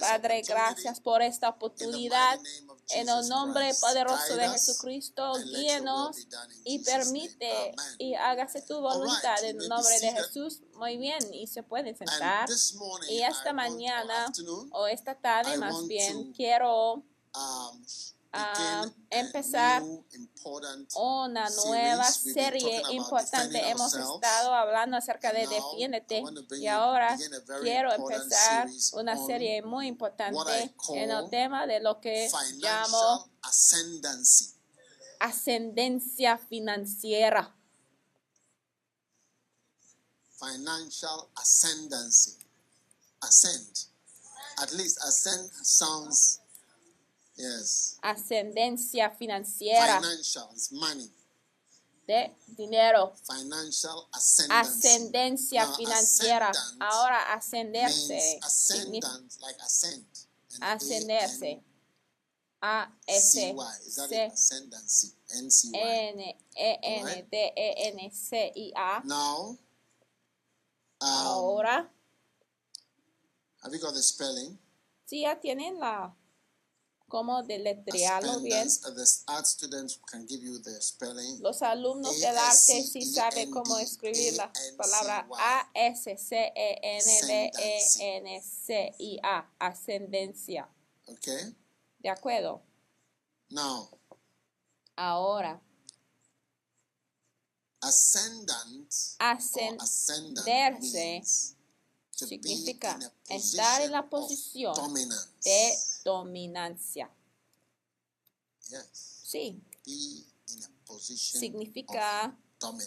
Padre, 0.00 0.42
gracias 0.42 1.00
por 1.00 1.22
esta 1.22 1.48
oportunidad. 1.48 2.38
En 2.90 3.08
el 3.08 3.28
nombre 3.28 3.72
poderoso 3.80 4.36
de 4.36 4.48
Jesucristo, 4.50 5.32
guíenos 5.44 6.16
y 6.64 6.78
permite 6.80 7.74
y 7.98 8.14
hágase 8.14 8.62
tu 8.62 8.80
voluntad 8.80 9.42
en 9.44 9.60
el 9.60 9.68
nombre 9.68 9.98
de. 10.00 10.12
Jesús. 10.12 10.60
Muy 10.74 10.96
bien, 10.96 11.18
y 11.32 11.46
se 11.46 11.62
pueden 11.62 11.96
sentar. 11.96 12.48
Y 13.08 13.22
esta 13.22 13.52
mañana 13.52 14.32
o 14.72 14.86
esta 14.86 15.14
tarde 15.14 15.56
más 15.56 15.86
bien 15.86 16.32
quiero 16.32 17.02
um, 18.34 18.38
Ah, 18.38 18.90
empezar 19.10 19.82
a 19.82 21.00
una 21.00 21.48
nueva 21.50 22.04
serie 22.04 22.82
importante. 22.90 23.68
Hemos 23.68 23.94
estado 23.94 24.54
hablando 24.54 24.96
acerca 24.96 25.32
de 25.32 25.46
defiéndete 25.46 26.22
y 26.58 26.66
ahora 26.66 27.14
a 27.14 27.18
quiero 27.60 27.92
empezar 27.92 28.68
una 28.94 29.16
serie 29.26 29.62
muy 29.62 29.86
importante 29.86 30.74
en 30.94 31.10
el 31.10 31.30
tema 31.30 31.66
de 31.66 31.80
lo 31.80 32.00
que 32.00 32.30
llamo 32.56 33.30
ascendencia 35.20 36.38
financiera. 36.38 37.54
Financial 40.38 41.28
ascendancy. 41.36 42.36
Ascend. 43.20 43.86
At 44.58 44.72
least 44.72 44.98
ascend 44.98 45.50
sounds, 45.62 46.40
yes. 47.42 47.98
Ascendencia 48.02 49.10
financiera 49.10 50.00
Financial 50.00 50.48
is 50.54 50.70
money. 50.72 51.10
de 52.06 52.30
dinero. 52.56 53.12
Financial 53.26 54.08
ascendancy. 54.12 54.88
Ascendencia 54.88 55.64
Now, 55.66 55.76
financiera. 55.76 56.52
Ahora 56.80 57.32
ascenderse 57.34 58.38
ascendant, 58.42 59.40
like 59.40 59.56
ascend. 59.62 60.04
Ascenderse. 60.60 61.62
A 62.64 62.88
S 63.08 63.36
A-N-C-Y. 63.36 63.74
Is 63.86 63.96
that 63.96 64.08
C? 64.08 64.16
Ascendancy. 64.20 65.12
N-C-Y. 65.36 65.80
N 65.80 66.20
E 66.20 66.78
N 66.82 67.26
D 67.30 67.52
E 67.56 67.74
N 67.98 68.10
C 68.12 68.36
I 68.36 68.72
A. 68.76 69.02
Now, 69.06 69.56
um, 71.00 71.08
Ahora 71.26 71.88
have 73.62 73.72
you 73.72 73.80
got 73.80 73.94
the 73.94 74.02
spelling? 74.02 74.58
sí 75.06 75.22
ya 75.22 75.38
tienen 75.40 75.78
la 75.78 76.14
cómo 77.12 77.42
deletrearlo 77.42 78.40
bien. 78.40 78.66
Uh. 78.66 78.70
Los 81.42 81.60
alumnos 81.60 82.18
del 82.18 82.38
arte 82.38 82.82
sí 82.82 83.02
saben 83.02 83.50
cómo 83.50 83.78
escribir 83.78 84.32
la 84.32 84.50
palabra 84.78 85.28
A 85.38 85.70
S 85.74 86.16
C 86.16 86.52
E 86.56 86.78
N 86.82 87.04
D 87.26 87.52
E 87.58 87.82
N 88.16 88.42
C 88.42 88.94
I 88.98 89.20
A. 89.22 89.46
Ascendencia. 89.58 90.66
Okay. 91.06 91.54
¿De 91.98 92.08
acuerdo? 92.08 92.62
Now, 93.50 93.90
Ahora, 94.96 95.60
ascendant 97.82 98.90
ascenderse 99.18 101.22
significa 102.12 102.98
estar 103.28 103.82
en 103.82 103.90
la 103.90 104.08
posición 104.08 104.74
de 105.44 105.78
dominancia. 106.04 107.10
Sí, 108.92 109.62
significa 111.16 112.36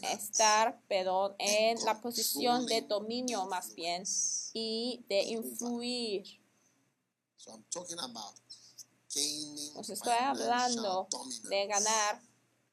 estar, 0.02 0.82
perdón, 0.88 1.36
en 1.40 1.84
la 1.84 2.00
posición 2.00 2.66
de 2.66 2.82
dominio 2.82 3.46
más 3.48 3.74
bien 3.76 4.04
y 4.54 5.04
de 5.10 5.24
influir. 5.24 6.24
So 7.38 7.52
I'm 7.52 7.64
talking 7.70 8.00
about 8.00 8.34
gaining 9.14 9.72
Os 9.76 9.90
estoy 9.90 10.18
hablando 10.20 11.08
de 11.50 11.68
ganar 11.68 12.22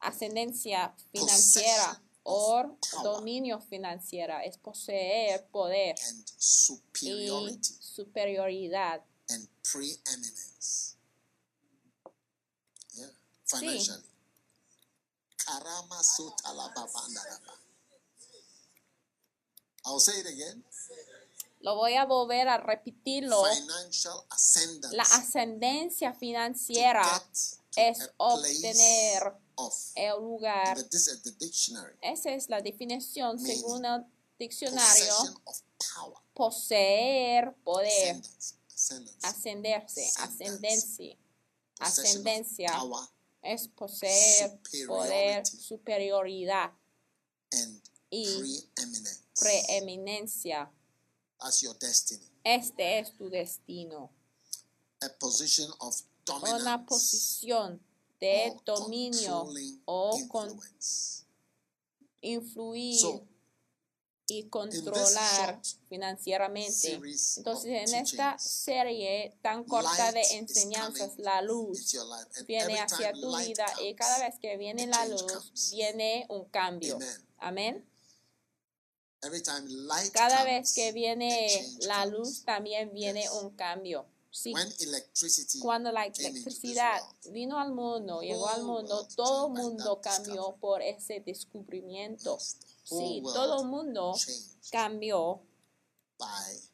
ascendencia 0.01 0.95
financiera 1.13 2.03
o 2.25 2.78
dominio 3.03 3.60
financiera. 3.60 4.44
Es 4.44 4.59
poseer 4.59 5.47
poder 5.50 5.94
and 6.09 6.25
y 6.28 6.33
superiority 6.38 7.75
superioridad. 7.81 9.03
and 9.28 9.49
preeminence. 9.62 10.97
Yeah, 12.94 13.06
financially. 13.47 14.03
Sotalababandalaba. 16.03 17.59
I'll 19.84 19.99
say 19.99 20.21
it 20.21 20.27
again. 20.27 20.65
Lo 21.60 21.77
voy 21.77 21.94
a 21.94 22.04
volver 22.04 22.49
a 22.49 22.59
repetirlo. 22.59 23.44
La 24.93 25.03
ascendencia 25.03 26.12
financiera 26.12 27.03
es 27.77 28.10
obtener 28.16 29.34
el 29.97 30.21
lugar. 30.21 30.77
the, 30.77 30.85
this 30.85 31.09
is 31.09 31.23
the 31.23 31.33
dictionary. 31.33 31.95
Esa 32.03 32.35
es 32.35 32.49
la 32.49 32.61
definición 32.61 33.39
según 33.39 33.85
el 33.85 34.05
diccionario. 34.39 35.15
Poseer 36.35 37.55
poder. 37.65 38.21
Ascenderse. 39.23 40.11
Ascendencia. 40.19 41.17
Ascendencia. 41.79 42.71
Es 43.43 43.69
poseer 43.69 44.59
poder, 44.87 45.47
superioridad 45.47 46.71
and 47.53 47.83
y 48.13 48.69
preeminencia. 49.39 50.71
That's 51.41 51.63
your 51.63 51.75
destiny. 51.79 52.29
Este 52.45 52.99
es 52.99 53.13
tu 53.17 53.29
destino. 53.31 54.11
A 55.01 55.09
position 55.19 55.69
of 55.81 56.01
dominance. 56.25 56.63
Una 56.63 56.87
posición 56.87 57.81
de 58.22 58.53
or 58.53 58.65
dominio 58.65 59.49
o 59.84 60.16
con 60.28 60.49
influir 62.21 63.21
y 64.28 64.44
controlar 64.44 65.60
financieramente. 65.88 67.00
Entonces, 67.36 67.91
en 67.91 67.95
esta 67.95 68.39
serie 68.39 69.36
tan 69.42 69.65
corta 69.65 70.13
de 70.13 70.22
enseñanzas, 70.36 71.19
la 71.19 71.42
luz 71.42 71.97
viene 72.47 72.80
hacia 72.80 73.13
tu 73.13 73.36
vida 73.36 73.66
y 73.83 73.95
cada 73.95 74.21
vez 74.21 74.39
que 74.41 74.57
viene 74.57 74.86
la 74.86 75.07
luz, 75.07 75.71
viene 75.72 76.27
un 76.28 76.45
cambio. 76.45 76.97
Amen. 76.97 77.27
Amén. 77.39 77.89
Every 79.24 79.41
time 79.41 79.69
light 79.69 80.13
Cada 80.13 80.45
vez 80.45 80.72
que 80.74 80.91
viene 80.92 81.48
la 81.83 82.07
luz, 82.07 82.45
también 82.45 82.92
viene 82.92 83.28
un 83.42 83.51
cambio. 83.51 84.07
Sí. 84.34 84.55
When 84.55 84.73
electricity 84.81 85.59
Cuando 85.61 85.93
la 85.93 86.07
electricidad 86.07 87.03
world, 87.03 87.33
vino 87.34 87.59
al 87.59 87.75
mundo, 87.75 88.23
llegó 88.23 88.49
al 88.49 88.63
mundo, 88.63 89.07
todo 89.15 89.51
by 89.51 89.63
mundo 89.63 90.01
cambió 90.01 90.57
por 90.59 90.81
ese 90.81 91.21
descubrimiento. 91.21 92.39
Sí, 92.83 93.23
todo 93.23 93.61
el 93.63 93.69
mundo 93.69 94.15
cambió 94.71 95.43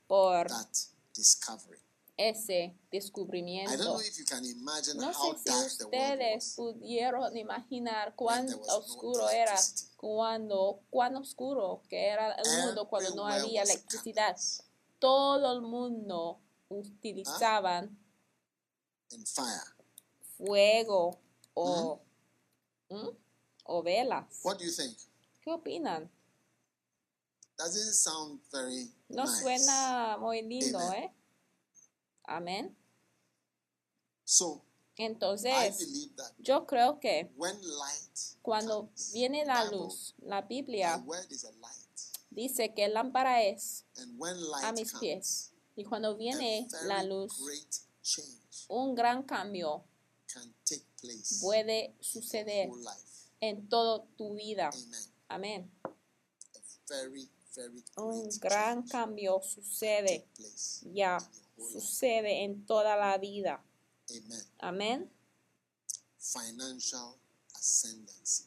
por 0.07 0.47
that 0.47 0.69
discovery. 1.15 1.81
ese 2.17 2.55
I 2.55 2.67
don't 2.67 2.77
know 2.77 2.79
descubrimiento. 2.91 4.01
if 4.03 4.19
you 4.19 4.25
can 4.25 4.45
imagine 4.45 4.97
No 5.01 5.11
how 5.13 5.35
sé 5.37 5.51
dark 5.51 5.71
si 5.71 5.85
ustedes 5.85 6.55
pudieron 6.55 7.37
imaginar 7.37 8.15
cuán 8.15 8.49
oscuro 8.69 9.29
era, 9.31 9.59
cuando, 9.97 10.81
cuán 10.91 11.17
oscuro 11.17 11.83
que 11.89 12.07
era 12.07 12.35
el 12.35 12.67
mundo 12.67 12.89
cuando 12.89 13.15
no 13.17 13.27
había 13.27 13.63
electricidad. 13.63 14.37
todo 15.01 15.53
el 15.53 15.63
mundo 15.63 16.41
utilizaban 16.71 17.97
and 19.13 19.27
fire. 19.27 19.75
fuego 20.37 21.19
o, 21.55 22.01
¿Mm? 22.91 23.09
o 23.65 23.83
velas. 23.83 24.41
What 24.45 24.59
do 24.59 24.65
you 24.65 24.73
think? 24.73 24.97
¿Qué 25.43 25.51
opinan? 25.53 26.11
Doesn't 27.57 27.93
sound 27.95 28.41
very 28.53 28.89
No 29.09 29.25
nice. 29.25 29.41
suena 29.43 30.17
muy 30.21 30.43
lindo, 30.43 30.79
Amen. 30.79 31.03
¿eh? 31.03 31.13
Amén. 32.25 32.77
So 34.25 34.63
I 34.99 35.05
Entonces, 35.05 35.79
believe 35.79 36.15
that 36.17 36.33
yo 36.39 36.67
creo 36.67 37.01
que 37.01 37.31
when 37.37 37.57
light 37.63 38.19
cuando 38.43 38.87
comes, 38.87 39.13
viene 39.13 39.45
la 39.45 39.65
Bible, 39.65 39.77
luz, 39.79 40.15
la 40.19 40.43
Biblia 40.43 41.03
dice 42.31 42.75
que 42.75 42.89
lámpara 42.89 43.43
es 43.43 43.85
And 43.97 44.19
when 44.21 44.37
light 44.51 44.65
a 44.65 44.73
mis 44.73 44.93
comes, 44.93 45.01
pies. 45.01 45.48
Y 45.79 45.85
cuando 45.85 46.17
viene 46.17 46.67
la 46.87 47.05
luz, 47.05 47.33
un 48.67 48.97
gran 48.97 49.23
cambio 49.23 49.85
can 50.27 50.53
take 50.65 50.85
place 51.01 51.39
puede 51.41 51.95
suceder 52.01 52.69
en 53.39 53.69
toda 53.69 54.05
tu 54.17 54.35
vida. 54.35 54.71
Amen. 55.29 55.71
Amén. 56.89 57.39
Un 57.97 58.29
gran 58.41 58.89
cambio 58.89 59.41
sucede, 59.41 60.27
ya 60.93 61.19
sucede 61.57 62.43
en 62.43 62.67
toda 62.67 62.97
la 62.97 63.17
vida. 63.19 63.65
Amen. 64.11 64.43
Amén. 64.59 65.13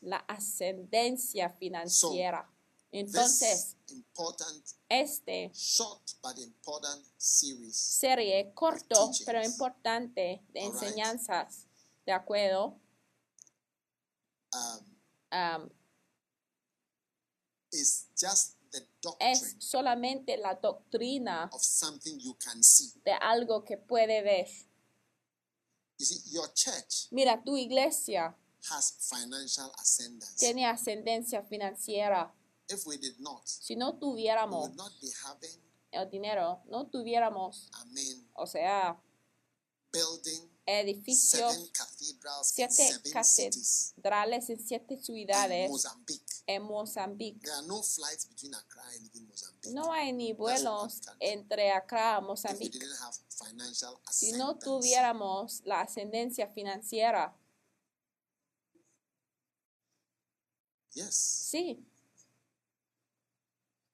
La 0.01 0.17
ascendencia 0.17 1.49
financiera. 1.51 2.50
Entonces, 2.91 3.77
este 4.89 5.51
serie 7.71 8.51
corto 8.53 9.11
pero 9.25 9.43
importante 9.43 10.43
de 10.49 10.59
enseñanzas, 10.59 11.65
¿de 12.05 12.11
acuerdo? 12.11 12.77
um, 15.31 15.69
the 18.71 18.85
es 19.19 19.55
solamente 19.59 20.37
la 20.37 20.55
doctrina 20.55 21.49
of 21.53 21.61
something 21.61 22.19
you 22.19 22.35
can 22.35 22.63
see. 22.63 22.91
de 23.05 23.13
algo 23.13 23.63
que 23.63 23.77
puede 23.77 24.21
ver. 24.21 24.47
Mira, 27.11 27.41
tu 27.43 27.55
iglesia 27.55 28.35
has 28.69 28.93
financial 28.99 29.71
ascendancy. 29.77 30.37
tiene 30.37 30.65
ascendencia 30.65 31.43
financiera. 31.43 32.33
If 32.71 32.85
we 32.85 32.97
did 32.97 33.19
not, 33.19 33.41
Si 33.47 33.75
no 33.75 33.91
we 33.91 33.99
tuviéramos 33.99 34.69
would 34.69 34.77
not 34.77 34.91
be 35.01 35.09
having, 35.25 35.57
el 35.91 36.09
dinero, 36.09 36.61
no 36.69 36.85
tuviéramos, 36.89 37.69
I 37.73 37.85
mean, 37.93 38.27
o 38.33 38.45
sea, 38.45 38.97
building 39.91 40.49
edificios, 40.65 41.51
seven 41.51 41.67
cathedrals 41.73 42.57
in 42.57 42.69
siete 42.71 42.71
seven 42.71 43.23
cities 43.25 43.93
catedrales 43.97 44.49
en 44.49 44.59
siete 44.59 44.93
in 44.93 45.03
ciudades 45.03 45.69
Mozambique. 45.69 46.43
en 46.47 46.63
Mozambique. 46.63 47.41
There 47.43 47.53
are 47.55 47.67
no 47.67 47.81
flights 47.83 48.25
between 48.25 48.53
Accra 48.53 48.83
and 48.95 49.09
even 49.13 49.27
Mozambique. 49.27 49.73
No 49.73 49.91
hay 49.91 50.13
ni 50.13 50.31
vuelos 50.33 51.01
entre 51.19 51.71
Accra 51.71 52.17
if 52.19 52.21
we 52.21 52.27
Mozambique. 52.27 52.71
didn't 52.79 52.97
have 53.01 53.15
financial 53.49 53.99
Si 54.09 54.31
no 54.33 54.57
tuviéramos 54.57 55.61
la 55.65 55.81
ascendencia 55.81 56.47
financiera, 56.47 57.35
Yes. 60.93 61.15
sí, 61.15 61.57
We 61.59 61.67
wouldn't 61.67 61.79
be 61.79 61.87
building 61.87 61.87
seven 63.67 63.90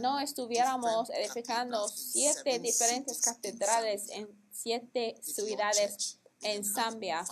no 0.00 0.18
estuviéramos 0.18 1.10
edificando 1.10 1.88
siete 1.88 2.58
diferentes 2.58 3.20
catedrales 3.20 4.08
en 4.10 4.28
siete 4.50 5.20
ciudades 5.22 6.18
en 6.42 6.64
Zambia. 6.64 7.24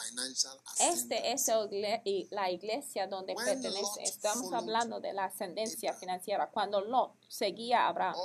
Este 0.78 1.32
es 1.32 1.48
el 1.48 2.28
la 2.30 2.50
iglesia 2.50 3.06
donde 3.06 3.34
pertenece. 3.34 4.02
Estamos 4.02 4.52
hablando 4.52 5.00
de 5.00 5.12
la 5.12 5.24
ascendencia 5.26 5.92
financiera. 5.92 6.48
Cuando 6.50 6.80
Lot 6.80 7.14
seguía 7.28 7.82
a 7.84 7.88
Abraham, 7.88 8.16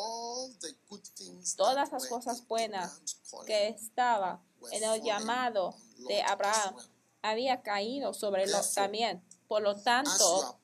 todas 1.58 1.92
las 1.92 2.08
cosas 2.08 2.48
buenas 2.48 3.02
que 3.46 3.70
estaba 3.70 4.42
en 4.72 4.84
el 4.84 5.02
llamado 5.04 5.76
de 6.08 6.22
Abraham 6.22 6.76
había 7.22 7.62
caído 7.62 8.14
sobre 8.14 8.48
Lot 8.48 8.74
también. 8.74 9.24
Por 9.48 9.62
lo 9.62 9.76
tanto, 9.78 10.60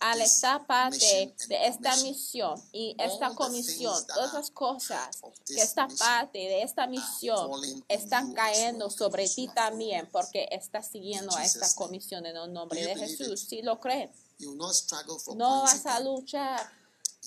al 0.00 0.20
estar 0.20 0.66
parte 0.66 1.34
de 1.48 1.66
esta 1.66 1.96
misión 1.96 2.62
y 2.72 2.94
esta 2.98 3.34
comisión, 3.34 4.06
todas 4.06 4.34
las 4.34 4.50
cosas 4.50 5.18
que 5.46 5.60
mission 5.62 5.88
parte 5.96 6.38
de 6.38 6.62
esta 6.62 6.86
misión 6.86 7.50
están 7.88 8.34
cayendo 8.34 8.90
sobre 8.90 9.28
ti 9.28 9.48
también 9.54 10.08
porque 10.12 10.48
estás 10.50 10.88
siguiendo 10.88 11.34
a 11.36 11.44
esta 11.44 11.74
comisión 11.74 12.26
en 12.26 12.36
el 12.36 12.52
nombre 12.52 12.84
de 12.84 12.96
Jesús. 12.96 13.40
Si 13.48 13.62
lo 13.62 13.80
for 13.80 15.36
no 15.36 15.62
vas 15.62 15.86
a 15.86 16.00
luchar 16.00 16.70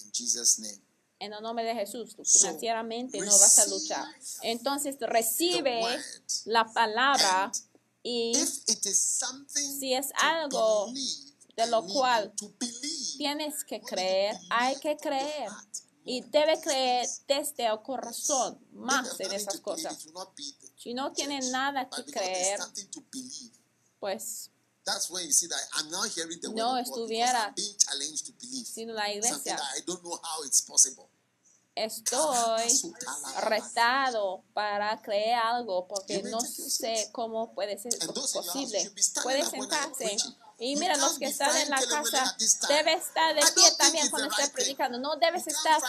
in 0.05 0.11
Jesus' 0.13 0.59
name. 0.59 0.81
en 1.21 1.33
el 1.33 1.41
nombre 1.41 1.63
de 1.63 1.75
Jesús. 1.75 2.15
Financieramente 2.25 3.19
no 3.19 3.37
vas 3.37 3.59
a 3.59 3.67
luchar. 3.67 4.05
Entonces 4.41 4.97
recibe 4.99 5.81
la 6.45 6.65
palabra 6.73 7.51
y 8.03 8.33
si 8.33 9.93
es 9.93 10.09
algo 10.21 10.91
de 11.55 11.67
lo 11.67 11.85
cual 11.85 12.33
tienes 13.17 13.63
que 13.63 13.81
creer, 13.81 14.35
hay 14.49 14.75
que 14.79 14.97
creer. 14.97 15.49
Y 16.03 16.21
debe 16.21 16.59
creer 16.59 17.07
desde 17.27 17.67
el 17.67 17.79
corazón 17.83 18.59
más 18.73 19.19
en 19.19 19.31
esas 19.33 19.59
cosas. 19.59 19.95
Si 20.75 20.95
no 20.95 21.13
church. 21.13 21.29
nada 21.51 21.87
que 21.89 22.03
creer, 22.05 22.59
pues 23.99 24.49
That's 24.83 25.11
when 25.11 25.25
you 25.27 25.31
see 25.31 25.47
that 25.47 25.61
I'm 25.77 25.91
now 25.91 26.01
hearing 26.03 26.39
the 26.41 26.49
word 26.49 26.57
No 26.57 26.75
estuviera 26.75 27.45
I'm 27.45 27.53
being 27.53 27.77
challenged 27.77 28.25
to 28.25 28.33
believe 28.33 28.65
si 28.65 28.85
la 28.87 29.11
iglesia 29.11 29.59
estoy 31.75 32.93
retado 33.41 34.43
para 34.53 35.01
creer 35.01 35.35
algo 35.35 35.87
porque 35.87 36.23
no 36.23 36.41
sé 36.41 37.09
cómo 37.11 37.53
puede 37.53 37.77
ser 37.77 37.93
posible. 38.33 38.91
Puede 39.23 39.45
sentarse. 39.45 40.17
Y 40.63 40.75
mira, 40.75 40.95
los 40.95 41.17
que 41.17 41.25
están 41.25 41.57
en 41.57 41.71
la 41.71 41.81
casa, 41.81 42.37
debe 42.69 42.93
estar 42.93 43.33
de 43.33 43.41
pie 43.55 43.71
también 43.79 44.07
cuando 44.11 44.29
esté 44.29 44.47
predicando. 44.49 44.99
No 44.99 45.15
debes 45.15 45.47
estar, 45.47 45.81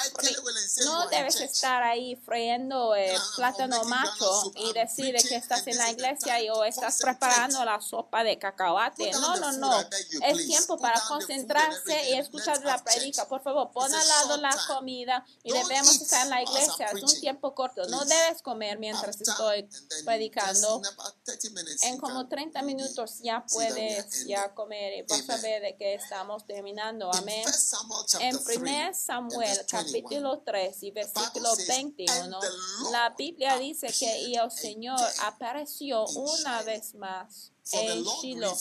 no 0.87 1.09
debes 1.09 1.39
estar 1.43 1.83
ahí 1.83 2.17
I'm- 2.27 2.71
I'm 2.73 3.21
plátano 3.37 3.85
macho 3.85 4.51
y 4.57 4.73
decir 4.73 5.15
de 5.15 5.23
que 5.23 5.37
estás 5.37 5.67
en 5.67 5.77
la 5.77 5.91
iglesia 5.91 6.41
y 6.41 6.49
o 6.49 6.65
estás 6.65 7.01
preparando 7.03 7.63
la 7.67 7.83
sopa 7.83 8.25
de 8.25 8.39
cacahuate. 8.39 9.11
No, 9.13 9.37
no, 9.37 9.53
no. 9.53 9.79
Es 10.25 10.47
tiempo 10.47 10.79
para 10.79 10.99
concentrarse 11.03 12.09
y 12.09 12.15
escuchar 12.15 12.65
la 12.65 12.83
predica. 12.83 13.29
Por 13.29 13.43
favor, 13.43 13.71
pon 13.73 13.93
al 13.95 14.09
lado 14.09 14.39
la 14.39 14.57
comida 14.69 15.23
y 15.43 15.53
debemos 15.53 16.01
estar 16.01 16.23
en 16.25 16.31
la 16.31 16.43
iglesia. 16.43 16.87
Es 16.87 17.03
un 17.03 17.21
tiempo 17.21 17.55
corto. 17.55 17.85
No 17.89 18.07
debes 18.07 18.41
comer 18.41 18.79
mientras 18.79 19.21
estoy 19.21 19.69
predicando. 20.07 20.79
in 20.79 20.87
about 20.87 21.15
30 21.25 21.51
minutes, 21.51 21.83
En 21.83 21.99
como 21.99 22.21
can 22.21 22.29
30 22.31 22.61
really 22.61 22.75
minutos 22.75 23.19
ya 23.23 23.45
puedes 23.53 24.25
ya 24.27 24.49
comer 24.55 24.62
y 24.71 25.03
vas 25.03 25.29
a 25.31 25.37
ver 25.39 25.63
de 25.63 25.77
que 25.77 25.95
estamos 25.95 26.47
terminando. 26.47 27.11
In 27.13 27.19
Amén. 27.19 27.45
1 27.47 27.53
Samuel 27.53 28.05
chapter 28.07 28.29
En 28.29 28.45
3, 28.45 28.59
1 28.59 28.69
and 28.69 28.95
Samuel 28.95 29.49
verse 29.49 29.65
21, 29.71 29.85
capítulo 29.85 30.43
3 30.45 30.83
y 30.83 30.91
versículo 30.91 31.55
says, 31.55 31.69
21, 31.69 32.13
"And 32.13 32.41
the 32.41 32.49
Lord 32.83 32.93
la 32.93 33.11
Biblia 33.11 33.59
dice 33.59 33.89
que 33.89 34.21
y 34.21 34.35
el 34.37 34.51
Señor 34.51 35.01
apareció 35.21 36.05
una 36.07 36.63
vez 36.63 36.95
más 36.95 37.53
en 37.71 38.05
Shiloh, 38.05 38.57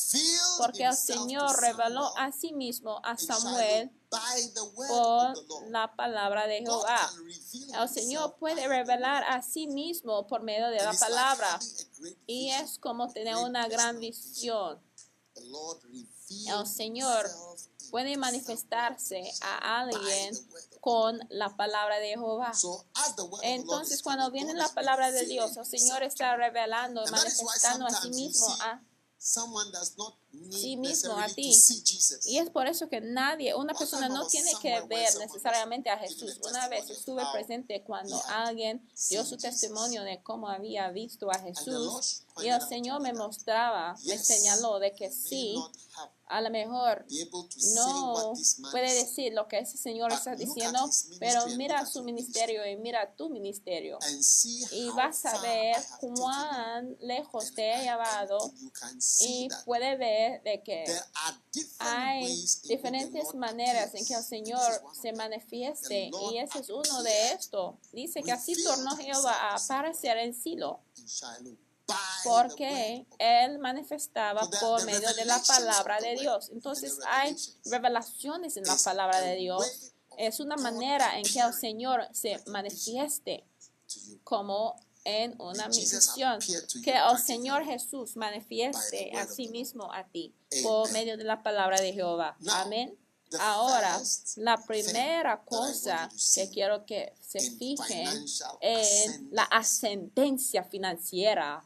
porque 0.58 0.84
el 0.84 0.96
Señor 0.96 1.60
reveló 1.60 2.16
a 2.18 2.32
sí 2.32 2.54
mismo 2.54 3.02
a 3.04 3.18
Samuel 3.18 3.92
por 4.88 5.34
la 5.70 5.96
palabra 5.96 6.48
de 6.48 6.60
Jehová. 6.60 7.10
El 7.80 7.90
Señor 7.90 8.36
puede 8.38 8.68
revelar 8.68 9.24
a 9.24 9.42
sí 9.42 9.68
mismo 9.68 10.28
por 10.28 10.44
medio 10.44 10.68
de 10.68 10.84
la 10.84 10.94
palabra 10.94 11.60
y 12.28 12.52
es 12.52 12.78
como 12.78 13.12
tener 13.12 13.36
una 13.38 13.68
gran 13.68 14.00
visión. 14.00 14.80
El 16.48 16.68
Señor 16.68 17.30
puede 17.90 18.18
manifestarse 18.18 19.32
a 19.42 19.82
alguien 19.82 20.34
con 20.80 21.20
la 21.30 21.56
palabra 21.56 22.00
de 22.00 22.10
Jehová. 22.10 22.54
Entonces, 23.44 24.02
cuando 24.02 24.32
viene 24.32 24.54
la 24.54 24.70
palabra 24.70 25.12
de 25.12 25.26
Dios, 25.26 25.58
el 25.58 25.66
Señor 25.66 26.04
está 26.04 26.36
revelando 26.36 27.04
manifestando 27.12 27.86
a 27.86 27.92
sí 27.92 28.10
mismo 28.10 28.48
a 28.62 28.82
Sí 30.50 30.78
mismo 30.78 31.14
a 31.18 31.28
ti. 31.28 31.54
Y 32.26 32.38
es 32.38 32.50
por 32.50 32.68
eso 32.68 32.88
que 32.90 33.02
nadie, 33.02 33.54
una 33.54 33.74
persona 33.74 34.08
no 34.08 34.28
tiene 34.28 34.52
que 34.62 34.82
ver 34.82 35.10
necesariamente 35.20 35.90
a 35.90 35.98
Jesús. 35.98 36.40
Una 36.48 36.68
vez 36.68 36.90
estuve 36.90 37.24
presente 37.34 37.84
cuando 37.84 38.22
alguien 38.28 38.82
dio 39.10 39.26
su 39.26 39.38
testimonio 39.38 40.04
de 40.04 40.22
cómo 40.24 40.48
había 40.48 40.90
visto 40.90 41.30
a 41.32 41.40
Jesús 41.40 42.24
y 42.40 42.48
el 42.48 42.62
Señor 42.62 43.02
me 43.02 43.14
mostraba, 43.14 43.96
me 44.06 44.18
señaló 44.18 44.80
de 44.80 44.94
que 44.94 45.12
sí, 45.12 45.56
a 46.28 46.40
lo 46.40 46.50
mejor 46.50 47.06
no 47.76 48.34
puede 48.72 48.94
decir 48.94 49.34
lo 49.34 49.48
que 49.48 49.60
ese 49.60 49.78
Señor 49.78 50.14
está 50.14 50.36
diciendo, 50.36 50.80
pero 51.20 51.46
mira 51.58 51.86
su 51.86 52.04
ministerio 52.04 52.66
y 52.66 52.78
mira 52.78 53.14
tu 53.16 53.30
ministerio. 53.30 54.00
Y 54.72 54.90
vas 54.92 55.26
a 55.26 55.40
ver 55.42 55.76
cuán 56.00 56.96
lejos 57.02 57.54
te 57.54 57.74
he 57.74 57.84
llevado 57.84 58.52
y 59.20 59.50
puede 59.66 59.98
ver 59.98 60.21
de 60.44 60.62
que 60.64 60.86
hay 61.80 62.46
diferentes 62.64 63.34
maneras 63.36 63.94
en 63.94 64.06
que 64.06 64.14
el. 64.14 64.24
Señor 64.24 64.72
se 65.02 65.12
manifieste 65.14 66.10
y 66.32 66.38
ese 66.38 66.60
es 66.60 66.70
uno 66.70 67.04
de 67.04 67.32
estos. 67.34 67.76
Dice 67.92 68.22
que 68.24 68.32
así 68.32 68.54
tornó 68.64 68.96
Jehová 68.96 69.34
a 69.34 69.56
aparecer 69.56 70.18
en 70.18 70.34
Silo 70.34 70.80
porque 72.24 73.06
él 73.18 73.60
manifestaba 73.60 74.50
por 74.60 74.86
medio 74.86 75.14
de 75.14 75.26
la 75.26 75.42
palabra 75.46 76.00
de 76.00 76.16
Dios. 76.16 76.50
Entonces 76.52 77.00
hay 77.08 77.36
revelaciones 77.66 78.58
en 78.58 78.64
la 78.64 78.78
palabra 78.78 79.20
de 79.22 79.36
Dios. 79.36 79.94
Es 80.18 80.40
una 80.40 80.56
manera 80.56 81.18
en 81.18 81.24
que 81.24 81.40
el 81.40 81.54
Señor 81.54 82.08
se 82.14 82.40
manifieste 82.48 83.46
como 84.24 84.76
en 85.04 85.36
una 85.40 85.68
misión. 85.68 86.40
Que 86.84 86.94
el 86.94 87.18
Señor 87.18 87.66
Jesús 87.66 88.16
manifieste 88.16 89.12
a 89.16 89.28
sí 89.28 89.48
mismo 89.48 89.92
a 89.92 90.04
ti 90.08 90.34
por 90.64 90.92
medio 90.92 91.18
de 91.18 91.24
la 91.24 91.42
palabra 91.42 91.80
de 91.80 91.94
Jehová. 91.94 92.38
Amén. 92.50 92.98
Ahora, 93.40 94.02
la 94.38 94.58
primera 94.66 95.42
cosa 95.44 96.10
que 96.36 96.50
quiero 96.50 96.86
que 96.86 97.14
se 97.22 97.40
fijen 97.40 98.26
en 98.60 99.30
la 99.32 99.44
ascendencia 99.44 100.64
financiera 100.64 101.66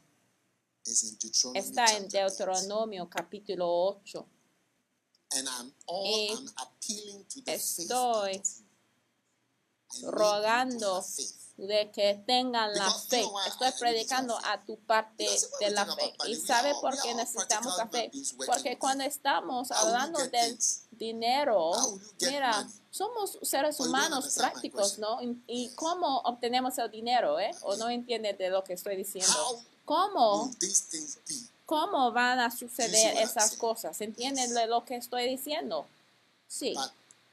está 1.55 1.85
en. 1.97 2.07
Deuteronomio 2.07 3.09
capítulo 3.09 3.67
8. 3.67 4.27
And 5.31 5.47
I'm 5.47 5.73
all 5.87 6.05
Y 6.87 7.43
estoy 7.47 8.41
rogando. 10.03 11.03
De 11.57 11.89
que 11.91 12.21
tengan 12.27 12.73
la 12.73 12.91
fe. 12.91 13.23
Estoy 13.47 13.71
predicando 13.79 14.37
a 14.43 14.59
tu 14.61 14.77
parte 14.79 15.25
de 15.59 15.69
la 15.71 15.85
fe. 15.95 16.13
¿Y 16.27 16.35
sabe 16.35 16.73
por 16.81 16.99
qué 17.01 17.13
necesitamos 17.15 17.77
la 17.77 17.87
fe? 17.87 18.11
Porque 18.45 18.77
cuando 18.77 19.03
estamos 19.05 19.71
hablando 19.71 20.19
del 20.27 20.57
dinero, 20.91 21.71
mira, 22.21 22.67
somos 22.91 23.37
seres 23.41 23.79
humanos 23.79 24.33
prácticos. 24.37 24.97
¿no? 24.99 25.21
Y- 25.21 25.41
¿Y 25.47 25.69
cómo 25.75 26.19
obtenemos 26.25 26.77
el 26.77 26.91
dinero, 26.91 27.39
eh? 27.39 27.51
¿O 27.61 27.75
no 27.77 27.89
entiendes 27.89 28.37
de 28.37 28.49
lo 28.49 28.63
que 28.63 28.73
estoy 28.73 28.95
diciendo? 28.97 29.33
¿Cómo? 29.85 30.51
¿Cómo 31.65 32.11
van 32.11 32.39
a 32.39 32.51
suceder 32.51 33.17
esas 33.17 33.55
cosas? 33.55 33.99
¿Entienden 34.01 34.53
de 34.53 34.67
lo 34.67 34.83
que 34.85 34.95
estoy 34.97 35.27
diciendo? 35.29 35.85
Sí, 36.47 36.75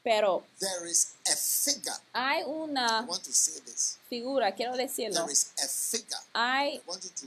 pero 0.02 0.42
there 0.58 0.86
is 0.90 1.14
a 1.30 1.36
figure. 1.36 1.94
hay 2.12 2.40
I 2.40 2.44
una 2.46 3.02
want 3.08 3.22
to 3.24 3.32
say 3.32 3.60
this. 3.64 3.98
figura, 4.08 4.52
quiero 4.54 4.76
decirlo, 4.76 5.20
There 5.22 5.32
is 5.32 5.50
a 5.62 5.66
figure. 5.68 6.18
hay, 6.34 6.76
I 6.76 6.82
want 6.86 7.02
you 7.04 7.10
to. 7.10 7.26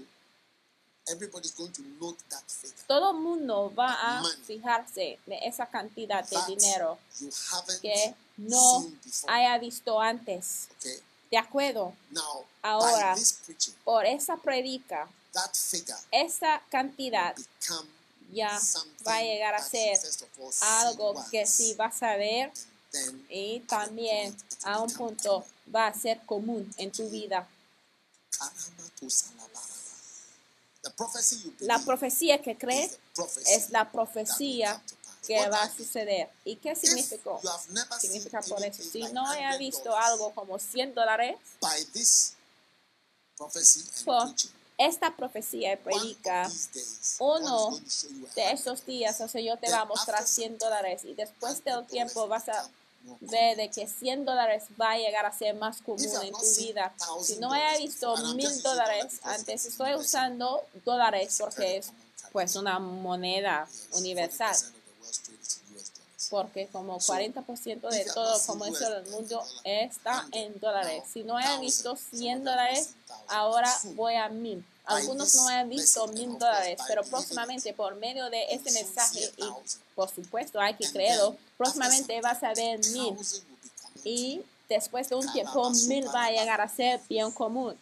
Everybody's 1.07 1.51
going 1.53 1.71
to 1.71 1.83
note 2.01 2.17
that 2.29 2.43
figure. 2.47 2.75
todo 2.87 3.11
el 3.11 3.19
mundo 3.19 3.71
va 3.77 3.93
a 4.17 4.21
Money. 4.21 4.41
fijarse 4.43 5.19
de 5.27 5.37
esa 5.45 5.67
cantidad 5.67 6.27
de 6.27 6.35
That 6.35 6.47
dinero 6.47 6.97
you 7.19 7.29
haven't 7.51 7.79
que 7.81 8.15
no 8.37 8.81
seen 8.81 8.99
before. 9.03 9.31
haya 9.33 9.59
visto 9.59 9.99
antes. 10.01 10.67
Okay. 10.79 10.97
De 11.31 11.37
acuerdo, 11.37 11.93
Now, 12.11 12.45
Ahora. 12.63 13.13
by 13.13 13.19
this 13.19 13.33
preaching, 13.45 13.73
por 13.83 14.03
esa 14.05 14.35
predica, 14.37 15.07
that 15.33 15.55
figure 15.55 15.95
esa 16.11 16.61
cantidad 16.71 17.35
become 17.35 17.87
ya 18.31 18.59
va 19.07 19.17
a 19.17 19.21
llegar 19.21 19.55
a 19.55 19.61
ser 19.61 19.99
algo 20.61 21.25
que 21.31 21.45
sí 21.45 21.73
vas 21.75 22.01
a 22.03 22.15
ver 22.15 22.51
y 23.29 23.59
también 23.61 24.35
a 24.63 24.81
un 24.81 24.91
punto 24.91 25.45
va 25.73 25.87
a 25.87 25.93
ser 25.93 26.21
común 26.25 26.73
en 26.77 26.91
tu 26.91 27.09
vida. 27.09 27.47
La 31.59 31.79
profecía 31.79 32.41
que 32.41 32.55
prophecy 32.55 32.91
es 33.47 33.69
la 33.71 33.91
profecía 33.91 34.81
que 35.25 35.49
va 35.49 35.63
a 35.63 35.75
suceder. 35.75 36.29
¿Y 36.43 36.57
qué 36.57 36.71
if 36.73 36.77
significó? 36.77 37.41
Significa 37.99 38.41
por 38.41 38.63
eso. 38.63 38.83
Si 38.83 39.01
no 39.11 39.33
$100 39.33 39.57
visto 39.57 39.95
algo 39.95 40.33
como 40.33 40.59
100 40.59 40.93
dólares, 40.93 41.37
by 41.59 41.83
this 41.85 42.33
prophecy 43.35 43.81
and 43.81 44.05
por 44.05 44.35
esta 44.77 45.15
profecía 45.15 45.77
predica, 45.77 46.49
uno 47.19 47.79
de 48.35 48.55
dollars. 48.63 48.85
días 48.85 49.21
el 49.21 49.29
Señor 49.29 49.57
te 49.59 49.71
va 49.71 49.81
a 49.81 49.85
mostrar 49.85 50.25
100 50.25 50.57
dólares 50.57 51.05
y 51.05 51.13
después 51.13 51.63
del 51.63 51.85
tiempo 51.85 52.27
vas 52.27 52.49
a 52.49 52.69
ver 53.21 53.55
de 53.55 53.69
que 53.69 53.87
100 53.87 54.25
dólares 54.25 54.63
va 54.79 54.91
a 54.91 54.97
llegar 54.97 55.25
a 55.25 55.31
ser 55.31 55.55
más 55.55 55.81
común 55.81 56.03
en 56.23 56.33
tu 56.33 56.55
vida. 56.57 56.93
Si 57.21 57.37
no 57.37 57.51
haya 57.53 57.77
visto 57.77 58.15
mil 58.33 58.61
dólares 58.61 59.19
antes, 59.23 59.65
estoy 59.65 59.93
usando 59.95 60.61
dólares 60.83 61.37
porque 61.39 61.77
es 61.77 61.91
pues 62.31 62.55
una 62.55 62.79
moneda 62.79 63.67
universal. 63.93 64.55
Porque 66.29 66.67
como 66.71 66.99
40% 66.99 67.89
de 67.89 68.05
todo 68.05 68.39
comercio 68.45 68.89
del 68.89 69.05
mundo 69.11 69.43
está 69.63 70.27
en 70.31 70.59
dólares. 70.59 71.03
Si 71.11 71.23
no 71.23 71.39
he 71.39 71.59
visto 71.59 71.95
100 71.95 72.43
dólares, 72.43 72.91
ahora 73.27 73.71
voy 73.95 74.15
a 74.15 74.29
mil. 74.29 74.65
Algunos 74.85 75.33
no 75.35 75.47
han 75.47 75.69
visto 75.69 76.07
mil 76.09 76.37
dólares, 76.37 76.79
pero 76.87 77.03
próximamente 77.03 77.73
por 77.73 77.95
medio 77.95 78.29
de 78.29 78.53
este 78.53 78.71
mensaje, 78.71 79.31
y 79.37 79.43
por 79.95 80.09
supuesto 80.09 80.59
hay 80.59 80.75
que 80.75 80.89
creerlo, 80.91 81.35
próximamente 81.57 82.21
vas 82.21 82.43
a 82.43 82.53
ver 82.53 82.79
mil. 82.91 83.17
Y 84.03 84.43
después 84.69 85.09
de 85.09 85.15
un 85.15 85.31
tiempo, 85.33 85.69
mil 85.87 86.07
va 86.13 86.25
a 86.25 86.31
llegar 86.31 86.61
a 86.61 86.69
ser 86.69 87.01
bien 87.09 87.31
común. 87.31 87.75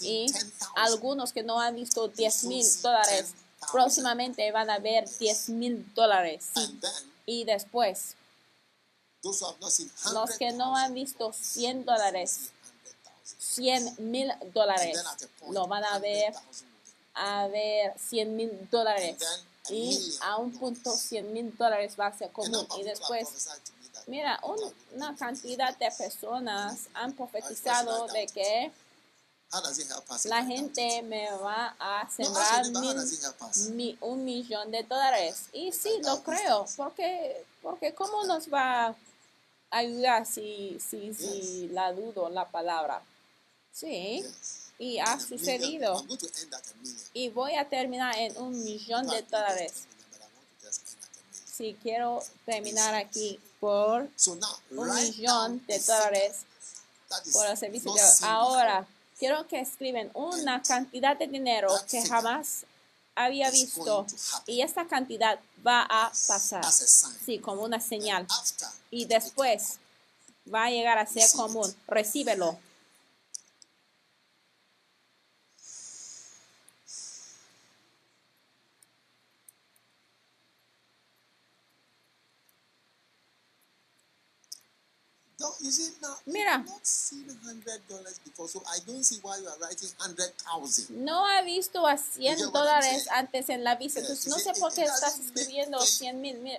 Y 0.00 0.32
algunos 0.76 1.32
que 1.32 1.42
no 1.42 1.60
han 1.60 1.74
visto 1.74 2.08
10 2.08 2.44
mil 2.44 2.66
dólares, 2.80 3.34
próximamente 3.70 4.50
van 4.52 4.70
a 4.70 4.78
ver 4.78 5.08
10 5.18 5.48
mil 5.50 5.92
dólares. 5.94 6.48
Y 7.26 7.44
después, 7.44 8.14
los 10.12 10.30
que 10.36 10.50
no 10.52 10.76
han 10.76 10.94
visto 10.94 11.32
100 11.32 11.84
dólares, 11.84 12.50
100 13.38 13.96
mil 14.10 14.32
dólares, 14.52 14.98
lo 15.50 15.66
van 15.66 15.84
a 15.84 15.98
ver 15.98 16.34
a 17.14 17.46
ver 17.48 17.94
100 17.98 18.34
mil 18.36 18.68
dólares. 18.70 19.18
Y 19.70 19.96
a 20.22 20.36
un 20.38 20.50
punto 20.58 20.90
100 20.96 21.32
mil 21.32 21.56
dólares 21.56 21.94
va 21.98 22.06
a 22.08 22.18
ser 22.18 22.30
común. 22.32 22.66
Y 22.78 22.82
después, 22.82 23.28
mira, 24.08 24.40
un- 24.42 24.74
una 24.96 25.14
cantidad 25.16 25.76
de 25.78 25.90
personas 25.92 26.80
han 26.94 27.12
profetizado 27.12 28.06
de 28.08 28.26
que 28.26 28.72
la 30.30 30.44
gente 30.44 31.02
me 31.02 31.30
va 31.32 31.74
a 31.78 32.08
sembrar 32.10 32.64
mil, 32.80 32.96
mi- 33.74 33.98
un 34.00 34.24
millón 34.24 34.70
de 34.70 34.82
dólares. 34.82 35.44
Y 35.52 35.70
sí, 35.72 35.90
lo 36.02 36.22
creo, 36.22 36.64
porque, 36.76 37.44
porque 37.60 37.92
¿cómo 37.94 38.24
nos 38.24 38.48
va 38.52 38.86
a 38.88 38.94
ayudar 39.70 40.24
si, 40.26 40.78
si, 40.80 41.12
si 41.14 41.68
la 41.68 41.92
dudo 41.92 42.28
la 42.30 42.48
palabra? 42.48 43.02
Sí, 43.72 44.24
y 44.78 44.98
ha 44.98 45.18
sucedido. 45.20 46.02
Y 47.14 47.28
voy 47.28 47.54
a 47.54 47.68
terminar 47.68 48.16
en 48.18 48.36
un 48.38 48.52
millón 48.64 49.06
de 49.08 49.22
dólares. 49.22 49.72
Si 51.54 51.74
quiero 51.82 52.22
terminar 52.46 52.94
aquí 52.94 53.38
por 53.60 54.08
un 54.70 54.76
millón 55.06 55.64
de 55.66 55.78
dólares 55.78 56.38
por 57.32 57.46
el 57.46 57.56
servicio 57.58 57.92
de 57.92 58.00
ahora 58.26 58.86
quiero 59.22 59.46
que 59.46 59.60
escriben 59.60 60.10
una 60.14 60.60
cantidad 60.62 61.16
de 61.16 61.28
dinero 61.28 61.68
que 61.88 62.04
jamás 62.04 62.66
había 63.14 63.52
visto 63.52 64.04
y 64.46 64.62
esta 64.62 64.88
cantidad 64.88 65.38
va 65.64 65.86
a 65.88 66.10
pasar. 66.26 66.64
sí 67.24 67.38
como 67.38 67.62
una 67.62 67.78
señal. 67.78 68.26
y 68.90 69.04
después 69.04 69.78
va 70.52 70.64
a 70.64 70.70
llegar 70.70 70.98
a 70.98 71.06
ser 71.06 71.30
común. 71.36 71.72
recíbelo 71.86 72.58
Mira. 86.26 86.64
no 90.90 91.26
ha 91.26 91.42
visto 91.42 91.86
a 91.86 91.96
100 91.96 92.52
dólares 92.52 93.08
antes 93.10 93.48
en 93.48 93.64
la 93.64 93.76
vista 93.76 94.00
entonces 94.00 94.26
no 94.28 94.38
sé 94.38 94.52
por 94.58 94.72
qué 94.72 94.82
estás 94.84 95.18
escribiendo 95.18 95.80
100 95.80 96.20
mil. 96.20 96.58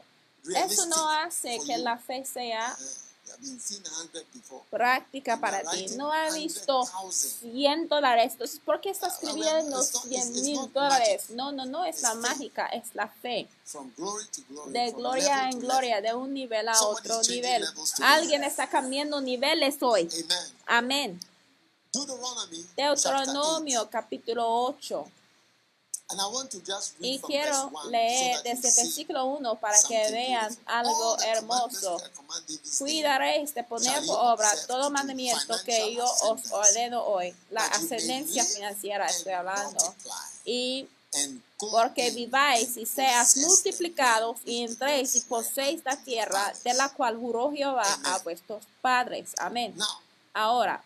Eso 0.56 0.86
no 0.88 1.10
hace 1.10 1.60
que 1.66 1.78
la 1.78 1.98
fe 1.98 2.26
sea 2.26 2.76
Práctica 4.70 5.40
para 5.40 5.64
ti. 5.72 5.88
No 5.98 6.12
ha 6.12 6.32
visto 6.32 6.88
100 7.12 7.88
dólares. 7.88 8.34
Entonces, 8.34 8.60
¿por 8.64 8.80
qué 8.82 8.90
está 8.90 9.08
escribiendo 9.08 9.82
100 9.82 10.34
mil 10.42 10.72
dólares? 10.74 11.30
No, 11.30 11.52
no, 11.52 11.66
no 11.66 11.86
es 11.86 12.02
la 12.02 12.16
mágica, 12.16 12.68
es 12.68 12.94
la 12.94 13.08
fe. 13.08 13.48
De 14.68 14.92
gloria 14.92 15.50
en 15.50 15.60
gloria, 15.60 16.02
de 16.02 16.14
un 16.14 16.34
nivel 16.34 16.68
a 16.68 16.82
otro 16.84 17.22
nivel. 17.24 17.66
Alguien 18.02 18.44
está 18.44 18.70
cambiando 18.70 19.20
niveles 19.22 19.78
hoy. 19.82 20.10
Amén. 20.66 21.20
Deuteronomio 22.76 23.90
capítulo 23.90 24.48
8. 24.66 25.06
Y 27.00 27.20
quiero 27.20 27.70
verse 27.70 27.88
1 27.88 27.90
leer 27.90 28.44
desde 28.44 28.70
el 28.70 28.76
versículo 28.76 29.26
1 29.26 29.56
para 29.56 29.78
que 29.88 30.12
vean 30.12 30.58
algo 30.66 31.18
hermoso. 31.22 32.02
Cuidaréis 32.80 33.54
de 33.54 33.64
poner 33.64 34.06
por 34.06 34.18
obra 34.18 34.50
todo 34.68 34.84
to 34.84 34.90
mandamiento 34.90 35.56
que 35.66 35.96
yo 35.96 36.06
os 36.06 36.52
ordeno 36.52 37.04
hoy. 37.04 37.36
La 37.50 37.66
ascendencia 37.66 38.44
financiera 38.46 39.06
estoy 39.08 39.34
hablando. 39.34 39.96
Y 40.46 40.88
porque 41.58 42.12
viváis 42.12 42.76
y 42.78 42.86
seas 42.86 43.38
multiplicados 43.38 44.40
y 44.46 44.64
entréis 44.64 45.16
y 45.16 45.22
poseéis 45.22 45.84
la 45.86 45.96
tierra 46.04 46.54
de 46.64 46.74
la 46.74 46.90
cual 46.90 47.18
juró 47.18 47.52
Jehová 47.52 47.88
a 48.04 48.18
vuestros 48.20 48.64
padres. 48.82 49.32
Amén. 49.38 49.76
Ahora, 50.34 50.84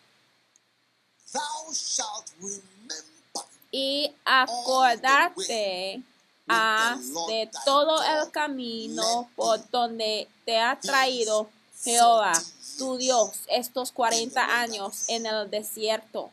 y 3.70 4.12
acordarte 4.24 6.02
has 6.48 7.00
de 7.26 7.50
todo 7.64 8.02
el 8.02 8.30
camino 8.30 9.28
por 9.36 9.68
donde 9.70 10.28
te 10.44 10.58
ha 10.58 10.78
traído 10.80 11.48
Jehová, 11.82 12.32
tu 12.78 12.96
Dios, 12.96 13.40
estos 13.48 13.92
40 13.92 14.60
años 14.60 15.08
en 15.08 15.26
el 15.26 15.50
desierto 15.50 16.30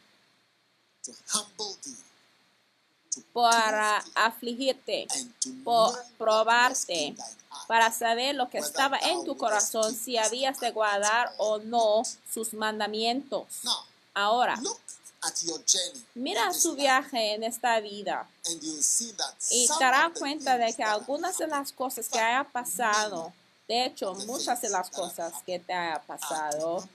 para 3.33 4.03
afligirte, 4.15 5.07
por 5.63 5.93
probarte, 6.17 7.15
para 7.67 7.91
saber 7.91 8.35
lo 8.35 8.49
que 8.49 8.57
estaba 8.57 8.97
en 8.97 9.23
tu 9.23 9.37
corazón, 9.37 9.93
si 9.93 10.17
habías 10.17 10.59
de 10.59 10.71
guardar 10.71 11.31
o 11.37 11.59
no 11.59 12.03
sus 12.31 12.53
mandamientos. 12.53 13.45
Ahora, 14.13 14.59
look 15.25 15.31
at 15.31 15.43
your 15.43 15.59
journey. 15.65 16.03
mira 16.15 16.53
su 16.53 16.71
life, 16.71 16.81
viaje 16.81 17.33
en 17.33 17.43
esta 17.43 17.79
vida. 17.79 18.27
Y 19.51 19.67
te 19.67 19.73
the 19.73 20.19
cuenta 20.19 20.57
de 20.57 20.73
que 20.73 20.83
algunas 20.83 21.37
de 21.37 21.47
las 21.47 21.71
cosas 21.71 22.07
que 22.09 22.19
haya 22.19 22.43
pasado, 22.43 23.33
de 23.67 23.85
hecho, 23.85 24.13
muchas 24.27 24.61
de 24.61 24.69
las 24.69 24.89
cosas 24.89 25.33
que 25.45 25.59
te 25.59 25.73
haya 25.73 26.01
pasado, 26.03 26.87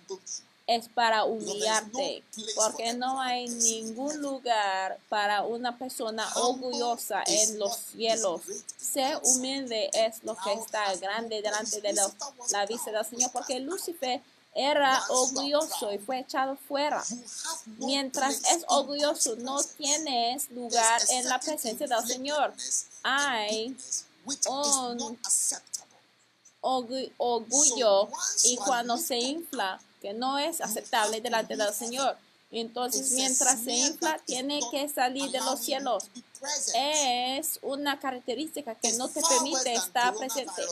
es 0.66 0.88
para 0.88 1.24
humillarte, 1.24 2.22
porque 2.54 2.92
no 2.92 3.20
hay 3.20 3.48
ningún 3.48 4.22
lugar 4.22 5.00
para 5.08 5.42
una 5.42 5.76
persona 5.76 6.28
orgullosa 6.36 7.24
en 7.26 7.58
los 7.58 7.76
cielos. 7.76 8.42
Ser 8.76 9.18
humilde 9.24 9.90
es 9.92 10.22
lo 10.22 10.36
que 10.36 10.52
está 10.52 10.94
grande 10.96 11.42
delante 11.42 11.80
de 11.80 11.92
la, 11.92 12.08
la 12.52 12.66
vista 12.66 12.92
del 12.92 13.04
Señor, 13.04 13.32
porque 13.32 13.58
Lucifer 13.58 14.22
era 14.54 15.02
orgulloso 15.08 15.92
y 15.92 15.98
fue 15.98 16.20
echado 16.20 16.56
fuera. 16.68 17.02
Mientras 17.78 18.42
es 18.50 18.64
orgulloso, 18.68 19.36
no 19.36 19.62
tienes 19.76 20.50
lugar 20.50 21.00
en 21.10 21.28
la 21.28 21.38
presencia 21.38 21.86
del 21.86 22.06
Señor. 22.06 22.52
Hay 23.02 23.76
un 24.46 25.18
orgullo 27.16 28.08
y 28.44 28.56
cuando 28.56 28.96
se 28.98 29.16
infla, 29.18 29.80
que 30.00 30.12
no 30.12 30.38
es 30.38 30.60
aceptable 30.60 31.20
delante 31.20 31.56
del 31.56 31.72
Señor. 31.72 32.16
Entonces, 32.52 33.12
mientras 33.12 33.60
se 33.60 33.72
infla, 33.72 34.20
tiene 34.26 34.60
que 34.72 34.88
salir 34.88 35.30
de 35.30 35.38
los 35.38 35.60
cielos. 35.60 36.04
Es 36.74 37.58
una 37.62 38.00
característica 38.00 38.74
que 38.74 38.92
no 38.94 39.08
te 39.08 39.20
permite 39.22 39.72
estar 39.74 40.14
presente. 40.14 40.62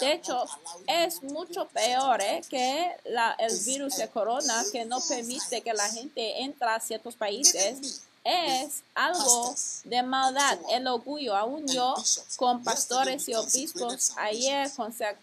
De 0.00 0.12
hecho, 0.12 0.44
es 0.86 1.22
mucho 1.22 1.66
peor 1.68 2.20
¿eh? 2.22 2.40
que 2.48 2.90
la, 3.06 3.32
el 3.38 3.58
virus 3.60 3.96
de 3.96 4.08
corona 4.08 4.64
que 4.72 4.84
no 4.84 5.00
permite 5.00 5.60
que 5.62 5.74
la 5.74 5.88
gente 5.90 6.40
entre 6.42 6.68
a 6.68 6.80
ciertos 6.80 7.14
países. 7.16 8.02
Es 8.28 8.82
algo 8.96 9.54
de 9.84 10.02
maldad, 10.02 10.58
el 10.70 10.88
orgullo. 10.88 11.36
Aún 11.36 11.64
yo, 11.68 11.94
con 12.34 12.64
pastores 12.64 13.28
y 13.28 13.34
obispos, 13.34 14.12
ayer 14.16 14.68
consac- 14.72 15.16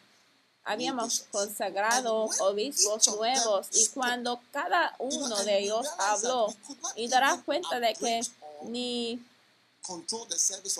habíamos 0.65 1.26
consagrado 1.32 2.30
obispos 2.39 3.08
nuevos 3.15 3.67
y 3.73 3.88
cuando 3.88 4.39
cada 4.52 4.95
uno 4.99 5.36
de 5.43 5.60
ellos 5.60 5.88
habló 5.97 6.54
y 6.95 7.06
even 7.06 7.41
cuenta 7.41 7.80
de 7.80 7.93
que 7.95 8.21
ni 8.63 9.19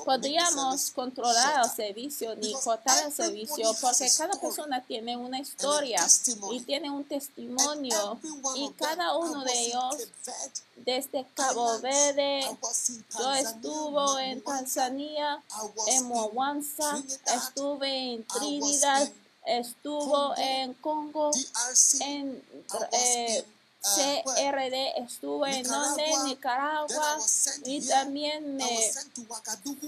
podríamos 0.06 0.92
controlar 0.92 1.66
el 1.66 1.70
servicio 1.70 2.36
ni 2.38 2.54
cortar 2.54 3.06
el 3.06 3.12
servicio 3.12 3.76
porque 3.82 4.10
cada 4.18 4.40
persona 4.40 4.82
tiene 4.82 5.18
una 5.18 5.40
historia 5.40 6.00
y 6.52 6.62
tiene 6.62 6.90
un 6.90 7.04
testimonio 7.04 8.18
y 8.56 8.70
cada 8.72 9.18
uno 9.18 9.44
de 9.44 9.66
ellos 9.66 9.98
desde 10.78 11.26
Cabo 11.34 11.80
Verde 11.80 12.58
yo 13.20 13.34
estuve 13.34 14.32
en 14.32 14.42
Tanzania 14.42 15.44
en 15.88 16.06
Mwanza 16.06 17.04
estuve 17.26 18.14
en 18.14 18.26
Trinidad 18.26 19.04
in 19.04 19.23
estuvo 19.46 20.36
en 20.38 20.74
Congo 20.76 21.32
en 22.02 22.42
eh? 22.92 23.44
CRD 23.84 24.98
estuve 24.98 25.58
en 25.58 25.68
donde 25.68 26.06
Nicaragua. 26.24 27.18
Y 27.66 27.86
también 27.86 28.56
me 28.56 28.92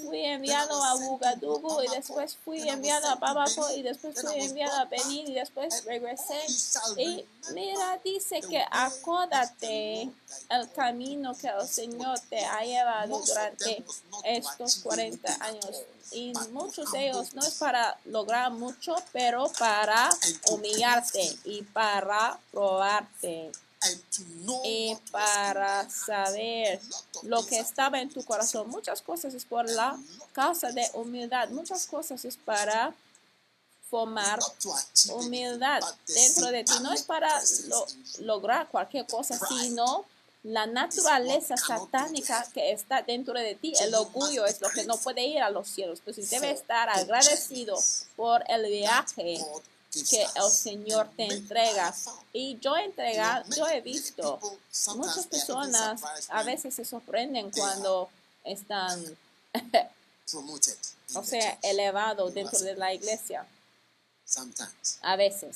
fui 0.03 0.25
enviado 0.25 0.84
a 0.84 0.95
Ouagadougou 0.95 1.81
y 1.81 1.88
después 1.88 2.38
fui 2.43 2.67
enviado 2.67 3.08
a 3.08 3.15
Benin. 3.15 3.77
y 3.77 3.84
después 3.84 4.21
fui 4.21 4.41
enviado 4.41 4.75
a. 4.75 4.86
Benin 4.86 5.27
y 5.29 5.34
después 5.34 5.86
regresé. 5.86 6.39
Y 6.97 7.25
mira, 7.53 7.99
dice 8.03 8.41
que 8.41 8.63
the 9.62 10.10
el 10.49 10.71
camino 10.71 11.34
que 11.36 11.47
el 11.47 11.67
Señor 11.67 12.19
te 12.29 12.43
ha 12.43 12.62
llevado 12.63 13.21
durante 13.21 13.84
estos 14.23 14.75
achieve 14.75 14.84
40 14.84 15.05
anything 15.05 15.29
at 15.29 15.41
años. 15.41 15.84
Y 16.12 16.34
muchos 16.51 16.91
de 16.91 17.10
ellos 17.10 17.34
no 17.34 17.41
es 17.41 17.55
para 17.55 17.97
lograr 18.05 18.51
mucho, 18.51 18.95
pero 19.12 19.51
para 19.58 20.10
humillarte 20.51 21.38
y 21.45 21.63
para 21.63 22.38
probarte 22.51 23.51
y 24.63 24.95
para 25.12 25.89
saber 25.89 26.80
lo 27.24 27.45
que 27.45 27.60
estaba 27.60 28.00
en 28.02 28.10
tu 28.10 28.24
corazón. 28.24 28.69
Muchas 28.69 29.02
cosas 29.02 29.34
es 29.34 29.45
por 29.45 29.69
la 29.69 29.98
causa 30.34 30.71
de 30.71 30.88
humildad. 30.93 31.50
Muchas 31.50 31.86
cosas 31.88 32.24
es 32.26 32.38
para 32.38 32.93
formar 33.89 34.39
humildad 35.13 35.82
dentro 36.08 36.48
de 36.48 36.63
ti. 36.63 36.74
No 36.82 36.91
es 36.93 37.04
para 37.04 37.41
lo- 37.67 37.86
lograr 38.19 38.67
cualquier 38.69 39.06
cosa, 39.08 39.39
sino 39.48 40.06
la 40.43 40.67
naturaleza 40.67 41.56
satánica 41.58 42.45
que 42.54 42.71
está 42.71 43.02
dentro 43.02 43.34
de 43.34 43.56
ti. 43.56 43.74
El 43.80 43.95
orgullo 43.95 44.45
es 44.45 44.62
lo 44.62 44.69
que 44.69 44.84
no 44.86 44.95
puede 44.98 45.24
ir 45.26 45.39
a 45.41 45.50
los 45.50 45.67
cielos. 45.67 46.00
Entonces 46.00 46.30
debe 46.30 46.50
for 46.50 46.56
estar 46.62 46.89
agradecido 46.89 47.76
por 48.15 48.43
el 48.48 48.65
viaje 48.71 49.39
que 50.03 50.23
el. 50.36 50.49
Señor 50.49 51.10
te 51.15 51.25
entrega. 51.25 51.93
Y 52.34 52.58
yo 52.60 52.75
many- 52.75 53.43
yo 53.55 53.67
he 53.67 53.81
visto, 53.81 54.39
muchas 54.95 55.27
personas 55.27 56.01
a 56.29 56.43
veces 56.43 56.73
se 56.75 56.84
sorprenden 56.86 57.51
cuando 57.51 58.10
están, 58.43 59.17
o 61.15 61.23
sea, 61.23 61.58
elevados 61.62 62.34
dentro 62.34 62.60
de 62.60 62.75
la 62.75 62.93
iglesia. 62.93 63.45
A 65.03 65.15
veces. 65.15 65.55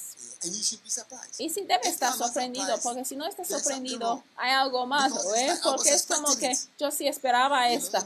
Y 1.40 1.50
si 1.50 1.62
debe 1.62 1.88
estar 1.90 2.14
sorprendido, 2.16 2.80
porque 2.84 3.04
si 3.04 3.16
no 3.16 3.26
estás 3.26 3.48
sorprendido, 3.48 4.24
hay 4.36 4.52
algo 4.52 4.86
it's 4.86 5.34
¿eh? 5.36 5.58
Porque 5.64 5.90
es 5.90 6.06
como 6.06 6.36
que 6.38 6.56
yo 6.78 6.92
sí 6.92 7.08
esperaba 7.08 7.68
esta. 7.72 8.06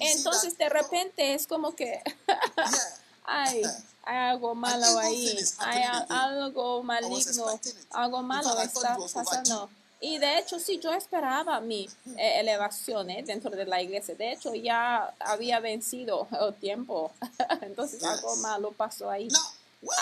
Entonces 0.00 0.56
de 0.56 0.68
repente 0.70 1.34
es 1.34 1.46
como 1.46 1.76
que 1.76 2.02
yeah, 3.26 3.44
hay, 3.44 3.62
algo 4.04 4.54
malo 4.54 4.98
ahí, 4.98 5.36
hay 5.58 5.82
algo 6.08 6.82
maligno, 6.82 7.60
algo 7.90 8.22
malo 8.22 8.60
está 8.60 8.96
pasando. 9.12 9.68
Y 10.00 10.18
de 10.18 10.38
hecho 10.38 10.60
sí, 10.60 10.78
yo 10.78 10.92
esperaba 10.92 11.58
mi 11.60 11.88
eh, 12.16 12.40
elevación 12.40 13.08
¿eh? 13.10 13.22
dentro 13.26 13.50
de 13.50 13.64
la 13.64 13.80
iglesia. 13.80 14.14
De 14.14 14.32
hecho 14.32 14.54
ya 14.54 15.14
había 15.18 15.58
vencido 15.58 16.28
el 16.38 16.54
tiempo. 16.54 17.12
Entonces 17.62 18.00
Yes. 18.00 18.08
algo 18.08 18.36
malo 18.36 18.72
pasó 18.72 19.10
ahí. 19.10 19.28
Now, 19.28 19.40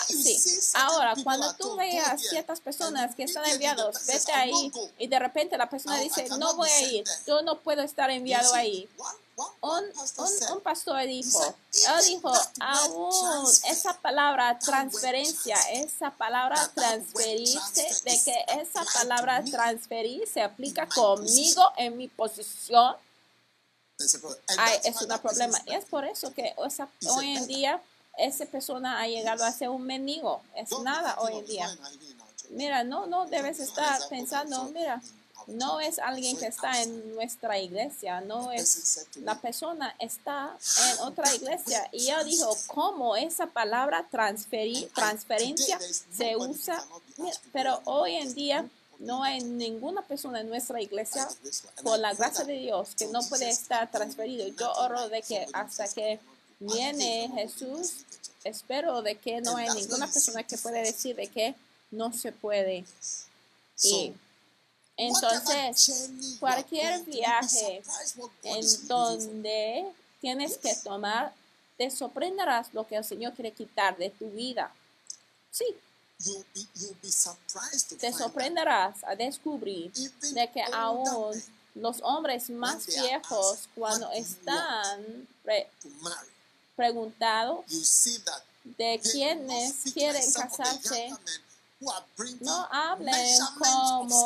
you 0.09 0.21
Sí, 0.21 0.37
ahora 0.73 1.13
cuando 1.23 1.51
tú 1.53 1.63
told, 1.63 1.71
"Go 1.71 1.77
veas 1.77 2.21
here," 2.21 2.29
ciertas 2.29 2.59
personas 2.59 3.15
que 3.15 3.23
están 3.23 3.45
enviados, 3.45 4.05
vete 4.05 4.31
"I 4.31 4.35
ahí 4.35 4.51
won't 4.51 4.73
go." 4.73 4.89
y 4.97 5.07
de 5.07 5.19
repente 5.19 5.57
la 5.57 5.69
persona 5.69 5.97
dice, 5.99 6.27
no 6.37 6.55
voy 6.55 6.69
a 6.69 6.81
ir, 6.81 7.03
yo 7.25 7.41
no 7.41 7.59
puedo 7.59 7.81
estar 7.81 8.09
enviado 8.09 8.53
ahí. 8.53 8.89
Un, 9.61 9.83
un, 10.17 10.53
un 10.53 10.61
pastor 10.61 11.05
dijo, 11.05 11.43
él 11.43 11.53
"Even 11.83 12.05
dijo, 12.05 12.33
aún 12.61 13.45
esa 13.67 13.93
palabra 13.99 14.57
transferencia, 14.59 15.55
transfer, 15.55 15.83
esa 15.83 16.11
palabra 16.11 16.71
transferirse, 16.73 17.59
transfer 17.83 18.03
de 18.03 18.23
que 18.23 18.61
esa 18.61 18.85
palabra 18.93 19.43
transferir 19.43 20.25
se 20.27 20.41
aplica 20.41 20.87
conmigo 20.87 21.63
en 21.75 21.97
mi 21.97 22.07
posición, 22.07 22.95
ay, 24.57 24.79
es 24.85 24.95
un 25.01 25.07
problema. 25.19 25.57
Y 25.65 25.73
es 25.75 25.85
por 25.85 26.05
eso 26.05 26.33
que 26.33 26.55
esa- 26.65 26.87
hoy 27.09 27.35
en 27.35 27.47
día 27.47 27.81
esa 28.17 28.45
persona 28.45 29.01
ha 29.01 29.07
llegado 29.07 29.43
a 29.43 29.51
ser 29.51 29.67
un 29.69 29.83
mendigo. 29.83 30.41
Es 30.55 30.69
nada 30.79 31.15
hoy 31.19 31.33
en 31.39 31.45
día. 31.45 31.67
Mira, 32.51 32.83
no, 32.85 33.05
no 33.07 33.25
debes 33.25 33.59
estar 33.59 33.99
pensando, 34.07 34.63
mira, 34.65 35.01
no 35.47 35.79
es 35.79 35.99
alguien 35.99 36.37
que 36.37 36.47
está 36.47 36.81
en 36.81 37.15
nuestra 37.15 37.59
iglesia, 37.59 38.21
no 38.21 38.51
es 38.51 39.07
la 39.23 39.39
persona 39.39 39.95
está 39.99 40.57
en 40.91 40.99
otra 41.01 41.33
iglesia. 41.33 41.87
Y 41.91 42.05
ella 42.05 42.23
dijo 42.23 42.55
cómo 42.67 43.15
esa 43.15 43.47
palabra 43.47 44.07
transferir, 44.09 44.89
transferencia 44.93 45.79
se 46.11 46.35
usa, 46.35 46.83
pero 47.51 47.81
hoy 47.85 48.15
en 48.15 48.33
día 48.33 48.65
no 48.99 49.23
hay 49.23 49.41
ninguna 49.41 50.01
persona 50.01 50.41
en 50.41 50.49
nuestra 50.49 50.81
iglesia 50.81 51.27
por 51.83 51.99
la 51.99 52.13
gracia 52.13 52.45
de 52.45 52.53
Dios 52.53 52.89
que 52.97 53.07
no 53.07 53.21
puede 53.27 53.49
estar 53.49 53.89
transferido. 53.91 54.47
Yo 54.47 54.71
oro 54.73 55.09
de 55.09 55.21
que 55.21 55.45
hasta 55.53 55.87
que 55.87 56.19
viene 56.59 57.29
Jesús, 57.35 58.05
espero 58.43 59.01
de 59.01 59.15
que 59.15 59.41
no 59.41 59.57
hay 59.57 59.69
ninguna 59.69 60.07
persona 60.07 60.43
que 60.43 60.57
puede 60.57 60.81
decir 60.81 61.15
de 61.15 61.27
que 61.27 61.55
no 61.91 62.13
se 62.13 62.31
puede. 62.31 62.85
Ir. 63.83 64.13
Entonces, 64.97 66.09
cualquier 66.39 67.03
viaje 67.03 67.83
en 68.43 68.87
donde 68.87 69.85
tienes 70.21 70.57
que 70.57 70.73
tomar, 70.83 71.33
te 71.77 71.91
sorprenderás 71.91 72.73
lo 72.73 72.87
que 72.87 72.95
el 72.95 73.03
Señor 73.03 73.33
quiere 73.33 73.51
quitar 73.51 73.97
de 73.97 74.09
tu 74.09 74.29
vida. 74.31 74.73
Sí, 75.51 75.65
te 77.99 78.13
sorprenderás 78.13 79.03
a 79.03 79.15
descubrir 79.15 79.91
de 80.31 80.49
que 80.51 80.63
aún 80.71 81.43
los 81.75 82.01
hombres 82.01 82.49
más 82.49 82.85
viejos, 82.87 83.67
cuando 83.75 84.09
están 84.13 85.27
pre- 85.43 85.69
preguntados 86.77 87.65
de 88.63 88.99
quienes 89.11 89.73
quieren 89.93 90.31
casarse, 90.31 91.09
no 92.39 92.67
hablen 92.71 93.37
como 93.59 94.24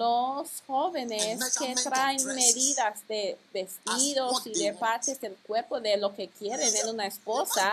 los 0.00 0.62
jóvenes 0.66 1.38
que 1.58 1.74
traen 1.74 2.24
medidas 2.24 3.06
de 3.06 3.36
vestidos 3.52 4.46
y 4.46 4.64
de 4.64 4.72
partes 4.72 5.20
del 5.20 5.36
cuerpo 5.46 5.78
de 5.78 5.98
lo 5.98 6.14
que 6.14 6.28
quieren 6.30 6.74
en 6.74 6.88
una 6.88 7.06
esposa. 7.06 7.70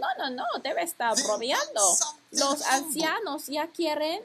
No, 0.00 0.06
no, 0.18 0.30
no, 0.30 0.44
debe 0.62 0.84
estar 0.84 1.14
bromeando. 1.22 1.82
Los 2.30 2.62
ancianos 2.62 3.46
ya 3.46 3.66
quieren 3.66 4.22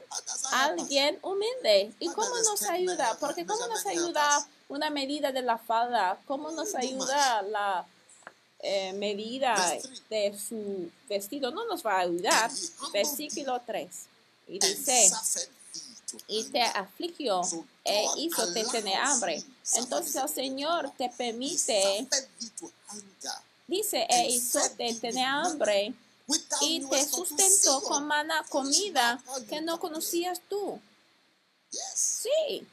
alguien 0.52 1.18
humilde. 1.20 1.92
¿Y 2.00 2.08
cómo 2.08 2.34
nos 2.38 2.62
ayuda? 2.62 3.18
Porque 3.20 3.44
¿cómo 3.44 3.66
nos 3.66 3.84
ayuda 3.84 4.46
una 4.70 4.88
medida 4.88 5.30
de 5.30 5.42
la 5.42 5.58
falda? 5.58 6.18
¿Cómo 6.26 6.50
nos 6.52 6.74
ayuda 6.74 7.42
la 7.42 7.84
eh, 8.60 8.94
medida 8.94 9.54
de 10.08 10.34
su 10.38 10.90
vestido? 11.06 11.50
No 11.50 11.66
nos 11.66 11.84
va 11.84 11.96
a 11.96 12.00
ayudar. 12.00 12.50
Versículo 12.94 13.60
3. 13.66 13.88
Y 14.48 14.58
dice, 14.58 15.10
y 16.28 16.44
te 16.44 16.62
afligió 16.62 17.42
e 17.84 18.06
hizo 18.18 18.52
te 18.52 18.64
tener 18.64 18.96
hambre. 18.96 19.42
Entonces 19.74 20.16
el 20.16 20.28
Señor 20.28 20.92
te 20.96 21.08
permite, 21.10 22.06
dice, 23.66 24.06
e 24.08 24.28
hizo 24.28 24.60
te 24.76 24.94
tener 24.94 25.26
hambre 25.26 25.94
y 26.60 26.80
te 26.86 27.06
sustentó 27.06 27.82
con 27.82 28.06
mana 28.06 28.44
comida 28.48 29.22
que 29.48 29.60
no 29.60 29.78
conocías 29.78 30.40
tú. 30.48 30.80
Sí, 31.94 32.66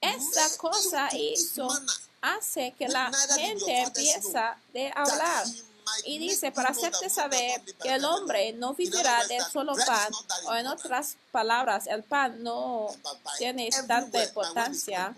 esa 0.00 0.56
cosa 0.56 1.08
hizo, 1.16 1.68
hace 2.20 2.74
que 2.76 2.88
la 2.88 3.12
gente 3.34 3.82
empieza 3.82 4.56
de 4.72 4.92
hablar. 4.94 5.46
Y 6.04 6.18
dice, 6.18 6.52
para 6.52 6.70
hacerte 6.70 7.08
saber 7.08 7.60
que 7.82 7.94
el 7.94 8.04
hombre 8.04 8.52
no 8.52 8.74
vivirá 8.74 9.24
de 9.26 9.40
solo 9.40 9.74
pan, 9.74 10.12
o 10.46 10.54
en 10.54 10.66
otras 10.66 11.16
palabras, 11.30 11.86
el 11.86 12.02
pan 12.02 12.42
no 12.42 12.88
tiene 13.38 13.70
tanta 13.86 14.22
importancia. 14.22 15.14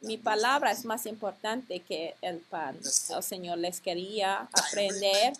Mi 0.00 0.18
palabra 0.18 0.70
es 0.70 0.84
más 0.84 1.06
importante 1.06 1.80
que 1.80 2.14
el 2.20 2.38
pan. 2.38 2.78
El 3.10 3.22
Señor 3.22 3.58
les 3.58 3.80
quería 3.80 4.48
aprender. 4.52 5.32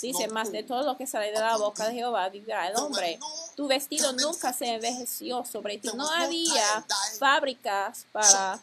Dice, 0.00 0.28
más 0.28 0.50
de 0.50 0.62
todo 0.62 0.82
lo 0.82 0.96
que 0.96 1.06
sale 1.06 1.30
de 1.30 1.38
la 1.38 1.58
boca 1.58 1.88
de 1.88 1.94
Jehová 1.94 2.28
vivirá 2.30 2.68
el 2.68 2.76
hombre. 2.76 3.18
Tu 3.54 3.66
vestido 3.66 4.12
nunca 4.12 4.52
se 4.54 4.66
envejeció 4.74 5.44
sobre 5.44 5.76
ti. 5.76 5.90
No 5.94 6.10
había 6.10 6.86
fábricas 7.18 8.06
para 8.12 8.62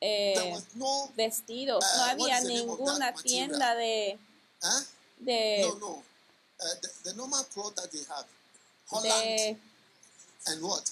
eh, 0.00 0.54
vestidos. 1.16 1.84
No 1.96 2.04
había 2.04 2.40
ninguna 2.40 3.14
tienda 3.14 3.74
de 3.74 4.18
de, 5.18 5.60
no, 5.62 5.74
no. 5.78 6.02
Uh, 6.58 6.64
the, 6.82 7.10
the 7.10 7.16
normal 7.16 7.44
cloth 7.52 7.74
that 7.76 7.90
they 7.92 8.00
have. 8.08 8.24
Holland 8.90 9.12
de 9.12 9.56
and 10.46 10.62
what? 10.62 10.90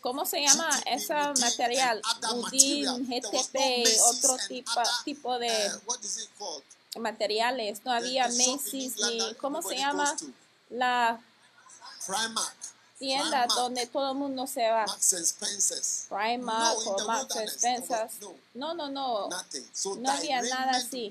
¿cómo 0.00 0.24
se 0.24 0.40
llama 0.40 0.68
GTP, 0.70 0.86
ese 0.94 1.12
Udin, 1.14 1.40
material? 1.40 2.02
Udin, 2.32 3.06
GTP, 3.08 3.84
no 3.98 4.04
otro 4.06 4.36
tipo, 4.48 4.70
other, 4.70 4.86
tipo 5.04 5.38
de 5.40 5.48
uh, 5.48 5.80
what 5.86 5.98
is 6.04 6.18
it 6.18 6.28
called? 6.38 6.62
materiales. 7.00 7.84
No 7.84 7.90
The- 7.92 7.96
había 7.98 8.28
Macy's 8.28 8.96
ni, 8.98 9.34
¿cómo 9.34 9.62
se 9.62 9.76
llama? 9.76 10.16
La 10.70 11.20
Primark, 12.06 12.54
tienda 12.98 13.46
Primark. 13.46 13.54
donde 13.54 13.86
todo 13.86 14.12
el 14.12 14.18
mundo 14.18 14.46
se 14.46 14.68
va. 14.70 14.86
Primark 16.08 16.78
no, 16.84 16.92
o 16.92 17.06
Marks 17.06 17.34
Spencer's. 17.56 18.20
No, 18.20 18.34
No, 18.56 18.74
no, 18.74 18.88
no. 18.88 19.28
So 19.72 19.96
No 19.96 20.10
había 20.10 20.42
nada 20.42 20.72
así. 20.72 21.10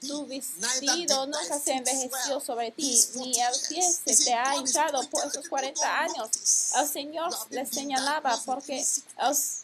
Tu 0.00 0.26
vestido 0.26 1.26
nunca 1.26 1.58
se 1.58 1.72
envejeció 1.72 2.40
sobre 2.40 2.70
ti, 2.72 3.02
ni 3.16 3.32
40 3.32 3.48
el 3.48 3.54
pie 3.68 3.82
se 3.82 4.24
te 4.24 4.34
ha 4.34 4.56
hinchado 4.56 5.02
por 5.08 5.24
esos 5.24 5.48
people 5.48 5.72
40 5.72 5.80
don't 5.80 6.10
años. 6.10 6.30
El 6.76 6.88
Señor 6.88 7.30
les 7.50 7.68
señalaba 7.70 8.38
porque 8.44 8.84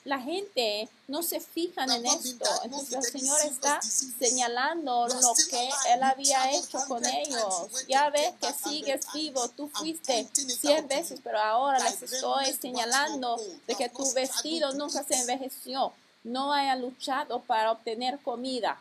la 0.05 0.21
gente 0.21 0.89
no 1.09 1.23
se 1.23 1.41
fijan 1.41 1.91
en 1.91 2.07
esto. 2.07 2.49
Entonces 2.65 2.95
el 2.95 3.21
Señor 3.21 3.41
está 3.43 3.81
señalando 3.83 5.07
lo 5.09 5.35
que. 5.51 5.71
Él 5.89 6.03
había 6.03 6.53
hecho 6.53 6.79
con 6.89 7.05
100 7.05 7.25
times. 7.25 7.29
ellos. 7.29 7.87
Ya 7.89 8.11
ves 8.11 8.33
que 8.41 8.47
back 8.47 8.57
100 8.57 8.73
sigues 8.73 9.01
vivo, 9.15 9.49
tú 9.51 9.69
fuiste 9.69 10.13
pointing 10.15 10.51
it 10.51 10.59
100 10.61 10.77
out 10.77 10.83
to 10.83 10.97
veces, 10.97 11.21
pero 11.23 11.39
ahora 11.39 11.79
les 11.79 12.03
estoy 12.03 12.53
señalando 12.61 13.37
de 13.67 13.75
que 13.75 13.89
tu 13.89 14.13
vestido 14.13 14.73
nunca 14.75 15.05
se 15.05 15.15
envejeció. 15.15 15.93
No 16.27 16.53
haya 16.53 16.75
luchado 16.75 17.41
para 17.41 17.71
obtener 17.71 18.19
comida. 18.19 18.81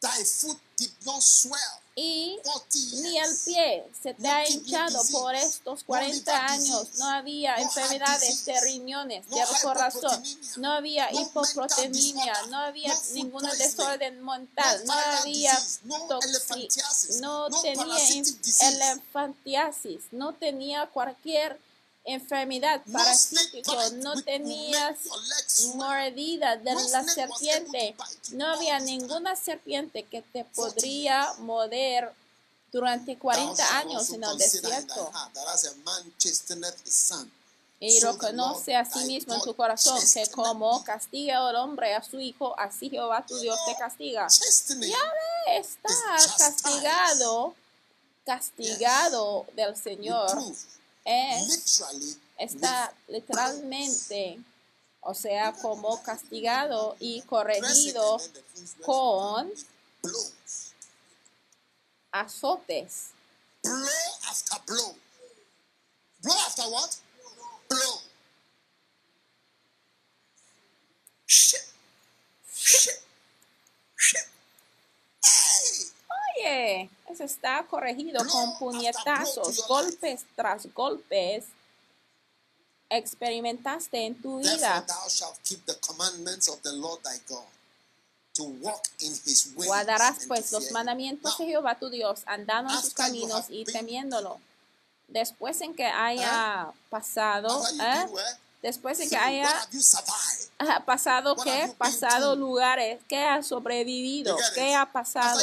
Thy 0.00 0.24
foot 0.24 0.58
did 0.78 0.92
not 1.04 1.20
swell. 1.20 1.80
Y 1.96 2.38
40 2.42 3.02
ni 3.02 3.18
el 3.18 3.36
pie 3.44 3.84
se 4.02 4.14
te 4.14 4.22
No 4.22 4.32
ha 4.32 4.48
hinchado 4.48 5.00
por 5.12 5.34
estos 5.34 5.80
no 5.80 5.86
40 5.86 6.32
liver 6.32 6.50
años. 6.50 6.88
No 6.98 7.06
había 7.06 7.56
enfermedades 7.56 8.44
de 8.44 8.60
riñones, 8.60 9.26
no 9.28 9.36
de 9.36 9.44
corazón, 9.62 10.22
no 10.56 10.72
había 10.72 11.12
hipoproteinemia, 11.12 12.34
no 12.50 12.58
había 12.58 12.92
ningún 13.14 13.44
desorden 13.58 14.24
mental, 14.24 14.82
no 14.86 14.92
había 14.92 15.52
disease, 15.54 17.20
no 17.20 17.48
tenía 17.62 17.96
elefantiasis, 18.60 20.02
no 20.12 20.32
tenía 20.32 20.86
cualquier 20.86 21.60
enfermedad 22.04 22.82
parasítico, 22.90 23.74
no 23.94 24.22
tenías 24.22 24.98
mordida 25.74 26.56
de 26.56 26.74
la 26.90 27.04
serpiente. 27.04 27.96
No 28.32 28.46
había 28.46 28.78
ninguna 28.80 29.36
serpiente 29.36 30.04
que 30.04 30.22
te 30.22 30.44
40 30.44 30.54
podría 30.54 31.32
morder 31.38 32.12
durante 32.70 33.14
Thou 33.14 33.22
40 33.22 33.54
shalt 33.56 33.86
años 33.86 34.10
en 34.10 34.24
el 34.24 34.38
desierto. 34.38 35.10
Y 37.80 38.00
reconoce 38.00 38.76
a 38.76 38.84
sí 38.84 39.04
mismo 39.04 39.34
en 39.34 39.40
tu 39.40 39.54
corazón 39.54 40.00
que 40.12 40.26
como 40.28 40.82
castiga 40.84 41.50
el 41.50 41.56
hombre 41.56 41.94
a 41.94 42.02
su 42.02 42.18
hijo, 42.20 42.58
así 42.58 42.88
Jehová 42.88 43.24
tu 43.26 43.36
Dios 43.38 43.58
te 43.66 43.76
castiga. 43.76 44.26
Ya 44.28 44.78
ve, 44.86 45.58
está 45.58 45.88
castigado, 46.38 47.54
castigado 48.24 49.46
del 49.54 49.76
Señor 49.76 50.30
es, 51.04 51.82
está 52.38 52.94
literalmente, 53.08 54.38
o 55.00 55.14
sea, 55.14 55.52
como 55.52 56.02
castigado 56.02 56.96
y 56.98 57.22
corregido 57.22 58.18
con 58.84 59.52
azotes 62.10 63.10
entonces 77.14 77.36
está 77.36 77.64
corregido 77.68 78.20
con 78.28 78.58
puñetazos, 78.58 79.66
golpes 79.68 80.24
tras 80.34 80.66
golpes. 80.74 81.44
Experimentaste 82.88 84.04
en 84.04 84.20
tu 84.20 84.38
vida. 84.38 84.84
thou 84.86 85.08
shalt 85.08 85.38
keep 85.42 85.64
the 85.64 85.74
commandments 85.80 86.48
of 86.48 86.60
the 86.62 86.72
Lord 86.72 87.00
thy 87.02 87.18
God, 87.28 87.46
to 88.34 88.44
walk 88.60 88.82
in 89.00 89.12
his 89.24 89.52
ways 89.56 89.68
Guardarás 89.68 90.26
pues 90.28 90.52
los 90.52 90.70
mandamientos 90.70 91.38
de 91.38 91.46
Jehová 91.46 91.78
tu 91.78 91.88
Dios, 91.88 92.22
andando 92.26 92.72
en 92.72 92.80
sus 92.80 92.94
caminos 92.94 93.46
y 93.48 93.64
temiéndolo. 93.64 94.38
Después 95.08 95.60
en 95.60 95.74
que 95.74 95.86
haya 95.86 96.72
pasado, 96.90 97.48
after 97.48 98.08
you 98.08 98.18
¿eh? 98.18 98.22
Después 98.64 98.98
en 98.98 99.10
que 99.10 99.16
haya 99.16 99.68
pasado, 100.86 101.36
¿qué? 101.36 101.70
Pasado 101.76 102.34
lugares, 102.34 102.98
¿qué 103.06 103.18
ha 103.18 103.42
sobrevivido? 103.42 104.38
You 104.38 104.42
get 104.42 104.54
¿Qué 104.54 104.70
it? 104.70 104.76
ha 104.76 104.90
pasado? 104.90 105.38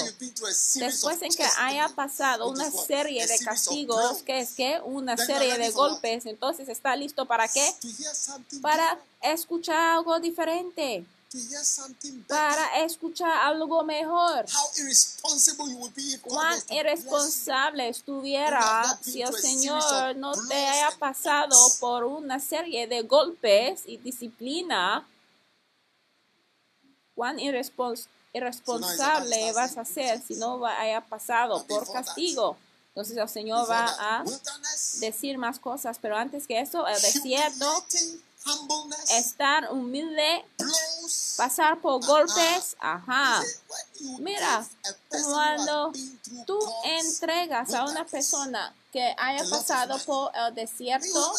Después 0.76 1.22
en 1.22 1.32
que 1.32 1.46
haya 1.60 1.88
pasado 1.90 2.50
una 2.50 2.72
serie 2.72 3.28
de 3.28 3.38
castigos, 3.38 4.24
que 4.24 4.40
es 4.40 4.54
que 4.54 4.82
una 4.84 5.16
serie 5.18 5.56
de 5.60 5.70
golpes, 5.70 6.26
entonces 6.26 6.68
está 6.68 6.96
listo 6.96 7.28
para 7.28 7.48
qué? 7.48 7.76
Para 8.60 8.98
escuchar 9.22 9.98
algo 9.98 10.20
diferente, 10.20 11.06
to 11.32 11.38
hear 11.38 11.63
something 11.63 12.24
better. 12.28 12.56
para 12.56 12.84
escuchar 12.84 13.32
algo 13.48 13.84
mejor. 13.84 14.46
How 14.52 14.70
irresponsible 14.80 15.70
you 15.70 15.78
would 15.78 15.94
be 15.96 16.13
if 16.13 16.22
God 16.24 16.32
Cuán 16.34 16.60
irresponsable 16.70 17.88
estuviera 17.88 18.84
si 19.02 19.22
el 19.22 19.34
Señor 19.34 20.15
no 20.17 20.34
te 20.48 20.56
haya 20.56 20.91
pasado 21.00 21.56
por 21.80 22.04
una 22.04 22.39
serie 22.39 22.88
de 22.88 23.02
golpes 23.04 23.84
y 23.86 23.98
disciplina. 23.98 25.08
Cuán 27.15 27.38
irrespons- 27.39 28.08
irresponsable 28.34 29.52
vas 29.54 29.78
a 29.78 29.86
ser 29.86 30.22
si 30.22 30.36
no 30.36 30.65
haya 30.65 31.02
pasado 31.02 31.65
por 31.65 31.89
castigo. 31.91 32.58
Entonces 32.89 33.15
el 33.15 33.30
Señor 33.30 33.70
va 33.70 33.86
a 34.00 34.24
decir 35.00 35.38
más 35.38 35.60
cosas, 35.60 35.98
pero 36.02 36.17
antes 36.17 36.46
que 36.46 36.60
eso, 36.60 36.86
el 36.88 37.02
desierto, 37.02 37.86
estar 39.10 39.72
humilde, 39.72 40.46
pasar 41.38 41.80
por 41.80 42.06
golpes, 42.06 42.76
ajá. 42.80 43.42
Mira, 44.20 44.68
cuando 45.10 45.92
tú 46.46 46.60
entregas 46.84 47.74
a 47.74 47.86
una 47.86 48.06
persona 48.06 48.74
que 48.92 49.16
haya 49.18 49.44
pasado 49.50 49.98
por 50.06 50.32
el 50.36 50.56
desierto, 50.56 51.34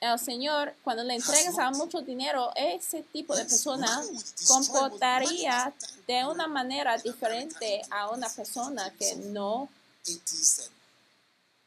el 0.00 0.18
Señor, 0.18 0.74
cuando 0.84 1.02
le 1.02 1.16
entregas 1.16 1.58
a 1.58 1.70
mucho 1.72 2.00
dinero, 2.00 2.52
ese 2.54 3.02
tipo 3.02 3.34
de 3.34 3.44
persona 3.44 4.02
comportaría 4.46 5.72
de 6.06 6.24
una 6.24 6.46
manera 6.46 6.96
diferente 6.98 7.82
a 7.90 8.10
una 8.10 8.28
persona 8.28 8.92
que 8.94 9.16
no 9.16 9.68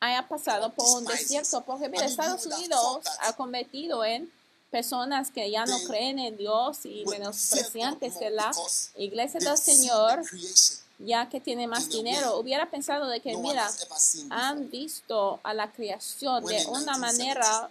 haya 0.02 0.28
pasado 0.28 0.74
por 0.74 0.86
un 0.98 1.06
desierto. 1.06 1.62
Porque 1.62 1.88
mira, 1.88 2.06
Estados 2.06 2.46
Unidos 2.46 3.06
ha 3.22 3.34
convertido 3.34 4.04
en 4.04 4.30
personas 4.70 5.32
que 5.32 5.50
ya 5.52 5.66
no 5.66 5.78
creen 5.84 6.20
en 6.20 6.38
Dios 6.38 6.86
y 6.86 7.06
menospreciantes 7.06 8.20
de 8.20 8.32
la 8.32 8.52
iglesia 8.96 9.40
del 9.40 9.58
Señor, 9.58 10.24
ya 10.98 11.30
que 11.30 11.40
tiene 11.40 11.68
más 11.68 11.90
dinero. 11.90 12.38
Hubiera 12.38 12.70
pensado 12.70 13.08
de 13.08 13.20
que, 13.20 13.36
mira, 13.38 13.70
han 14.30 14.70
visto 14.70 15.40
a 15.44 15.54
la 15.54 15.72
creación 15.72 16.46
de 16.46 16.66
una 16.68 16.98
manera 16.98 17.70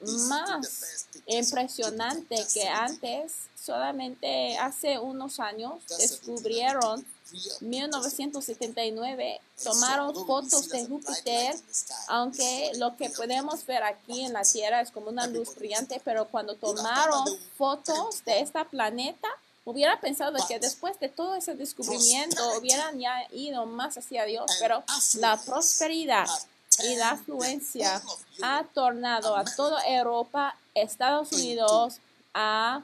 1979, 0.00 0.04
they 0.04 0.12
took 0.12 0.14
the 0.14 0.18
más 0.28 1.06
impresionante 1.26 2.46
que 2.52 2.68
antes, 2.68 3.32
solamente 3.58 4.58
hace 4.58 4.98
unos 4.98 5.40
años, 5.40 5.74
descubrieron 5.98 7.04
1979, 7.60 9.40
tomaron 9.62 10.26
fotos 10.26 10.68
de 10.68 10.86
Júpiter, 10.86 11.54
aunque 12.08 12.72
lo 12.76 12.96
que 12.96 13.10
podemos 13.10 13.64
ver 13.66 13.82
aquí 13.82 14.24
en 14.24 14.32
la 14.32 14.42
Tierra 14.42 14.80
es 14.80 14.90
como 14.90 15.08
una 15.08 15.26
luz 15.26 15.54
brillante, 15.54 16.00
pero 16.04 16.26
cuando 16.26 16.54
tomaron 16.54 17.24
fotos 17.56 18.24
de 18.24 18.40
este 18.40 18.64
planeta, 18.64 19.28
hubiera 19.64 20.00
pensado 20.00 20.36
que 20.46 20.58
después 20.58 20.98
de 21.00 21.08
todo 21.08 21.34
ese 21.34 21.54
descubrimiento 21.54 22.58
hubieran 22.58 22.98
ya 22.98 23.26
ido 23.32 23.66
más 23.66 23.96
hacia 23.96 24.24
Dios, 24.24 24.46
pero 24.60 24.84
la 25.14 25.36
prosperidad 25.38 26.28
y 26.82 26.96
la 26.96 27.12
afluencia 27.12 28.02
ha 28.42 28.64
tornado 28.74 29.36
a 29.36 29.44
toda 29.44 29.86
Europa, 29.86 30.56
Estados 30.74 31.32
Unidos, 31.32 32.00
a 32.34 32.82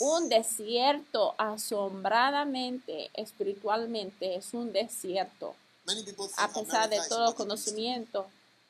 un 0.00 0.28
desierto 0.28 1.34
asombradamente, 1.38 3.10
espiritualmente, 3.14 4.36
es 4.36 4.52
un 4.54 4.72
desierto. 4.72 5.54
A 6.38 6.48
pesar 6.48 6.88
de 6.88 6.98
todo 7.08 7.34
conocimiento 7.34 8.26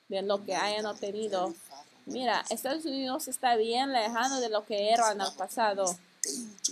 de 0.08 0.22
lo 0.22 0.44
que 0.44 0.54
hayan 0.54 0.86
obtenido. 0.86 1.54
Mira, 2.04 2.44
Estados 2.50 2.84
Unidos 2.84 3.26
está 3.28 3.56
bien 3.56 3.92
lejano 3.92 4.40
de 4.40 4.48
lo 4.48 4.64
que 4.64 4.90
era 4.90 5.12
en 5.12 5.20
el 5.20 5.32
pasado. 5.32 5.96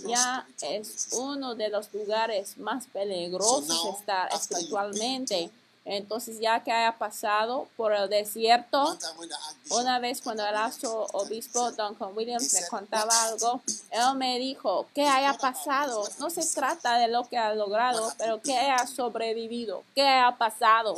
Ya 0.05 0.47
es 0.61 1.09
uno 1.13 1.55
de 1.55 1.69
los 1.69 1.93
lugares 1.93 2.57
más 2.57 2.85
peligrosos 2.87 3.97
estar 3.99 4.31
espiritualmente. 4.33 5.49
Entonces, 5.85 6.39
ya 6.39 6.63
que 6.63 6.71
haya 6.71 6.97
pasado 6.97 7.67
por 7.77 7.93
el 7.93 8.09
desierto, 8.09 8.97
Una 9.69 9.99
vez 9.99 10.21
cuando 10.21 10.45
el 10.45 10.55
astro 10.55 11.05
obispo 11.13 11.71
Duncan 11.71 12.15
Williams 12.15 12.53
me 12.53 12.67
contaba 12.67 13.23
algo, 13.25 13.61
él 13.91 14.15
me 14.15 14.39
dijo, 14.39 14.87
¿qué 14.95 15.07
haya 15.07 15.33
pasado? 15.37 16.03
No 16.19 16.29
se 16.31 16.43
trata 16.43 16.97
de 16.97 17.07
lo 17.07 17.27
que 17.27 17.37
ha 17.37 17.53
logrado, 17.53 18.11
pero 18.17 18.41
¿qué 18.41 18.57
ha 18.57 18.85
sobrevivido? 18.87 19.83
¿Qué 19.93 20.07
ha 20.07 20.35
pasado? 20.37 20.95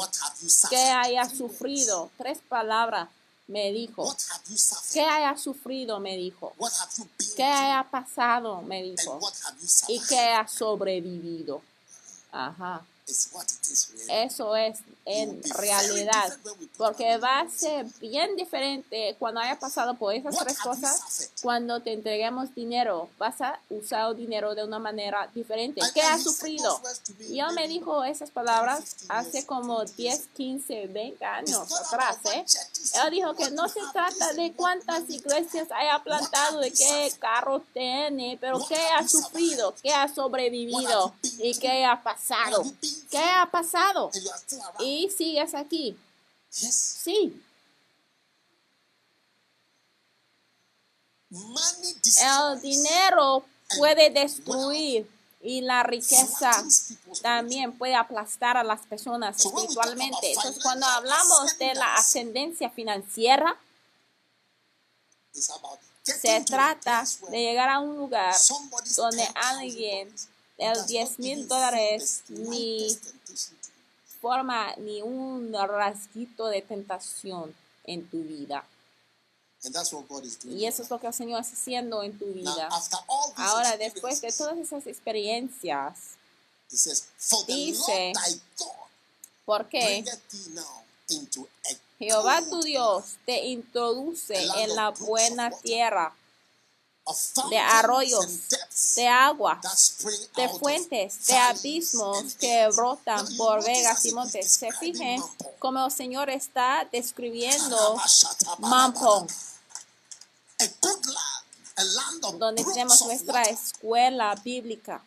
¿Qué 0.70 0.78
haya 0.78 1.28
sufrido? 1.30 2.10
Tres 2.18 2.40
palabras 2.48 3.10
me 3.48 3.72
dijo. 3.72 4.16
¿Qué 4.94 5.02
haya 5.02 5.38
sufrido? 5.38 6.00
Me 6.00 6.16
dijo. 6.16 6.54
¿Qué 7.36 7.44
haya 7.44 7.84
pasado? 7.90 8.62
Me 8.62 8.84
dijo. 8.84 9.20
¿Y 9.88 10.00
qué 10.02 10.20
ha 10.20 10.48
sobrevivido? 10.48 11.62
Ajá. 12.32 12.86
Eso 14.10 14.56
es 14.56 14.80
en 15.08 15.42
realidad. 15.44 16.38
Porque 16.78 17.18
va 17.18 17.40
a 17.40 17.50
ser 17.50 17.86
bien 18.02 18.36
diferente 18.36 19.16
cuando 19.18 19.40
haya 19.40 19.58
pasado 19.58 19.94
por 19.96 20.14
esas 20.14 20.38
tres 20.38 20.60
cosas. 20.60 21.32
Cuando 21.42 21.82
te 21.82 21.94
entreguemos 21.94 22.54
dinero, 22.54 23.10
vas 23.18 23.40
a 23.42 23.60
usar 23.70 24.12
el 24.12 24.18
dinero 24.18 24.54
de 24.54 24.66
una 24.66 24.80
manera 24.80 25.30
diferente. 25.34 25.82
¿Qué 25.94 26.02
has 26.02 26.24
sufrido? 26.24 26.82
Y 27.30 27.40
él 27.40 27.54
me 27.56 27.68
dijo 27.68 28.04
esas 28.04 28.30
palabras 28.30 28.80
15 28.80 28.98
years, 28.98 29.10
hace 29.10 29.46
como 29.46 29.78
20 29.80 29.96
years 29.96 30.20
10, 30.20 30.30
15, 30.36 30.88
20 30.88 31.14
It's 31.14 31.22
años 31.24 31.72
atrás. 31.74 32.18
¿eh? 32.34 32.46
Él 33.06 33.12
dijo 33.12 33.34
que 33.34 33.50
no 33.52 33.70
se 33.70 33.80
trata 33.94 34.34
de 34.34 34.52
cuántas 34.54 35.10
iglesias 35.10 35.70
haya 35.72 36.04
plantado, 36.04 36.60
de 36.60 36.72
qué 36.72 37.14
carro 37.20 37.62
tiene, 37.74 38.38
pero 38.42 38.60
qué 38.68 38.76
ha 38.76 39.08
sufrido, 39.08 39.74
qué 39.82 39.94
ha 39.94 40.14
sobrevivido 40.14 41.14
y 41.40 41.58
qué 41.58 41.86
ha 41.86 42.04
pasado. 42.04 42.64
¿Qué 43.10 43.20
ha 43.20 43.50
pasado? 43.52 44.12
Y 44.80 45.10
sigues 45.10 45.54
aquí. 45.54 45.98
Sí, 46.50 47.42
el 51.30 52.62
dinero 52.62 53.46
puede 53.78 54.10
destruir 54.10 55.10
y 55.42 55.62
la 55.62 55.84
riqueza 55.84 56.52
también 57.22 57.78
puede 57.78 57.96
aplastar 57.96 58.58
a 58.58 58.64
las 58.64 58.82
personas 58.82 59.38
espiritualmente. 59.38 60.32
Entonces, 60.34 60.64
cuando 60.64 60.86
hablamos 60.86 61.58
de 61.58 61.74
la 61.76 61.96
ascendencia 61.96 62.70
financiera, 62.70 63.60
se 66.02 66.42
trata 66.42 67.04
de 67.30 67.38
llegar 67.38 67.70
a 67.70 67.80
un 67.80 67.98
lugar 67.98 68.34
donde 68.96 69.18
10,000 69.18 69.34
alguien 69.36 70.16
el 70.58 70.74
does 70.74 70.80
not 70.80 70.88
10 70.88 71.20
mil 71.20 71.48
dólares 71.48 72.24
ni 72.30 72.98
forma 74.22 74.76
ni 74.78 75.02
un 75.02 75.54
rasguito 75.54 76.48
de 76.48 76.62
tentación 76.62 77.56
en 77.86 78.08
tu 78.10 78.24
vida. 78.24 78.64
And 79.64 79.74
that's 79.74 79.92
what 79.92 80.08
God 80.08 80.24
is 80.24 80.40
doing. 80.40 80.58
Y 80.58 80.66
eso 80.66 80.84
es 80.84 80.90
lo 80.90 81.00
que 81.00 81.08
el 81.08 81.14
Señor 81.14 81.42
está 81.42 81.56
haciendo 81.56 82.04
en 82.04 82.18
tu 82.18 82.26
vida. 82.26 82.68
after 82.72 83.00
all 83.08 83.34
these 83.36 83.42
Ahora, 83.42 83.78
después 83.78 84.22
de 84.22 84.28
experiences, 84.28 84.38
todas 84.38 84.58
esas 84.58 84.88
experiencias, 84.88 86.18
dice, 86.70 88.14
Lord 88.14 88.26
thy 88.26 88.42
God 88.58 88.88
¿por 89.46 89.70
qué? 89.70 90.04
bringeth 90.04 90.30
thee 90.30 90.54
now 90.54 90.84
into 91.10 91.48
a 91.66 91.76
Jehová 92.00 92.42
tu 92.48 92.62
Dios 92.62 93.18
te 93.26 93.46
introduce 93.46 94.36
en 94.36 94.76
la 94.76 94.92
buena 94.92 95.50
tierra 95.50 96.14
de 97.50 97.58
arroyos, 97.58 98.26
de 98.96 99.08
agua, 99.08 99.60
de 100.36 100.50
fuentes, 100.60 101.26
de 101.28 101.36
abismos 101.36 102.18
and 102.18 102.38
que 102.38 102.68
brotan 102.76 103.26
por 103.38 103.64
vegas 103.64 104.00
as 104.00 104.06
y 104.06 104.12
montes. 104.12 104.54
Se 104.54 104.72
fijen 104.72 105.24
como 105.60 105.86
el 105.86 105.92
Señor 105.92 106.30
está 106.30 106.88
describiendo. 106.92 107.98
Mampong, 108.60 109.28
donde 112.38 112.64
tenemos 112.64 113.02
nuestra 113.06 113.44
escuela 113.44 114.36
bíblica. 114.44 115.04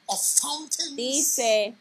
Dice, 0.94 1.74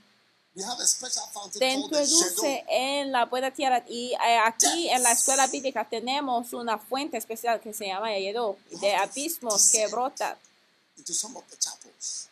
te 1.58 1.74
introduce 1.74 2.65
en 2.67 3.12
la 3.12 3.26
buena 3.26 3.52
tierra. 3.52 3.84
Y 3.88 4.13
eh, 4.13 4.38
aquí 4.45 4.89
en 4.89 5.04
la 5.04 5.12
escuela 5.12 5.48
bíblica 5.48 5.88
tenemos 5.88 6.54
una 6.54 6.78
fuente 6.78 7.17
especial 7.17 7.60
que 7.60 7.74
se 7.74 7.88
llama 7.88 8.17
Yedo, 8.17 8.58
de 8.82 8.95
abismos 8.95 9.72
que 9.72 9.88
brotan 9.88 10.38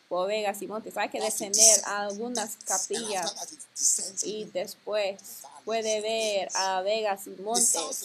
bodegas 0.08 0.62
y 0.62 0.66
montes. 0.66 0.96
Hay 0.96 1.08
que 1.08 1.20
descender 1.20 1.80
a 1.84 2.02
algunas 2.02 2.56
capillas 2.64 3.34
y 4.24 4.44
después 4.44 5.20
puede 5.64 6.00
ver 6.00 6.48
a 6.54 6.80
vegas 6.82 7.26
y 7.26 7.30
montes. 7.42 8.04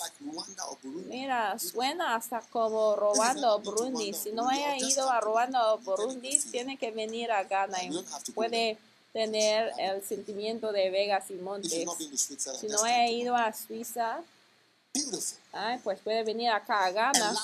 Mira, 1.08 1.58
suena 1.60 2.16
hasta 2.16 2.42
como 2.52 2.96
robando 2.96 3.60
Burundi. 3.60 4.14
Si 4.14 4.32
no 4.32 4.50
haya 4.50 4.78
ido 4.78 5.10
a 5.10 5.22
robando 5.22 5.78
Burundi, 5.80 6.40
tiene 6.52 6.78
que 6.78 6.92
venir 6.92 7.32
a 7.32 7.44
Ghana 7.44 7.84
y 7.84 8.32
puede 8.34 8.78
tener 9.14 9.72
el 9.78 10.04
sentimiento 10.04 10.72
de 10.72 10.90
Vegas 10.90 11.30
y 11.30 11.36
Montes. 11.36 11.86
Si 12.60 12.68
no 12.68 12.86
not 12.86 13.10
ido 13.10 13.36
a 13.36 13.54
Suiza, 13.54 14.22
ay, 15.54 15.80
pues 15.84 16.00
puede 16.02 16.24
venir 16.24 16.50
acá 16.50 16.86
a 16.86 16.92
Ghana 16.92 17.36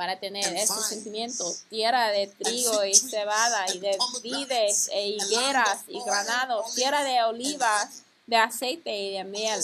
para 0.00 0.18
tener 0.18 0.50
vines, 0.50 0.88
sentimientos. 0.88 1.64
Tierra 1.68 2.08
de 2.08 2.26
trigo 2.26 2.84
y 2.86 2.94
cebada 2.94 3.66
y 3.74 3.80
de 3.80 3.98
vides 4.22 4.88
e 4.90 5.08
higueras 5.08 5.84
y 5.88 6.02
granados. 6.02 6.74
Tierra 6.74 7.04
de 7.04 7.22
olivas, 7.24 8.02
de 8.26 8.36
aceite 8.36 8.96
y 8.96 9.12
de 9.18 9.24
miel. 9.24 9.62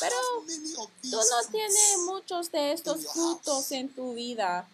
Pero 0.00 0.16
Tú 1.02 1.16
no 1.16 1.50
tienes 1.52 1.98
muchos 2.04 2.50
de 2.50 2.72
estos 2.72 3.06
frutos 3.12 3.70
en 3.70 3.94
tu 3.94 4.14
vida. 4.14 4.68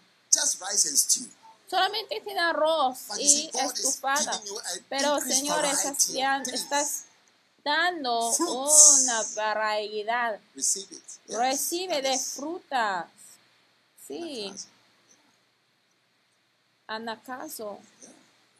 Solamente 1.70 2.20
tiene 2.24 2.40
arroz 2.40 2.98
y 3.16 3.48
estufada. 3.54 4.42
Pero 4.88 5.18
increased 5.18 5.36
Señor, 5.36 5.62
variety 5.62 6.50
estás, 6.52 7.04
dando 7.64 8.30
una 8.30 9.22
variedad. 9.36 10.40
Recibe 11.28 12.02
de 12.02 12.18
frutas. 12.18 13.06
Sí. 14.08 14.52
Anacaso 16.88 17.78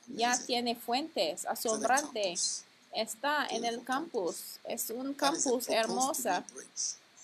ya 0.07 0.38
tiene 0.38 0.77
fuentes, 0.77 1.46
asombrante. 1.46 2.35
Está 2.92 3.49
en 3.49 3.64
el 3.64 3.83
campus. 3.83 4.61
Es 4.62 4.90
un 4.90 5.14
campus 5.14 5.68
hermosa. 5.68 6.44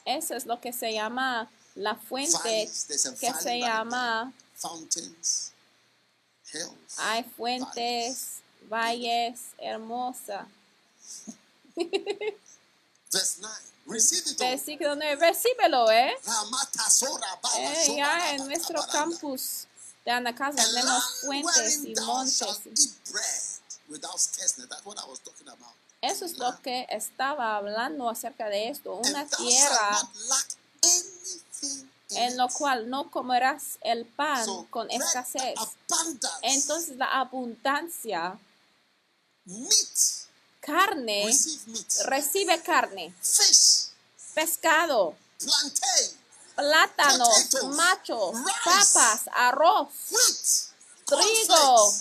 Eso 0.05 0.35
es 0.35 0.47
lo 0.47 0.61
que 0.61 0.73
se 0.73 0.93
llama 0.93 1.49
la 1.77 1.95
fuente 1.95 2.69
que 3.21 3.33
se 3.33 3.61
llama. 3.61 4.33
Hay 6.99 7.25
fuentes, 7.37 8.41
valles, 8.69 9.41
hermosa. 9.59 10.47
Verse 13.13 13.39
9. 13.41 13.55
Receive 13.87 14.27
it 14.27 14.41
all. 14.41 14.49
Versículo 14.51 14.97
9, 14.97 15.17
recíbelo, 15.17 15.91
¿eh? 15.91 16.17
Eh, 17.57 17.97
ya 17.97 18.35
en 18.35 18.47
nuestro 18.47 18.85
campus 18.91 19.67
de 20.05 20.11
Anacasa 20.11 20.65
tenemos 20.65 21.21
fuentes 21.21 21.85
y 21.85 21.95
montes. 21.95 22.97
Eso 26.03 26.25
es 26.25 26.39
lo 26.39 26.61
que 26.63 26.87
estaba 26.91 27.57
hablando 27.57 28.09
acerca 28.09 28.49
de 28.49 28.69
esto. 28.69 28.95
Una 28.97 29.27
tierra 29.27 29.99
en 32.11 32.37
lo 32.37 32.49
cual 32.49 32.89
no 32.89 33.11
comerás 33.11 33.79
el 33.83 34.05
pan 34.07 34.47
con 34.71 34.91
escasez. 34.91 35.55
Entonces 36.43 36.97
la 36.97 37.07
abundancia, 37.21 38.39
meat, 39.45 40.29
carne, 40.61 41.37
recibe 42.05 42.63
carne, 42.63 43.15
fish, 43.21 43.89
pescado, 44.35 45.17
machos, 47.75 48.35
rice, 48.35 48.61
papas, 48.65 49.21
arroz, 49.33 49.89
Trigo. 51.05 51.95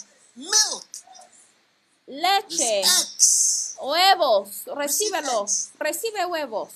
leche, 2.08 2.82
eggs, 2.82 3.76
huevos, 3.80 4.66
recíbelo, 4.66 5.46
recibe 5.80 6.26
huevos. 6.26 6.72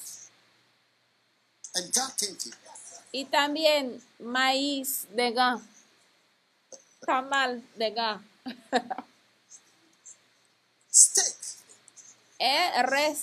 Y 3.12 3.26
también 3.26 4.02
maíz 4.20 5.08
de 5.12 5.32
ga, 5.32 5.60
tamal 7.06 7.64
de 7.76 7.92
ga, 7.92 8.22
Steak, 10.92 11.36
eh, 12.40 12.84
res, 12.84 13.20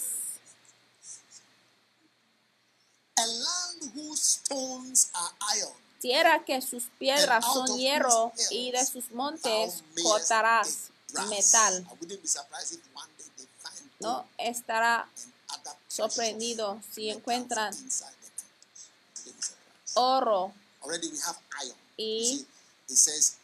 a 3.16 3.26
land 3.26 3.94
whose 3.94 4.22
stones 4.22 5.10
are 5.14 5.34
iron. 5.56 5.86
tierra 6.00 6.44
que 6.44 6.62
sus 6.62 6.84
piedras 6.98 7.44
son 7.44 7.76
hierro 7.76 8.32
y 8.50 8.70
de 8.70 8.84
sus 8.86 9.10
montes 9.10 9.82
cortarás 10.02 10.90
metal. 11.28 11.86
No 13.98 14.26
estará 14.38 15.08
sorprendido 15.88 16.80
si 16.92 17.10
encuentran 17.10 17.74
inside 17.74 18.14
the 18.20 18.30
campus. 18.30 18.86
Wouldn't 19.24 19.36
be 19.36 19.42
surprised. 19.42 19.85
Oro 19.96 20.52
Already 20.82 21.08
we 21.08 21.18
have 21.26 21.36
iron. 21.62 21.76
Y 21.98 22.46
it 22.88 22.96
says 22.96 23.36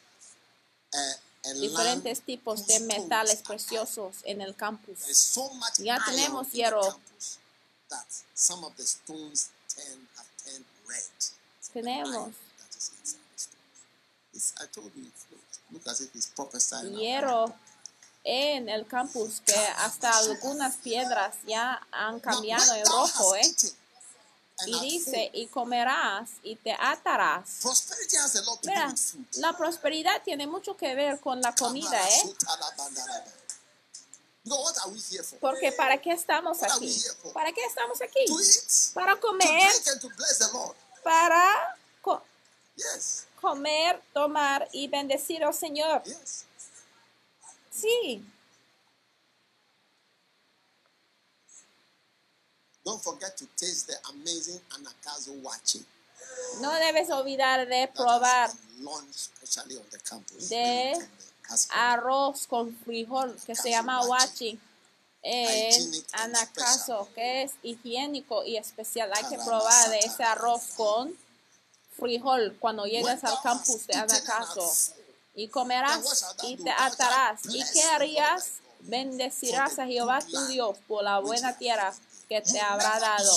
uh, 0.94 1.50
a 1.50 1.54
diferentes 1.54 2.18
land 2.18 2.26
tipos 2.26 2.66
de 2.66 2.78
metales 2.80 3.42
preciosos 3.42 4.16
en 4.24 4.40
el 4.40 4.54
campus. 4.54 4.98
So 5.16 5.48
much 5.54 5.78
Ya 5.78 5.98
tenemos 6.04 6.52
hierro. 6.52 6.82
campus 6.82 7.38
that 7.90 8.06
some 8.34 8.64
of 8.64 8.76
the 8.76 8.84
stones 8.84 9.50
turn 9.68 10.06
have 10.16 10.26
turned 10.44 10.64
red. 10.86 11.02
from 11.60 11.82
the 11.82 11.88
Tenemos 11.90 12.14
iron 12.14 12.34
that 12.58 12.76
is 12.76 12.90
inside 13.00 13.20
the 13.32 13.38
stones. 13.38 13.78
It's, 14.34 14.54
I 14.60 14.66
told 14.72 14.92
you, 14.94 15.02
it 15.02 15.12
looks, 15.30 15.60
look 15.72 15.86
as 15.88 16.00
if 16.00 16.14
it's 16.14 16.26
prophesying. 16.26 16.94
hierro 16.94 17.52
en 18.24 18.68
el 18.68 18.86
campus 18.86 19.40
que 19.44 19.56
hasta 19.78 20.16
algunas 20.16 20.76
piedras 20.76 21.34
ya 21.46 21.84
han 21.90 22.20
cambiado 22.20 22.72
en 22.74 22.86
rojo, 22.86 23.34
¿eh? 23.34 23.42
Y 24.66 24.70
dice, 24.80 25.30
y 25.32 25.46
comerás 25.48 26.30
y 26.42 26.56
te 26.56 26.72
atarás. 26.72 27.60
Mira, 28.62 28.86
la 29.36 29.56
prosperidad 29.56 30.22
tiene 30.24 30.46
mucho 30.46 30.76
que 30.76 30.94
ver 30.94 31.18
con 31.20 31.40
la 31.40 31.54
comida, 31.54 31.98
¿eh? 32.08 32.22
Because 34.44 34.60
what 34.62 34.76
are 34.84 34.90
we 34.92 34.98
here 35.10 35.22
for? 35.22 35.38
Porque 35.38 35.70
¿para 35.72 36.00
qué 36.00 36.12
estamos 36.12 36.58
aquí? 36.62 36.86
¿Para 37.32 37.52
qué 37.52 37.64
estamos 37.64 38.00
aquí? 38.02 38.24
Para 38.92 39.12
comer, 39.20 39.72
para 41.04 41.76
co- 42.00 42.22
comer, 43.40 44.02
tomar 44.12 44.68
y 44.72 44.88
bendecir 44.88 45.44
al 45.44 45.54
Señor. 45.54 46.02
Sí, 47.70 48.24
Don't 52.84 53.02
forget 53.02 53.36
to 53.36 53.46
taste 53.56 53.86
the 53.86 53.96
amazing 54.10 54.60
anakazo 54.70 55.32
wachi. 55.42 55.84
no 56.60 56.72
debes 56.74 57.10
olvidar 57.10 57.66
de 57.66 57.88
probar. 57.88 58.50
De 60.48 61.08
arroz 61.70 62.46
con 62.46 62.76
frijol 62.84 63.36
que 63.46 63.54
se 63.54 63.70
llama 63.70 64.04
wachi 64.06 64.58
en 65.22 65.92
anacaso, 66.12 67.08
que 67.14 67.44
es 67.44 67.52
higiénico 67.62 68.44
y 68.44 68.56
especial. 68.56 69.12
Hay 69.14 69.24
que 69.24 69.38
probar 69.38 69.90
de 69.90 69.98
ese 70.00 70.24
arroz 70.24 70.62
con 70.76 71.16
frijol 71.96 72.56
cuando 72.58 72.86
llegas 72.86 73.22
al 73.22 73.40
campus 73.42 73.86
de 73.86 73.94
anacaso. 73.94 74.72
Y 75.34 75.48
comerás 75.48 76.24
y 76.42 76.56
te 76.56 76.70
atarás. 76.70 77.40
¿Y 77.48 77.62
qué 77.72 77.82
harías? 77.84 78.54
Bendecirás 78.80 79.78
a 79.78 79.86
Jehová 79.86 80.18
tu 80.20 80.44
Dios 80.46 80.76
por 80.88 81.04
la 81.04 81.20
buena 81.20 81.56
tierra 81.56 81.94
que 82.32 82.40
te 82.52 82.60
habrá 82.60 82.98
dado. 82.98 83.32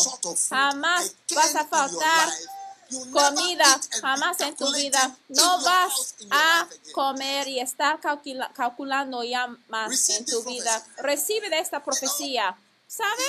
Jamás 0.50 1.12
vas 1.36 1.56
a 1.56 1.66
faltar 1.66 2.30
comida, 3.12 3.80
jamás 4.02 4.40
en 4.42 4.56
tu 4.56 4.72
vida. 4.74 5.16
No 5.30 5.62
vas 5.62 6.16
a 6.32 6.68
comer 6.94 7.48
y 7.48 7.60
estar 7.60 8.00
calcula- 8.00 8.52
calculando 8.54 9.24
ya 9.24 9.48
más 9.68 10.10
en 10.10 10.26
tu 10.26 10.44
vida. 10.44 10.84
Recibe 10.98 11.50
de 11.50 11.60
esta 11.60 11.84
profecía. 11.84 12.56
¿Sabe? 12.88 13.24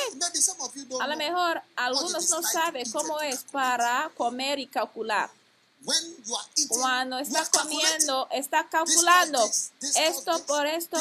A 1.01 1.07
lo 1.09 1.17
mejor 1.17 1.61
algunos 1.77 2.29
no 2.31 2.43
saben 2.43 2.89
cómo 2.93 3.21
es 3.21 3.43
para 3.51 4.11
comer 4.17 4.59
y 4.59 4.67
calcular. 4.67 5.31
Cuando 6.69 7.19
you 7.19 7.23
está 7.23 7.39
are 7.39 7.51
calculating. 7.51 8.07
comiendo, 8.07 8.29
está 8.33 8.63
This 8.63 8.71
calculando 8.71 9.51
esto 9.97 10.47
por 10.47 10.67
esto, 10.67 10.99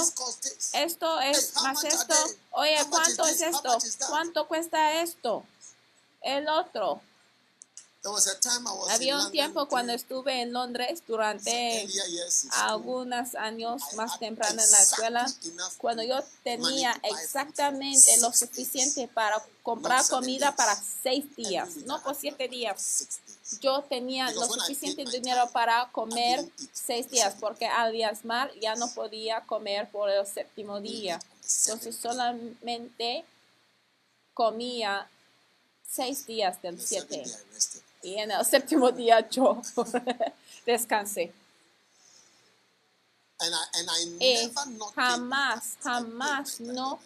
esto 0.74 1.20
es 1.22 1.54
más 1.64 1.84
esto. 1.84 2.14
Oye, 2.52 2.78
¿cuánto 2.90 3.26
es 3.26 3.42
esto? 3.42 3.78
¿Cuánto 4.10 4.48
cuesta 4.48 5.02
esto? 5.02 5.44
El 6.22 6.48
otro. 6.48 7.02
Había 8.90 9.18
un 9.18 9.32
tiempo 9.32 9.68
cuando 9.68 9.92
estuve 9.94 10.42
en 10.42 10.54
Londres 10.54 11.02
durante 11.08 11.88
algunos 12.52 13.34
años 13.34 13.82
más 13.96 14.20
temprano 14.20 14.62
en 14.62 14.72
la 14.72 14.80
escuela, 14.80 15.34
cuando 15.80 16.04
yo 16.04 16.24
tenía 16.44 16.96
exactamente 17.02 18.18
lo 18.20 18.32
suficiente 18.32 19.08
para 19.08 19.44
comprar 19.64 20.08
comida 20.08 20.56
para 20.56 20.80
seis 21.02 21.36
días, 21.36 21.78
no 21.86 22.02
por 22.04 22.16
siete 22.16 22.48
días. 22.48 23.08
Yo 23.62 23.84
tenía 23.84 24.32
lo 24.32 24.46
suficiente 24.48 25.06
dinero 25.06 25.48
para 25.54 25.88
comer 25.92 26.44
seis 26.74 27.10
días, 27.10 27.36
porque 27.40 27.68
al 27.68 27.92
diezmar 27.92 28.52
ya 28.60 28.76
no 28.76 28.92
podía 28.94 29.42
comer 29.42 29.88
por 29.90 30.10
el 30.10 30.26
séptimo 30.26 30.82
día. 30.82 31.20
Entonces 31.66 31.96
solamente 31.96 33.24
comía 34.34 35.08
seis 35.88 36.26
días 36.26 36.60
del 36.62 36.82
siete. 36.82 37.24
Y 38.02 38.16
en 38.16 38.32
el 38.32 38.44
séptimo 38.46 38.92
día 38.92 39.28
yo 39.30 39.62
descansé. 40.66 41.32
Y 44.20 44.52
jamás, 44.96 45.78
jamás 45.84 46.60
no. 46.62 47.00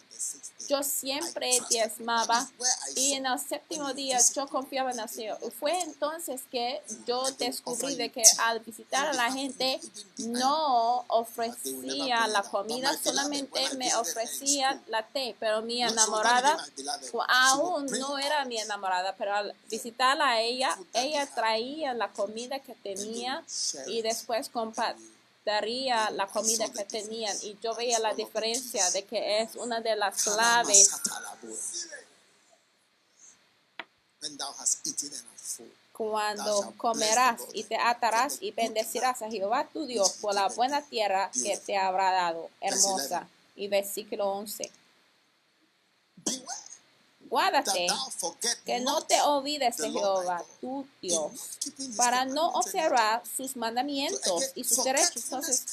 yo 0.67 0.83
siempre 0.83 1.59
diezmaba. 1.69 2.47
Y 2.95 3.13
en 3.13 3.25
el 3.25 3.39
séptimo 3.39 3.93
día 3.93 4.19
yo 4.35 4.47
confiaba 4.47 4.91
en 4.91 4.99
el 4.99 5.09
Señor. 5.09 5.39
Fue 5.59 5.79
entonces 5.81 6.41
que 6.51 6.81
yo 7.07 7.23
descubrí 7.39 7.95
de 7.95 8.11
que 8.11 8.21
al 8.39 8.59
visitar 8.59 9.07
a 9.07 9.13
la 9.13 9.31
gente 9.31 9.79
no 10.17 11.05
ofrecía 11.07 12.27
la 12.27 12.43
comida, 12.43 12.95
solamente 13.03 13.73
me 13.75 13.95
ofrecía 13.95 14.79
la 14.87 15.07
té, 15.07 15.35
pero 15.39 15.63
mi 15.63 15.81
enamorada 15.81 16.63
aún 17.27 17.87
no 17.87 18.19
era 18.19 18.45
mi 18.45 18.59
enamorada, 18.59 19.15
pero 19.17 19.33
al 19.33 19.55
visitarla 19.69 20.29
a 20.29 20.41
ella, 20.41 20.77
ella 20.93 21.25
traía 21.33 21.93
la 21.95 22.11
comida 22.11 22.59
que 22.59 22.75
tenía 22.75 23.43
y 23.87 24.03
después 24.03 24.49
compartía 24.49 25.18
daría 25.49 26.11
la 26.11 26.27
comida 26.27 26.71
que 26.71 26.85
tenían. 26.85 27.35
Y 27.41 27.57
yo 27.61 27.73
veía 27.75 27.99
la 27.99 28.13
diferencia 28.13 28.89
de 28.91 29.03
que 29.03 29.41
es 29.41 29.55
una 29.55 29.81
de 29.81 29.95
las 29.95 30.23
claves. 30.23 30.91
Cuando 35.91 36.73
comerás 36.77 37.41
y 37.53 37.63
te 37.63 37.75
atarás 37.75 38.37
y 38.41 38.51
bendecirás 38.51 39.21
a 39.21 39.29
Jehová 39.29 39.67
tu 39.73 39.85
Dios 39.85 40.13
por 40.21 40.33
la 40.33 40.47
buena 40.49 40.81
tierra 40.81 41.31
que 41.43 41.57
te 41.57 41.77
habrá 41.77 42.11
dado, 42.11 42.49
hermosa. 42.61 43.27
Y 43.55 43.67
versículo 43.67 44.29
11 44.29 44.71
guárdate 47.29 47.87
que 48.65 48.79
no 48.79 49.01
te 49.01 49.21
olvides 49.21 49.77
de 49.77 49.91
Jehová, 49.91 50.43
tu 50.59 50.85
Dios, 51.01 51.31
para 51.95 52.25
no 52.25 52.49
observar 52.49 53.23
sus 53.37 53.55
mandamientos 53.55 54.51
y 54.55 54.63
sus 54.63 54.83
derechos. 54.83 55.23
Entonces, 55.23 55.65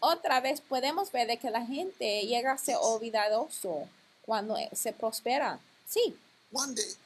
otra 0.00 0.40
vez 0.40 0.60
podemos 0.60 1.10
ver 1.12 1.26
de 1.26 1.38
que 1.38 1.50
la 1.50 1.64
gente 1.64 2.22
llega 2.22 2.52
a 2.52 2.58
ser 2.58 2.76
olvidadoso 2.80 3.88
cuando 4.22 4.56
se 4.72 4.92
prospera. 4.92 5.60
Sí, 5.88 6.16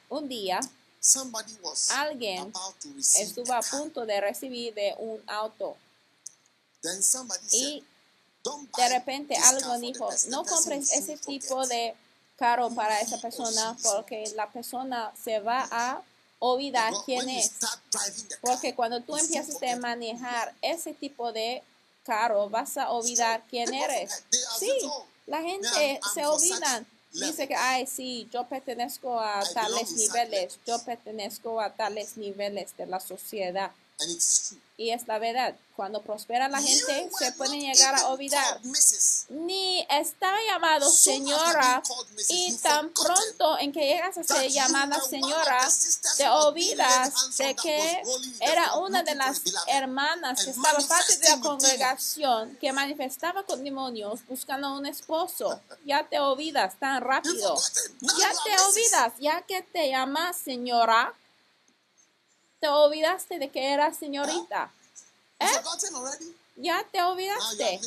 un 0.09 0.29
día 0.29 0.59
alguien 1.89 2.51
estuvo 3.15 3.53
a 3.53 3.61
punto 3.61 4.05
de 4.05 4.21
recibir 4.21 4.73
de 4.73 4.95
un 4.97 5.21
auto. 5.27 5.77
Y 7.51 7.83
de 8.77 8.89
repente 8.89 9.35
algo 9.35 9.77
dijo, 9.79 10.09
no 10.27 10.45
compres 10.45 10.91
ese 10.93 11.17
tipo 11.17 11.65
de 11.67 11.95
caro 12.39 12.69
para 12.71 12.99
esa 13.01 13.19
persona 13.19 13.75
porque 13.83 14.31
la 14.35 14.49
persona 14.49 15.11
se 15.21 15.39
va 15.39 15.67
a 15.69 16.01
olvidar 16.39 16.93
quién 17.05 17.29
es. 17.29 17.51
Porque 18.41 18.73
cuando 18.73 19.01
tú 19.01 19.17
empiezas 19.17 19.61
a 19.61 19.75
manejar 19.75 20.53
ese 20.61 20.93
tipo 20.93 21.33
de 21.33 21.61
carro, 22.03 22.49
vas 22.49 22.77
a 22.77 22.89
olvidar 22.91 23.43
quién 23.49 23.73
eres. 23.73 24.23
Sí, 24.57 24.71
la 25.27 25.41
gente 25.41 25.99
se 26.13 26.25
olvida. 26.25 26.85
Dice 27.11 27.47
que, 27.47 27.55
ay, 27.55 27.87
sí, 27.87 28.29
yo 28.31 28.47
pertenezco 28.47 29.19
a 29.19 29.43
tales 29.53 29.91
niveles, 29.93 30.59
yo 30.65 30.79
pertenezco 30.83 31.59
a 31.59 31.71
tales 31.73 32.17
niveles 32.17 32.77
de 32.77 32.85
la 32.85 32.99
sociedad. 32.99 33.71
Y 34.77 34.91
es 34.91 35.07
la 35.07 35.19
verdad, 35.19 35.55
cuando 35.75 36.01
prospera 36.01 36.47
la 36.47 36.61
gente 36.61 37.09
se 37.17 37.33
puede 37.33 37.59
llegar 37.59 37.95
a 37.95 38.07
olvidar. 38.07 38.61
Ni 39.27 39.85
estaba 39.89 40.37
llamado 40.47 40.89
señora. 40.89 41.83
y 42.29 42.55
tan 42.57 42.89
pronto 42.91 43.59
en 43.59 43.73
que 43.73 43.81
llegas 43.81 44.17
a 44.17 44.23
ser 44.23 44.49
llamada 44.49 45.01
señora, 45.01 45.67
te 46.15 46.29
olvidas 46.29 47.37
de 47.37 47.55
que 47.55 48.01
era 48.39 48.75
una 48.75 49.03
de 49.03 49.15
las 49.15 49.41
hermanas 49.67 50.45
que 50.45 50.51
estaba 50.51 50.79
parte 50.79 51.17
de 51.17 51.29
la 51.29 51.39
congregación 51.41 52.57
que 52.61 52.71
manifestaba 52.71 53.43
con 53.43 53.61
demonios 53.63 54.25
buscando 54.29 54.73
un 54.77 54.85
esposo. 54.85 55.59
Ya 55.85 56.07
te 56.07 56.19
olvidas 56.19 56.79
tan 56.79 57.01
rápido. 57.01 57.61
Ya 58.01 58.31
te 58.45 58.61
olvidas, 58.63 59.13
ya 59.19 59.41
que 59.41 59.61
te 59.61 59.89
llamas 59.89 60.37
señora 60.37 61.13
te 62.59 62.67
olvidaste 62.67 63.39
de 63.39 63.49
que 63.49 63.73
era 63.73 63.93
señorita. 63.93 64.71
¿Eh? 65.39 65.45
Ya 66.57 66.85
te 66.91 67.01
olvidaste. 67.01 67.79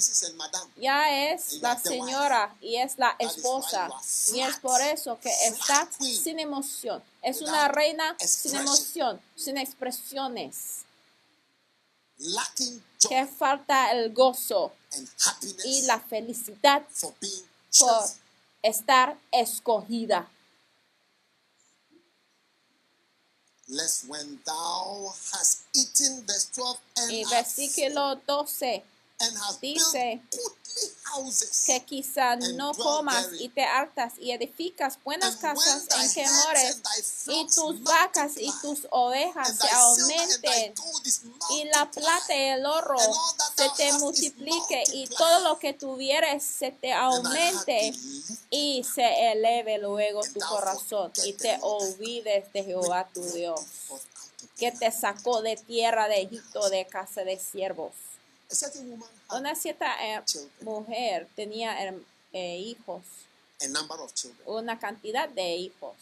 Ya 0.77 1.33
es 1.33 1.61
la 1.61 1.79
señora 1.79 2.57
y 2.61 2.77
es 2.77 2.97
la 2.97 3.15
esposa. 3.19 3.91
Y 4.33 4.41
es 4.41 4.57
por 4.57 4.81
eso 4.81 5.19
que 5.21 5.31
está 5.47 5.89
sin 5.99 6.39
emoción. 6.39 7.03
Es 7.21 7.43
una 7.43 7.69
reina 7.69 8.17
sin 8.19 8.57
emoción, 8.57 9.21
sin 9.37 9.59
expresiones. 9.59 10.85
Que 13.09 13.27
falta 13.27 13.91
el 13.93 14.15
gozo 14.15 14.73
y 15.65 15.83
la 15.83 16.01
felicidad 16.01 16.83
por 17.79 18.05
estar 18.63 19.19
escogida. 19.33 20.31
Y 27.11 27.25
versículo 27.25 28.17
12 28.27 28.85
dice 29.61 30.23
que 31.67 31.85
quizá 31.85 32.37
no 32.37 32.73
comas 32.73 33.29
y 33.39 33.49
te 33.51 33.63
hartas 33.63 34.15
y 34.19 34.31
edificas 34.33 34.99
buenas 35.05 35.37
casas 35.37 35.87
en 36.01 36.13
que 36.13 36.27
mores 36.31 36.79
y 37.27 37.47
tus 37.55 37.83
vacas 37.83 38.33
y 38.37 38.51
tus 38.63 38.87
ovejas 38.91 39.59
se 39.59 39.69
aumenten 39.69 40.75
y 41.51 41.65
la 41.65 41.91
plata 41.91 42.35
y 42.35 42.49
el 42.49 42.65
oro 42.65 42.97
se 43.57 43.69
te 43.77 43.93
multiplique 43.99 44.85
y 44.93 45.07
todo 45.09 45.41
lo 45.41 45.59
que 45.59 45.75
tuvieres 45.75 46.43
se 46.43 46.71
te 46.71 46.93
aumente 46.93 47.93
y 48.51 48.83
se 48.85 49.33
eleve 49.33 49.79
luego 49.79 50.23
tu 50.23 50.41
corazón 50.41 51.13
y 51.25 51.35
te 51.35 51.59
olvides 51.61 52.51
de 52.53 52.65
Jehová 52.65 53.09
tu 53.13 53.23
Dios 53.33 53.61
que 54.57 54.73
te 54.73 54.91
sacó 54.91 55.43
de 55.43 55.57
tierra 55.57 56.09
de 56.09 56.23
Egipto 56.23 56.71
de 56.71 56.87
casa 56.87 57.25
de 57.25 57.39
siervos 57.39 57.93
una 59.31 59.55
cierta 59.55 59.95
eh, 60.05 60.23
mujer 60.61 61.29
tenía 61.35 61.77
eh, 62.33 62.59
hijos, 62.59 63.03
una 64.47 64.79
cantidad 64.79 65.29
de 65.29 65.57
hijos, 65.57 65.95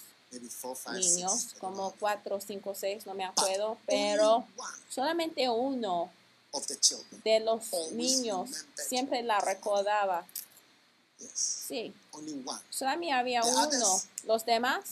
niños, 0.92 1.54
como 1.58 1.92
cuatro, 1.98 2.40
cinco, 2.40 2.74
seis, 2.74 3.06
no 3.06 3.14
me 3.14 3.24
acuerdo, 3.24 3.78
pero 3.86 4.46
solamente 4.88 5.48
uno 5.48 6.10
de 7.24 7.40
los 7.40 7.72
niños 7.92 8.50
siempre 8.76 9.22
la 9.22 9.40
recordaba. 9.40 10.26
Sí, 11.34 11.94
solamente 12.70 13.12
había 13.12 13.44
uno. 13.44 14.02
Los 14.24 14.44
demás 14.46 14.84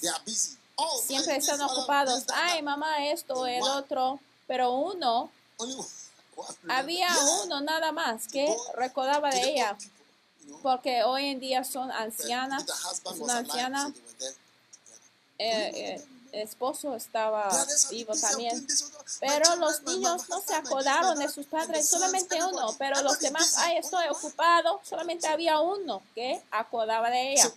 siempre 1.07 1.37
están 1.37 1.61
ocupados. 1.63 2.25
Ay, 2.35 2.63
mamá, 2.63 3.07
esto, 3.09 3.47
el 3.47 3.63
otro. 3.63 4.21
Pero 4.47 4.73
uno 4.73 5.31
había 6.69 7.09
uno 7.45 7.61
nada 7.61 7.93
más 7.93 8.29
que 8.29 8.55
recordaba 8.75 9.31
de 9.31 9.51
ella, 9.51 9.77
porque 10.63 11.03
hoy 11.03 11.27
en 11.27 11.41
día 11.41 11.65
son 11.65 11.91
ancianas, 11.91 12.65
una 13.19 13.39
anciana, 13.39 13.93
eh, 15.39 15.71
eh, 15.75 16.07
esposo 16.33 16.95
estaba 16.95 17.49
vivo 17.91 18.15
también, 18.15 18.67
pero 19.21 19.57
los 19.57 19.83
niños 19.83 20.29
no 20.29 20.41
se 20.41 20.55
acordaron 20.55 21.19
de 21.19 21.29
sus 21.29 21.47
padres, 21.47 21.89
solamente 21.89 22.43
uno, 22.43 22.75
pero 22.79 23.03
los 23.03 23.19
demás, 23.19 23.55
ay, 23.59 23.79
estoy 23.79 24.07
ocupado, 24.09 24.81
solamente 24.83 25.27
había 25.27 25.61
uno 25.61 26.03
que 26.15 26.43
acordaba 26.51 27.11
de 27.11 27.33
ella. 27.33 27.53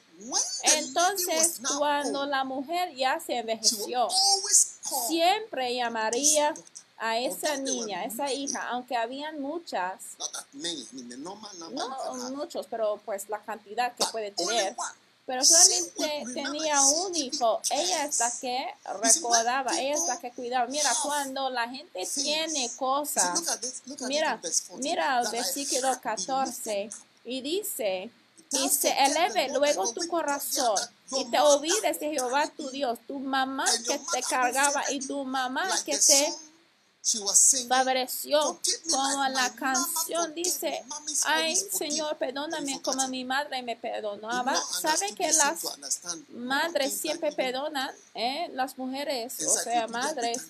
Entonces, 0.76 1.62
cuando 1.78 2.26
la 2.26 2.44
mujer 2.44 2.94
ya 2.96 3.20
se 3.20 3.38
envejeció, 3.38 4.08
siempre 5.08 5.76
llamaría 5.76 6.54
a 7.02 7.18
esa 7.18 7.58
niña, 7.58 8.06
esa 8.06 8.32
hija, 8.32 8.70
aunque 8.70 8.96
habían 8.96 9.42
muchas, 9.42 9.96
no 10.54 12.30
muchos, 12.30 12.68
pero 12.70 13.02
pues 13.04 13.28
la 13.28 13.40
cantidad 13.40 13.96
que 13.96 14.06
puede 14.12 14.30
tener, 14.30 14.76
pero 15.26 15.44
solamente 15.44 16.26
tenía 16.32 16.80
un 16.80 17.16
hijo. 17.16 17.60
Ella 17.72 18.06
es 18.06 18.20
la 18.20 18.32
que 18.40 18.68
recordaba, 19.02 19.80
ella 19.80 19.96
es 19.96 20.06
la 20.08 20.20
que 20.20 20.30
cuidaba. 20.30 20.68
Mira, 20.68 20.92
cuando 21.02 21.50
la 21.50 21.68
gente 21.70 22.08
tiene 22.14 22.70
cosas, 22.76 23.42
mira, 24.02 24.40
mira 24.78 25.22
el 25.22 25.28
versículo 25.30 26.00
14 26.00 26.88
y 27.26 27.42
dice, 27.42 28.12
y 28.52 28.70
se 28.70 28.92
eleve 29.06 29.52
luego 29.54 29.92
tu 29.92 30.08
corazón 30.08 30.78
y 31.18 31.26
te 31.32 31.40
olvides 31.40 32.00
de 32.00 32.12
Jehová 32.12 32.48
tu 32.56 32.70
Dios, 32.70 33.00
tu 33.08 33.18
mamá 33.18 33.66
que 33.88 34.00
te 34.12 34.22
cargaba 34.22 34.84
y 34.92 35.00
tu 35.00 35.24
mamá 35.24 35.68
que 35.84 35.98
te 35.98 36.51
favoreció 37.68 38.60
como 38.92 39.28
la 39.30 39.52
canción 39.54 40.34
dice, 40.36 40.84
ay 41.26 41.56
Señor, 41.56 42.18
perdóname 42.18 42.82
como 42.82 43.08
mi 43.08 43.26
madre 43.26 43.62
me 43.64 43.76
perdonaba. 43.76 44.56
¿Sabe 44.56 45.14
que 45.16 45.32
las 45.34 45.62
madres 46.30 46.94
siempre 47.00 47.32
perdonan? 47.32 47.90
Eh? 48.14 48.50
Las 48.54 48.78
mujeres, 48.78 49.40
o 49.46 49.50
sea, 49.50 49.88
madres, 49.88 50.42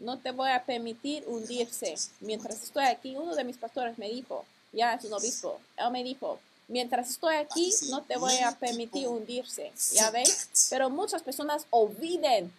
no 0.00 0.18
te 0.18 0.32
voy 0.32 0.50
a 0.50 0.64
permitir 0.64 1.24
hundirse. 1.26 1.94
Mientras 2.20 2.62
estoy 2.62 2.84
aquí, 2.84 3.16
uno 3.16 3.34
de 3.34 3.44
mis 3.44 3.56
pastores 3.56 3.96
me 3.96 4.08
dijo, 4.08 4.44
ya 4.72 4.94
es 4.94 5.04
un 5.04 5.12
obispo, 5.12 5.60
él 5.76 5.90
me 5.92 6.02
dijo, 6.02 6.40
mientras 6.68 7.10
estoy 7.10 7.36
aquí, 7.36 7.72
no 7.90 8.02
te 8.02 8.16
voy 8.16 8.36
a 8.38 8.58
permitir 8.58 9.06
hundirse. 9.06 9.72
¿Ya 9.92 10.10
ves? 10.10 10.66
Pero 10.68 10.90
muchas 10.90 11.22
personas 11.22 11.66
olviden 11.70 12.52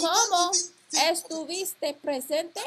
¿Cómo 0.00 0.52
estuviste 0.92 1.94
presente? 1.94 2.60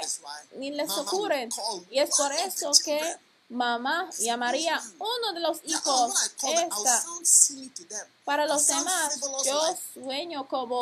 Ni 0.55 0.71
les 0.71 0.89
ocurren. 0.91 1.49
Y 1.89 1.99
es 1.99 2.09
por 2.15 2.31
eso 2.33 2.71
que 2.83 2.99
mamá 3.49 4.07
llamaría 4.19 4.79
uno 4.99 5.33
de 5.33 5.39
los 5.39 5.59
hijos 5.63 6.13
esta. 6.43 7.03
Para 8.23 8.45
los 8.45 8.67
demás, 8.67 9.19
yo 9.43 9.61
sueño 9.93 10.47
como 10.47 10.81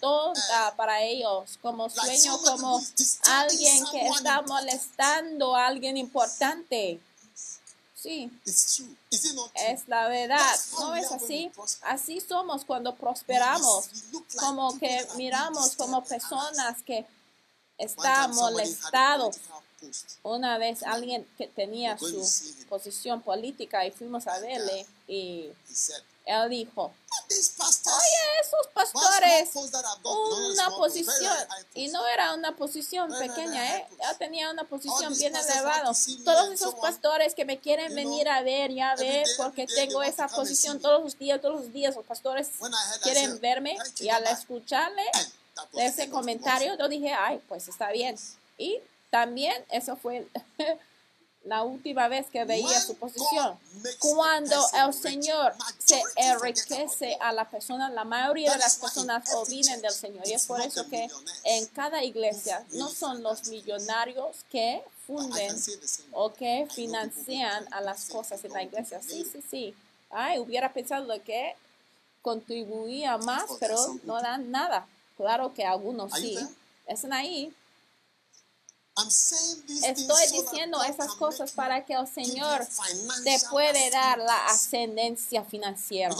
tonta 0.00 0.70
uh, 0.72 0.76
para 0.76 1.02
ellos, 1.02 1.58
como 1.60 1.90
sueño 1.90 2.38
como 2.40 2.80
alguien 3.24 3.84
que 3.90 4.06
está 4.06 4.42
molestando 4.42 5.56
a 5.56 5.66
alguien 5.66 5.96
importante. 5.96 7.00
Sí, 8.04 8.30
es 9.54 9.88
la 9.88 10.08
verdad. 10.08 10.54
¿No 10.78 10.94
es 10.94 11.10
así? 11.10 11.50
Así 11.80 12.20
somos 12.20 12.66
cuando 12.66 12.94
prosperamos, 12.96 13.88
como 14.36 14.78
que 14.78 15.08
miramos 15.16 15.74
como 15.74 16.04
personas 16.04 16.82
que 16.82 17.06
están 17.78 18.34
molestados. 18.34 19.36
Una 20.22 20.58
vez 20.58 20.82
alguien 20.82 21.26
que 21.38 21.46
tenía 21.46 21.96
su 21.96 22.22
posición 22.68 23.22
política 23.22 23.86
y 23.86 23.90
fuimos 23.90 24.26
a 24.26 24.38
verle 24.38 24.86
y 25.08 25.48
él 26.24 26.48
dijo, 26.48 26.92
oye, 27.20 28.40
esos 28.40 28.66
pastores, 28.72 29.50
una 29.54 30.70
posición, 30.70 31.36
y 31.74 31.88
no 31.88 32.06
era 32.06 32.32
una 32.34 32.56
posición 32.56 33.12
pequeña, 33.18 33.76
¿eh? 33.76 33.86
tenía 34.18 34.50
una 34.50 34.64
posición 34.64 35.14
bien 35.16 35.36
elevada. 35.36 35.92
Todos 36.24 36.50
esos 36.50 36.74
pastores 36.76 37.34
que 37.34 37.44
me 37.44 37.58
quieren 37.58 37.94
venir 37.94 38.28
a 38.28 38.42
ver, 38.42 38.72
ya 38.72 38.94
ver, 38.96 39.26
porque 39.36 39.66
tengo 39.66 40.02
esa 40.02 40.28
posición 40.28 40.80
todos 40.80 41.02
los 41.02 41.18
días, 41.18 41.40
todos 41.40 41.60
los 41.60 41.72
días, 41.72 41.94
los 41.94 42.06
pastores 42.06 42.48
quieren 43.02 43.38
verme 43.40 43.76
y 44.00 44.08
al 44.08 44.24
escucharle 44.26 45.04
ese 45.74 46.08
comentario, 46.08 46.76
yo 46.78 46.88
dije, 46.88 47.12
ay, 47.12 47.40
pues 47.48 47.68
está 47.68 47.90
bien. 47.92 48.16
Y 48.56 48.80
también 49.10 49.54
eso 49.70 49.96
fue 49.96 50.26
la 51.44 51.62
última 51.62 52.08
vez 52.08 52.26
que 52.30 52.44
veía 52.44 52.80
su 52.80 52.94
posición. 52.96 53.58
Cuando 53.98 54.56
el 54.72 54.94
Señor 54.94 55.54
se 55.78 56.02
enriquece 56.16 57.16
a 57.20 57.32
la 57.32 57.48
persona, 57.48 57.90
la 57.90 58.04
mayoría 58.04 58.52
de 58.52 58.58
las 58.58 58.76
personas 58.76 59.32
olviden 59.34 59.80
del 59.82 59.92
Señor. 59.92 60.26
Y 60.26 60.32
es 60.32 60.46
por 60.46 60.60
eso 60.60 60.88
que 60.88 61.08
en 61.44 61.66
cada 61.66 62.02
iglesia 62.02 62.64
no 62.72 62.88
son 62.88 63.22
los 63.22 63.48
millonarios 63.48 64.44
que 64.50 64.82
funden 65.06 65.54
o 66.12 66.32
que 66.32 66.66
financian 66.74 67.66
a 67.72 67.80
las 67.80 68.06
cosas 68.06 68.42
en 68.44 68.52
la 68.52 68.62
iglesia. 68.62 69.00
Sí, 69.02 69.26
sí, 69.30 69.42
sí. 69.48 69.74
Ay, 70.10 70.38
hubiera 70.38 70.72
pensado 70.72 71.06
que 71.22 71.54
contribuía 72.22 73.18
más, 73.18 73.44
pero 73.60 73.76
no 74.04 74.20
dan 74.22 74.50
nada. 74.50 74.86
Claro 75.16 75.52
que 75.52 75.64
algunos 75.64 76.12
sí. 76.12 76.38
Están 76.86 77.12
ahí, 77.12 77.52
Estoy 78.96 80.26
diciendo 80.30 80.80
esas 80.84 81.14
cosas 81.14 81.50
para 81.50 81.84
que 81.84 81.94
el 81.94 82.06
Señor 82.06 82.64
te 83.24 83.40
puede 83.50 83.90
dar 83.90 84.18
la 84.18 84.46
ascendencia 84.46 85.42
financiera. 85.44 86.14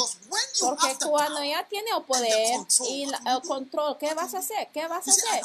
Porque 0.60 0.96
cuando 1.06 1.44
ya 1.44 1.64
tiene 1.68 1.90
el 1.96 2.02
poder 2.02 2.58
y 2.88 3.04
el 3.04 3.42
control, 3.46 3.96
¿qué 3.98 4.12
vas 4.14 4.34
a 4.34 4.38
hacer? 4.38 4.68
¿Qué 4.72 4.88
vas 4.88 5.06
a 5.06 5.10
hacer? 5.10 5.42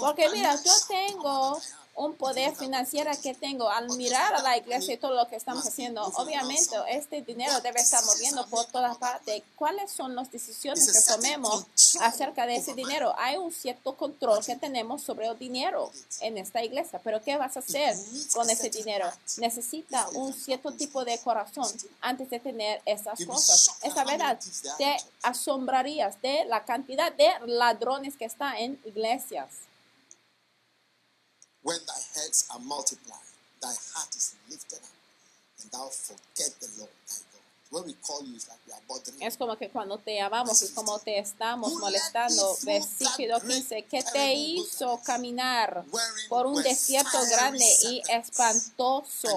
Porque 0.00 0.28
mira, 0.30 0.60
yo 0.60 0.72
tengo 0.88 1.60
un 1.94 2.14
poder 2.14 2.54
financiero 2.54 3.10
que 3.22 3.34
tengo 3.34 3.68
al 3.68 3.88
mirar 3.96 4.34
a 4.34 4.42
la 4.42 4.56
iglesia 4.56 4.94
y 4.94 4.96
todo 4.96 5.14
lo 5.14 5.28
que 5.28 5.36
estamos 5.36 5.66
haciendo. 5.66 6.02
Obviamente, 6.16 6.74
este 6.88 7.22
dinero 7.22 7.60
debe 7.60 7.80
estar 7.80 8.02
moviendo 8.04 8.46
por 8.46 8.64
todas 8.66 8.96
partes. 8.96 9.42
¿Cuáles 9.56 9.90
son 9.90 10.14
las 10.14 10.30
decisiones 10.32 10.90
que 10.90 11.12
tomemos 11.12 11.66
acerca 12.00 12.46
de 12.46 12.56
ese 12.56 12.74
dinero? 12.74 13.14
Hay 13.18 13.36
un 13.36 13.52
cierto 13.52 13.96
control 13.96 14.44
que 14.44 14.56
tenemos 14.56 15.02
sobre 15.02 15.26
el 15.26 15.38
dinero 15.38 15.90
en 16.20 16.38
esta 16.38 16.62
iglesia, 16.64 17.00
pero 17.04 17.22
¿qué 17.22 17.36
vas 17.36 17.56
a 17.56 17.60
hacer 17.60 17.96
con 18.32 18.48
ese 18.48 18.70
dinero? 18.70 19.10
Necesita 19.38 20.08
un 20.14 20.32
cierto 20.32 20.72
tipo 20.72 21.04
de 21.04 21.18
corazón 21.18 21.70
antes 22.00 22.30
de 22.30 22.40
tener 22.40 22.80
esas 22.86 23.24
cosas. 23.24 23.76
Esa 23.82 24.04
verdad, 24.04 24.38
te 24.78 24.96
asombrarías 25.22 26.20
de 26.22 26.44
la 26.46 26.64
cantidad 26.64 27.12
de 27.12 27.30
ladrones 27.46 28.16
que 28.16 28.24
están 28.24 28.56
en 28.56 28.80
iglesias. 28.84 29.48
When 31.62 31.78
thy 31.86 32.20
heads 32.20 32.48
are 32.52 32.58
multiplied, 32.58 33.30
thy 33.60 33.74
heart 33.94 34.10
is 34.16 34.34
lifted 34.50 34.78
up, 34.82 34.98
and 35.62 35.70
thou 35.70 35.88
forget 35.88 36.50
the 36.60 36.68
Lord 36.78 36.90
thy 37.06 37.22
God. 37.30 37.42
When 37.70 37.84
we 37.86 37.94
call 38.04 38.22
you, 38.24 38.34
it's 38.34 38.48
like 38.48 38.58
we 38.66 38.72
are 38.72 38.82
bothering 38.88 39.22
Es 39.22 39.36
como 39.36 39.56
que 39.56 39.70
cuando 39.70 39.96
te 39.98 40.16
llamamos 40.16 40.60
y 40.62 40.74
como 40.74 40.98
te 40.98 41.18
estamos 41.18 41.72
molestando. 41.74 42.56
Versículo 42.64 43.40
15. 43.40 43.84
¿Qué 43.84 44.02
te 44.02 44.34
hizo 44.34 45.00
caminar 45.04 45.84
por 46.28 46.46
un 46.46 46.62
desierto 46.62 47.18
grande 47.30 47.64
y 47.84 48.02
espantoso 48.08 49.28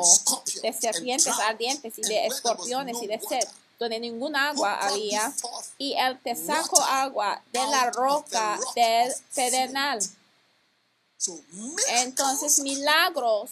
de 0.64 0.74
serpientes 0.74 1.34
ardientes 1.48 1.98
y 1.98 2.02
de 2.02 2.26
escorpiones 2.26 2.98
y 3.02 3.08
de 3.08 3.20
sed? 3.20 3.48
donde 3.78 4.00
ningún 4.00 4.38
agua 4.38 4.74
había, 4.76 5.34
y 5.78 5.96
él 5.98 6.18
te 6.24 6.34
sacó 6.34 6.82
agua 6.82 7.42
de 7.52 7.60
la 7.60 7.92
roca 7.92 8.58
del 8.74 9.14
pedernal 9.34 10.00
entonces, 11.90 12.60
milagros 12.60 13.50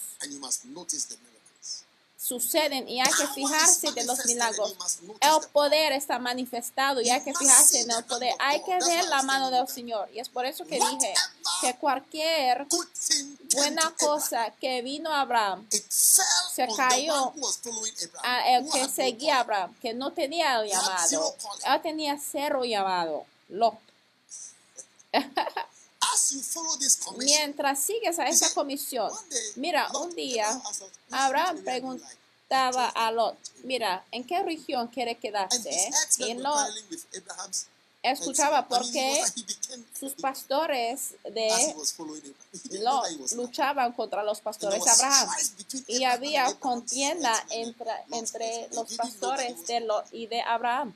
suceden 2.24 2.88
y 2.88 3.02
hay 3.02 3.12
que 3.12 3.28
fijarse 3.28 3.92
de 3.92 4.06
los 4.06 4.26
milagros. 4.26 4.76
El 5.20 5.50
poder 5.52 5.92
está 5.92 6.20
manifestado 6.20 7.02
y 7.02 7.10
hay 7.10 7.22
que 7.22 7.34
fijarse 7.34 7.82
en 7.82 7.92
el 7.92 8.04
poder. 8.06 8.34
Hay 8.40 8.64
que 8.64 8.78
ver 8.80 9.06
la 9.10 9.24
mano 9.24 9.52
del 9.52 9.68
Señor. 9.68 10.10
Y 10.14 10.20
es 10.20 10.30
por 10.30 10.46
eso 10.46 10.66
que 10.66 10.76
dije 10.76 11.14
que 11.60 11.76
cualquier 11.76 12.66
buena 13.54 13.94
cosa 14.00 14.54
que 14.62 14.82
vino 14.82 15.12
a 15.12 15.22
Abraham 15.22 15.68
se 15.70 16.66
cayó 16.78 17.34
a 18.24 18.50
el 18.52 18.70
que 18.72 18.88
seguía 18.88 19.38
a 19.38 19.40
Abraham, 19.42 19.76
que 19.82 19.94
no 19.94 20.14
tenía 20.14 20.62
el 20.62 20.70
llamado. 20.70 21.36
Él 21.66 21.82
tenía 21.82 22.18
cero 22.18 22.64
llamado. 22.64 23.26
Lot. 23.50 23.78
Mientras 27.18 27.80
sigues 27.80 28.20
a 28.20 28.28
esa 28.28 28.54
comisión, 28.54 29.12
mira, 29.56 29.90
un 29.94 30.14
día 30.16 30.62
Abraham 31.12 31.64
preguntaba 31.64 32.90
a 32.90 33.12
Lot, 33.12 33.38
mira, 33.64 34.06
¿en 34.12 34.24
qué 34.24 34.44
región 34.44 34.88
quiere 34.88 35.16
quedarse? 35.18 35.92
Y 36.18 36.34
no 36.36 36.56
escuchaba 38.04 38.68
porque 38.68 39.24
sus 39.98 40.14
pastores 40.14 41.16
de 41.24 41.50
Lot 42.82 43.32
luchaban 43.36 43.94
contra 43.94 44.24
los 44.24 44.42
pastores 44.42 44.84
de 44.84 44.92
Abraham 44.92 45.30
y 45.88 46.04
había 46.04 46.54
contienda 46.56 47.34
entre, 47.50 47.92
entre 48.12 48.68
los 48.74 48.94
pastores 48.94 49.66
de 49.68 49.80
Lot 49.80 50.06
y 50.12 50.28
de 50.28 50.42
Abraham. 50.42 50.94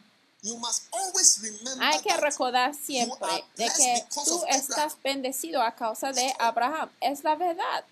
Hay 1.79 2.01
que 2.01 2.15
recordar 2.17 2.75
siempre 2.75 3.45
de 3.55 3.65
que 3.65 4.05
tú 4.25 4.43
estás 4.47 4.95
bendecido 5.03 5.61
a 5.61 5.75
causa 5.75 6.11
de 6.11 6.33
Abraham. 6.39 6.89
Es 7.01 7.23
la 7.23 7.35
verdad. 7.35 7.85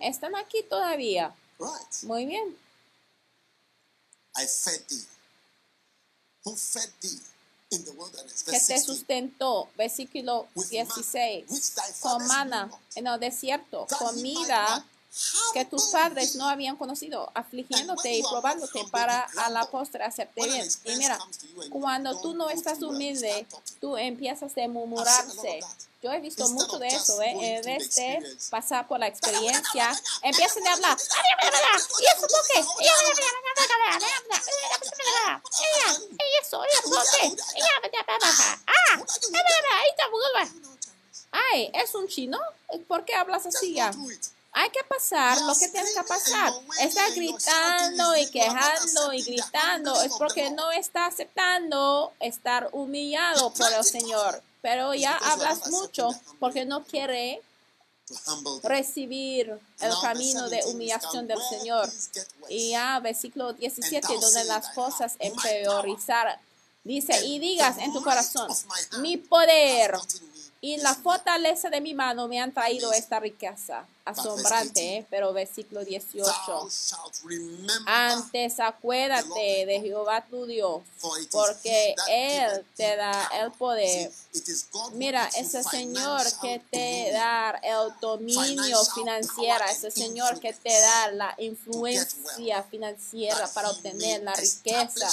¿Están 0.00 0.36
aquí 0.36 0.62
todavía? 0.62 1.34
Muy 2.02 2.26
bien. 2.26 2.56
Que 8.46 8.60
te 8.60 8.80
sustentó, 8.80 9.68
versículo 9.76 10.46
16, 10.54 11.46
con 12.00 12.26
mana 12.26 12.70
en 12.94 13.06
el 13.06 13.18
desierto, 13.18 13.86
comida 13.98 14.84
que 15.52 15.64
tus 15.64 15.86
padres 15.86 16.34
no 16.34 16.48
habían 16.48 16.76
conocido, 16.76 17.30
afligiéndote 17.34 18.12
y 18.12 18.22
probándote 18.22 18.84
para 18.90 19.26
a 19.38 19.50
la 19.50 19.64
postre 19.66 20.02
hacerte 20.02 20.44
bien. 20.44 20.68
Y 20.84 20.96
mira, 20.96 21.18
cuando 21.70 22.20
tú 22.20 22.34
no 22.34 22.50
estás 22.50 22.82
humilde, 22.82 23.46
tú 23.80 23.96
empiezas 23.96 24.52
a 24.56 24.68
murmurarse. 24.68 25.60
Yo 26.02 26.12
he 26.12 26.20
visto 26.20 26.46
mucho 26.50 26.78
de 26.78 26.88
eso, 26.88 27.20
¿eh? 27.22 27.56
En 27.56 27.64
vez 27.64 27.94
de 27.94 28.36
pasar 28.50 28.86
por 28.86 28.98
la 28.98 29.06
experiencia, 29.06 29.98
empiezan 30.22 30.66
a 30.66 30.72
hablar. 30.74 30.98
¿Y 30.98 32.04
eso 32.04 32.26
por 32.26 32.46
qué? 32.46 32.60
¿Y 32.60 32.86
eso? 32.86 33.22
Ay, 41.30 41.70
¿es 41.72 41.94
un 41.94 42.06
chino? 42.06 42.38
¿Por 42.86 43.04
qué 43.04 43.14
hablas 43.14 43.46
así 43.46 43.74
ya? 43.74 43.92
Hay 44.56 44.70
que 44.70 44.84
pasar 44.84 45.40
lo 45.42 45.54
que 45.54 45.68
tiene 45.68 45.92
que 45.92 46.02
pasar. 46.04 46.52
Está 46.78 47.10
gritando 47.10 48.16
y 48.16 48.26
quejando 48.30 49.12
y 49.12 49.22
gritando. 49.22 50.00
Es 50.02 50.12
porque 50.16 50.50
no 50.50 50.70
está 50.70 51.06
aceptando 51.06 52.12
estar 52.20 52.68
humillado 52.70 53.52
por 53.52 53.72
el 53.72 53.84
Señor. 53.84 54.40
Pero 54.62 54.94
ya 54.94 55.16
hablas 55.16 55.68
mucho 55.70 56.08
porque 56.38 56.64
no 56.64 56.84
quiere 56.84 57.42
recibir 58.62 59.58
el 59.80 59.92
camino 60.00 60.48
de 60.48 60.62
humillación 60.66 61.26
del 61.26 61.40
Señor. 61.50 61.90
Y 62.48 62.70
ya 62.70 63.00
versículo 63.00 63.54
17, 63.54 64.06
donde 64.20 64.44
las 64.44 64.68
cosas 64.68 65.14
empeorizaron. 65.18 66.36
Dice, 66.84 67.26
y 67.26 67.38
digas 67.40 67.78
en 67.78 67.92
tu 67.92 68.02
corazón, 68.02 68.48
mi 68.98 69.16
poder 69.16 69.94
y 70.64 70.78
la 70.78 70.94
fortaleza 70.94 71.68
de 71.68 71.78
mi 71.82 71.92
mano 71.92 72.26
me 72.26 72.40
han 72.40 72.50
traído 72.50 72.90
esta 72.94 73.20
riqueza. 73.20 73.84
Asombrante, 74.06 74.96
¿eh? 74.96 75.06
pero 75.10 75.34
versículo 75.34 75.84
18. 75.84 76.32
Antes 77.84 78.60
acuérdate 78.60 79.66
de 79.66 79.80
Jehová 79.82 80.24
tu 80.24 80.46
Dios, 80.46 80.80
porque 81.30 81.94
Él 82.08 82.64
te 82.76 82.96
da 82.96 83.30
el 83.42 83.52
poder. 83.52 84.10
Mira, 84.94 85.28
ese 85.36 85.62
Señor 85.62 86.22
que 86.40 86.62
te 86.70 87.12
da 87.12 87.60
el 87.62 87.92
dominio 88.00 88.82
financiero, 88.86 89.64
ese 89.70 89.90
Señor 89.90 90.40
que 90.40 90.54
te 90.54 90.80
da 90.80 91.10
la 91.10 91.34
influencia 91.36 92.62
financiera 92.62 93.48
para 93.48 93.70
obtener 93.70 94.22
la 94.22 94.32
riqueza. 94.32 95.10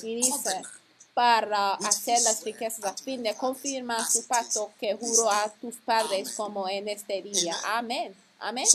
Y 0.00 0.14
dice, 0.14 0.62
para 1.14 1.74
hacer 1.74 2.20
las 2.22 2.42
riquezas 2.42 2.84
a 2.84 2.94
fin 2.94 3.22
de 3.22 3.34
confirmar 3.34 4.04
su 4.08 4.26
pacto 4.26 4.70
que 4.80 4.94
juró 4.94 5.30
a 5.30 5.48
tus 5.60 5.76
padres 5.76 6.32
como 6.32 6.68
en 6.68 6.88
este 6.88 7.22
día. 7.22 7.56
Amén. 7.64 8.14
Amén. 8.42 8.66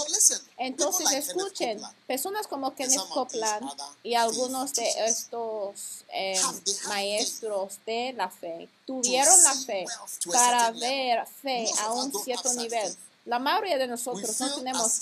Entonces 0.57 1.11
escuchen, 1.11 1.81
personas 2.05 2.47
como 2.47 2.73
Kenneth 2.73 3.09
Copeland 3.09 3.69
y 4.01 4.13
algunos 4.13 4.73
de 4.73 4.88
estos 5.05 6.05
eh, 6.13 6.39
maestros 6.88 7.77
de 7.85 8.13
la 8.13 8.29
fe 8.29 8.69
tuvieron 8.85 9.43
la 9.43 9.53
fe 9.53 9.85
para 10.31 10.71
ver 10.71 11.25
fe 11.41 11.69
a 11.81 11.91
un 11.91 12.13
cierto 12.13 12.53
nivel 12.53 12.95
la 13.28 13.39
mayoría 13.39 13.78
de 13.78 13.88
nosotros 13.88 14.39
no 14.39 14.55
tenemos 14.55 14.99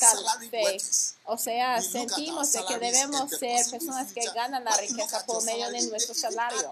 fe. 0.50 0.78
O 1.26 1.38
sea, 1.38 1.82
sentimos 1.82 2.52
de 2.52 2.66
que 2.66 2.80
debemos 2.80 3.30
ser 3.30 3.66
personas 3.70 4.12
que 4.12 4.22
ganan 4.34 4.64
la 4.64 4.76
riqueza 4.78 5.26
por 5.26 5.44
medio 5.44 5.70
de 5.70 5.88
nuestro 5.88 6.16
salario. 6.16 6.72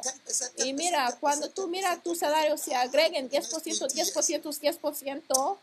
Y 0.57 0.73
mira, 0.73 1.15
cuando 1.19 1.49
tú 1.49 1.67
miras 1.67 2.01
tu 2.01 2.15
salario, 2.15 2.57
se 2.57 2.75
agreguen 2.75 3.29
10%, 3.29 3.49
10%, 3.51 4.81
10%, 4.81 5.57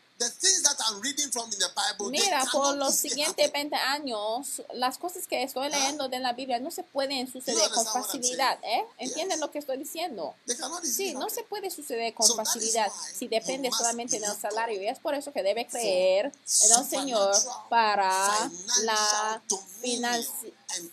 Mira, 2.11 2.45
por 2.51 2.75
los 2.75 2.95
siguientes 2.95 3.51
20 3.51 3.75
años, 3.75 4.61
las 4.73 4.97
cosas 4.97 5.27
que 5.27 5.43
estoy 5.43 5.69
leyendo 5.69 6.09
de 6.09 6.19
la 6.19 6.33
Biblia 6.33 6.59
no 6.59 6.71
se 6.71 6.83
pueden 6.83 7.31
suceder 7.31 7.69
con 7.71 7.85
facilidad. 7.85 8.59
¿eh? 8.63 8.85
¿Entienden 8.97 9.39
lo 9.39 9.51
que 9.51 9.59
estoy 9.59 9.77
diciendo? 9.77 10.35
Sí, 10.83 11.13
no 11.13 11.29
se 11.29 11.43
puede 11.43 11.71
suceder 11.71 12.13
con 12.13 12.27
facilidad 12.35 12.91
si 13.13 13.27
depende 13.27 13.71
solamente 13.71 14.19
del 14.19 14.35
salario. 14.35 14.81
Y 14.81 14.87
es 14.87 14.99
por 14.99 15.15
eso 15.15 15.31
que 15.31 15.43
debe 15.43 15.67
creer 15.67 16.25
en 16.25 16.79
el 16.79 16.85
Señor 16.85 17.35
para 17.69 18.49
la 18.83 19.41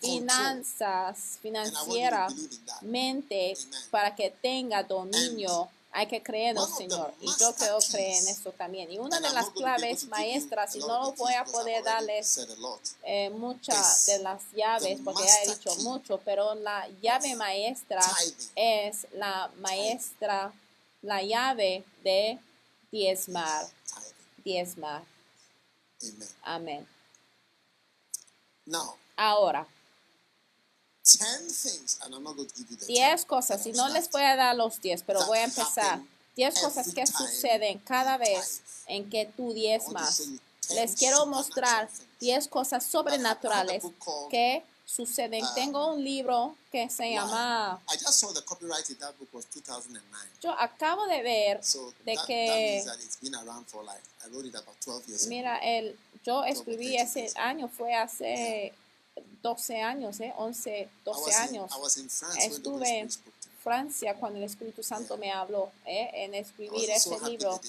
finanzas 0.00 1.38
financieramente, 1.40 3.56
para 3.90 4.14
que 4.14 4.30
tenga 4.30 4.82
dominio 4.82 5.68
hay 5.98 6.06
que 6.06 6.22
creer 6.22 6.56
en 6.56 6.62
el 6.62 6.68
Señor. 6.68 7.12
Y 7.20 7.26
yo 7.40 7.52
creo 7.56 7.78
creer 7.80 8.22
en 8.22 8.28
esto 8.28 8.52
también. 8.52 8.88
Y 8.88 9.00
una 9.00 9.18
de 9.18 9.30
las 9.30 9.50
claves 9.50 10.06
maestras, 10.06 10.76
y 10.76 10.78
no 10.78 11.12
voy 11.14 11.34
a 11.34 11.44
poder 11.44 11.82
darles 11.82 12.46
eh, 13.02 13.30
muchas 13.30 14.06
de 14.06 14.20
las 14.20 14.40
llaves, 14.52 15.00
porque 15.04 15.24
ya 15.24 15.42
he 15.42 15.56
dicho 15.56 15.74
mucho, 15.82 16.20
pero 16.24 16.54
la 16.54 16.86
llave 17.02 17.34
maestra 17.34 18.00
es 18.54 19.08
la 19.12 19.50
maestra, 19.58 20.52
la 21.02 21.20
llave 21.20 21.82
de 22.04 22.38
diezmar. 22.92 23.66
Diezmar. 24.44 25.02
Amén. 26.42 26.86
Ahora. 29.16 29.66
10 32.86 33.24
cosas, 33.24 33.66
y 33.66 33.72
no 33.72 33.88
les 33.88 34.10
voy 34.10 34.22
a 34.22 34.36
dar 34.36 34.54
los 34.56 34.80
10, 34.80 35.02
pero 35.06 35.24
voy 35.26 35.38
a 35.38 35.44
empezar. 35.44 36.00
10 36.36 36.60
cosas 36.60 36.94
que 36.94 37.04
suceden 37.04 37.80
cada 37.80 38.16
vez 38.16 38.62
en 38.86 39.10
que 39.10 39.26
tú 39.36 39.52
diezmas. 39.52 40.22
Les 40.70 40.94
quiero 40.94 41.26
mostrar 41.26 41.88
10 42.20 42.46
cosas 42.48 42.84
sobrenaturales 42.84 43.82
que 44.30 44.62
suceden. 44.86 45.44
Uh, 45.44 45.54
Tengo 45.54 45.94
un 45.94 46.04
libro 46.04 46.56
que 46.70 46.88
se 46.90 47.12
llama... 47.12 47.80
Yo 50.40 50.52
acabo 50.52 51.06
de 51.06 51.22
ver 51.22 51.60
de 52.04 52.16
que... 52.26 52.84
Mira, 55.26 55.58
el, 55.58 55.98
yo 56.24 56.44
escribí 56.44 56.96
ese 56.96 57.30
año, 57.36 57.68
fue 57.68 57.94
hace 57.94 58.72
12 59.42 59.82
años, 59.82 60.20
¿eh? 60.20 60.32
11, 60.36 60.88
12 61.04 61.34
años. 61.34 61.70
Estuve 62.38 63.00
en 63.00 63.08
Francia 63.62 64.14
cuando 64.14 64.38
el 64.38 64.44
Espíritu 64.44 64.82
Santo 64.82 65.16
me 65.16 65.30
habló 65.32 65.70
¿eh? 65.84 66.10
en 66.14 66.34
escribir 66.34 66.90
ese 66.90 67.18
libro. 67.28 67.60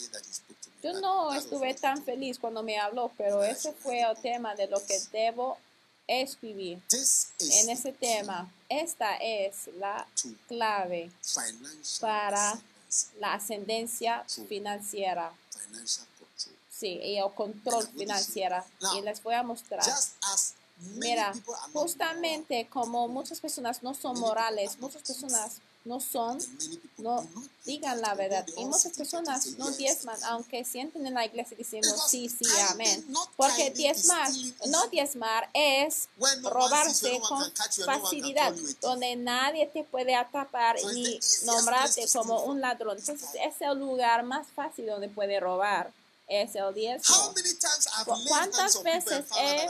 Yo 0.82 0.94
no 1.02 1.34
estuve 1.34 1.74
tan 1.74 2.04
feliz 2.04 2.40
cuando 2.40 2.64
me 2.64 2.78
habló, 2.80 3.12
pero 3.18 3.44
ese 3.44 3.74
fue 3.74 4.02
el 4.02 4.16
tema 4.18 4.56
de 4.56 4.68
lo 4.68 4.84
que 4.86 4.98
debo 5.12 5.58
escribir. 6.08 6.82
En 7.40 7.70
ese 7.70 7.92
tema, 7.92 8.52
esta 8.70 9.16
es 9.18 9.68
la 9.78 10.08
clave 10.48 11.12
para 12.00 12.60
la 13.20 13.34
ascendencia 13.34 14.24
financiera. 14.48 15.34
Sí, 16.70 17.00
y 17.04 17.18
el 17.18 17.34
control 17.34 17.86
financiero. 17.88 18.64
Y 18.98 19.02
les 19.02 19.22
voy 19.22 19.36
a 19.36 19.44
mostrar 19.44 19.84
Mira, 20.80 21.34
justamente 21.74 22.68
como 22.70 23.08
muchas 23.08 23.40
personas 23.40 23.84
no 23.84 23.94
son 23.94 24.20
morales, 24.20 24.80
muchas 24.80 25.04
personas 25.04 25.62
no 25.86 26.00
son, 26.00 26.38
no 26.98 27.26
digan 27.66 28.02
la 28.02 28.14
verdad. 28.14 28.46
Y 28.58 28.66
muchas 28.66 28.94
personas 28.94 29.58
no 29.58 29.72
diezman, 29.72 30.18
aunque 30.26 30.64
sienten 30.64 31.06
en 31.08 31.14
la 31.14 31.26
iglesia 31.26 31.58
diciendo 31.58 31.90
sí, 32.08 32.30
sí, 32.30 32.46
amén. 32.70 33.06
Porque 33.36 33.72
diezmar, 33.72 34.30
no 34.68 34.88
diezmar 34.88 35.50
es 35.54 36.10
robarse 36.44 37.20
con 37.22 37.44
facilidad, 37.86 38.54
donde 38.82 39.16
nadie 39.16 39.68
te 39.68 39.84
puede 39.84 40.16
atrapar 40.16 40.76
ni 40.94 41.20
nombrarte 41.44 42.06
como 42.14 42.44
un 42.44 42.62
ladrón. 42.62 42.98
Entonces 42.98 43.30
es 43.42 43.62
el 43.62 43.80
lugar 43.80 44.24
más 44.24 44.48
fácil 44.48 44.86
donde 44.86 45.10
puede 45.10 45.40
robar. 45.40 45.92
Es 46.30 46.56
el 46.56 46.74
diezmo. 46.74 47.34
¿Cuántas 48.28 48.84
veces 48.84 49.26
he 49.36 49.68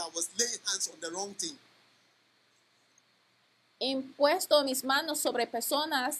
impuesto 3.80 4.62
mis 4.62 4.84
manos 4.84 5.18
sobre 5.20 5.46
personas 5.46 6.18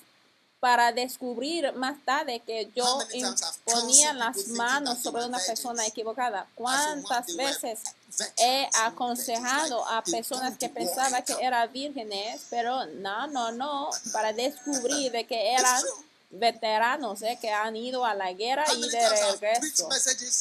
para 0.60 0.92
descubrir 0.92 1.72
más 1.74 1.96
tarde 2.04 2.40
que 2.40 2.70
yo 2.76 2.98
ponía 3.64 4.12
las 4.12 4.48
manos 4.48 4.98
sobre 4.98 5.24
una 5.24 5.38
persona 5.38 5.86
equivocada. 5.86 6.46
¿Cuántas 6.54 7.34
veces 7.34 7.80
he 8.36 8.68
aconsejado 8.82 9.86
a 9.88 10.02
personas 10.02 10.58
que 10.58 10.68
pensaban 10.68 11.24
que 11.24 11.34
eran 11.40 11.72
vírgenes, 11.72 12.42
pero 12.50 12.86
no, 12.86 13.26
no, 13.28 13.52
no, 13.52 13.90
para 14.12 14.34
descubrir 14.34 15.10
de 15.12 15.26
que 15.26 15.54
eran 15.54 15.82
veteranos 16.30 17.22
eh, 17.22 17.38
que 17.40 17.50
han 17.50 17.76
ido 17.76 18.04
a 18.04 18.14
la 18.14 18.32
guerra 18.32 18.64
y 18.76 18.88
de 18.88 19.08
regreso. 19.08 19.88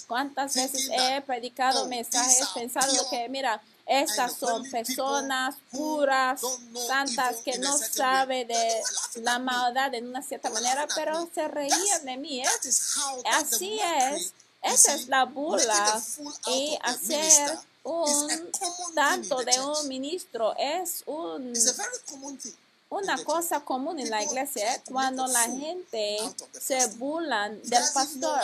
¿Cuántas 0.08 0.54
veces 0.54 0.90
he 0.92 1.22
predicado 1.22 1.88
mensajes 1.88 2.48
pensando 2.54 3.10
que, 3.10 3.28
mira, 3.30 3.62
estas 3.90 4.36
son 4.36 4.70
personas 4.70 5.56
puras, 5.72 6.42
santas, 6.88 7.38
que 7.44 7.58
no 7.58 7.76
saben 7.76 8.48
de 8.48 8.82
la 9.16 9.40
maldad 9.40 9.90
de 9.90 10.02
una 10.02 10.22
cierta 10.22 10.52
manera, 10.52 10.88
pero 10.94 11.28
se 11.34 11.48
reían 11.48 12.06
de 12.06 12.18
mí. 12.18 12.42
¿eh? 12.42 12.46
Así 13.34 13.80
es. 13.80 14.34
Esa 14.62 14.94
es 14.94 15.08
la 15.08 15.26
burla. 15.26 16.02
Y 16.48 16.78
hacer 16.84 17.58
un 17.84 18.52
tanto 18.94 19.38
de 19.38 19.60
un 19.60 19.88
ministro 19.88 20.56
es 20.56 21.02
un 21.08 21.56
una 22.90 23.24
cosa 23.24 23.60
común 23.60 24.00
en 24.00 24.10
la 24.10 24.24
iglesia 24.24 24.74
es 24.74 24.82
cuando 24.90 25.28
la 25.28 25.44
gente 25.44 26.18
se 26.60 26.88
burlan 26.98 27.62
del 27.64 27.84
pastor, 27.94 28.42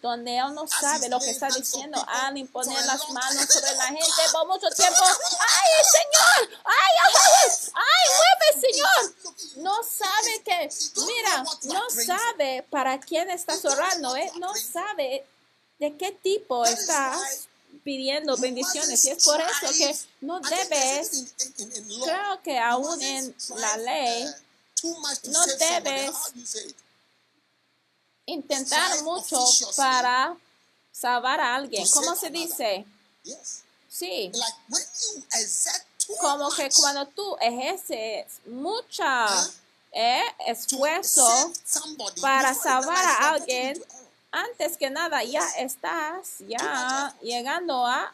donde 0.00 0.36
él 0.36 0.52
no 0.52 0.66
sabe 0.66 1.08
lo 1.08 1.20
que 1.20 1.30
está 1.30 1.48
diciendo 1.48 2.04
al 2.08 2.36
imponer 2.36 2.84
las 2.86 3.08
manos 3.10 3.46
sobre 3.48 3.72
la 3.76 3.84
gente 3.86 4.22
por 4.32 4.48
mucho 4.48 4.68
tiempo. 4.70 5.00
¡Ay, 5.00 5.84
Señor! 5.92 6.58
¡Ay, 6.64 6.96
ay, 7.04 7.14
ay! 7.74 8.02
¡Mueve, 8.18 8.66
Señor! 8.66 9.62
No 9.62 9.82
sabe 9.84 10.42
que, 10.44 10.68
mira, 11.06 11.44
no 11.62 11.82
sabe 11.90 12.66
para 12.68 12.98
quién 12.98 13.30
estás 13.30 13.64
orando, 13.64 14.16
¿eh? 14.16 14.30
no 14.40 14.54
sabe 14.56 15.24
de 15.78 15.96
qué 15.96 16.10
tipo 16.10 16.64
estás 16.64 17.48
pidiendo 17.84 18.36
bendiciones. 18.36 19.04
Y 19.04 19.10
es 19.10 19.24
por 19.24 19.40
eso 19.40 19.72
que 19.76 19.96
no 20.20 20.40
debes, 20.40 21.34
creo 22.04 22.42
que 22.42 22.58
aún 22.58 23.00
en 23.02 23.34
la 23.56 23.76
ley, 23.76 24.26
no 25.24 25.46
debes 25.58 26.12
intentar 28.26 29.02
mucho 29.02 29.38
para 29.76 30.36
salvar 30.90 31.40
a 31.40 31.56
alguien. 31.56 31.88
¿Cómo 31.90 32.14
se 32.14 32.30
dice? 32.30 32.84
Sí. 33.88 34.32
Como 36.20 36.50
que 36.50 36.68
cuando 36.70 37.06
tú 37.06 37.36
ejerces 37.40 38.26
mucha 38.46 39.26
eh, 39.92 40.22
esfuerzo 40.46 41.52
para 42.20 42.54
salvar 42.54 43.04
a 43.04 43.30
alguien, 43.30 43.82
antes 44.32 44.76
que 44.76 44.90
nada 44.90 45.22
ya 45.22 45.46
estás 45.58 46.38
ya 46.40 47.14
llegando 47.22 47.86
a 47.86 48.12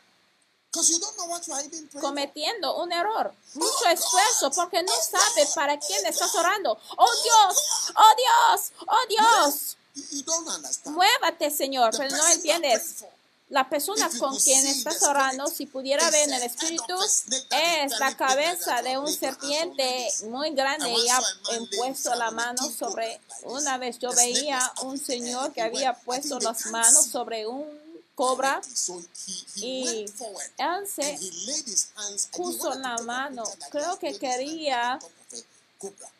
cometiendo 2.01 2.77
un 2.83 2.93
error, 2.93 3.35
mucho 3.55 3.89
esfuerzo, 3.89 4.51
porque 4.51 4.83
no 4.83 4.93
sabes 4.93 5.55
para 5.55 5.79
quién 5.79 6.05
estás 6.07 6.35
orando. 6.35 6.79
Oh 6.97 7.13
Dios, 7.23 7.93
oh 7.97 8.15
Dios, 8.17 8.73
oh 8.87 9.07
Dios. 9.09 9.77
Muévate, 10.85 11.51
Señor, 11.51 11.91
pero 11.97 12.15
no 12.15 12.29
entiendes 12.29 13.05
la 13.51 13.69
persona 13.69 14.11
con 14.19 14.37
quien 14.39 14.67
estás 14.67 15.03
orando, 15.03 15.47
si 15.47 15.67
pudiera 15.67 16.11
ver 16.11 16.29
en 16.29 16.35
el 16.35 16.43
espíritu, 16.43 16.95
es 17.03 17.99
la 17.99 18.17
cabeza 18.17 18.83
de 18.83 18.99
un 18.99 19.13
serpiente 19.13 20.09
muy 20.29 20.51
grande 20.51 20.91
y 20.91 21.09
ha 21.09 21.21
puesto 21.77 22.15
la 22.15 22.31
mano 22.31 22.71
sobre, 22.71 23.21
una 23.45 23.79
vez. 23.79 23.99
Yo 23.99 24.13
veía 24.13 24.61
un 24.83 24.99
señor 24.99 25.53
que 25.53 25.63
había 25.63 25.95
puesto 25.95 26.39
las 26.41 26.67
manos 26.67 27.07
sobre 27.07 27.47
un 27.47 27.67
cobra 28.15 28.61
y 29.55 30.05
él 30.59 30.87
se 30.93 31.19
puso 32.33 32.75
la 32.75 32.99
mano, 32.99 33.45
creo 33.71 33.97
que 33.99 34.19
quería 34.19 34.99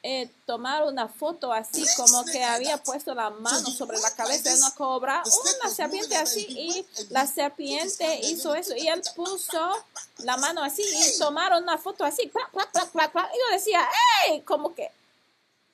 eh, 0.03 0.31
tomar 0.47 0.85
una 0.85 1.09
foto 1.09 1.53
así 1.53 1.85
como 1.97 2.25
que 2.25 2.45
había 2.45 2.77
puesto 2.79 3.15
la 3.15 3.31
mano 3.31 3.71
sobre 3.71 3.99
la 3.99 4.15
cabeza 4.15 4.51
de 4.51 4.57
una 4.57 4.71
cobra, 4.71 5.23
una 5.63 5.75
serpiente 5.75 6.17
así 6.17 6.47
y 6.49 6.87
la 7.11 7.27
serpiente 7.27 8.21
hizo 8.23 8.55
eso 8.55 8.77
y 8.77 8.87
él 8.87 9.03
puso 9.17 9.85
la 10.19 10.37
mano 10.37 10.63
así 10.63 10.83
y 10.83 11.19
tomaron 11.19 11.65
una 11.65 11.77
foto 11.79 12.05
así, 12.05 12.23
y 12.23 12.31
yo 12.31 13.53
decía, 13.53 13.89
hey, 14.27 14.43
como 14.47 14.75
que 14.75 14.91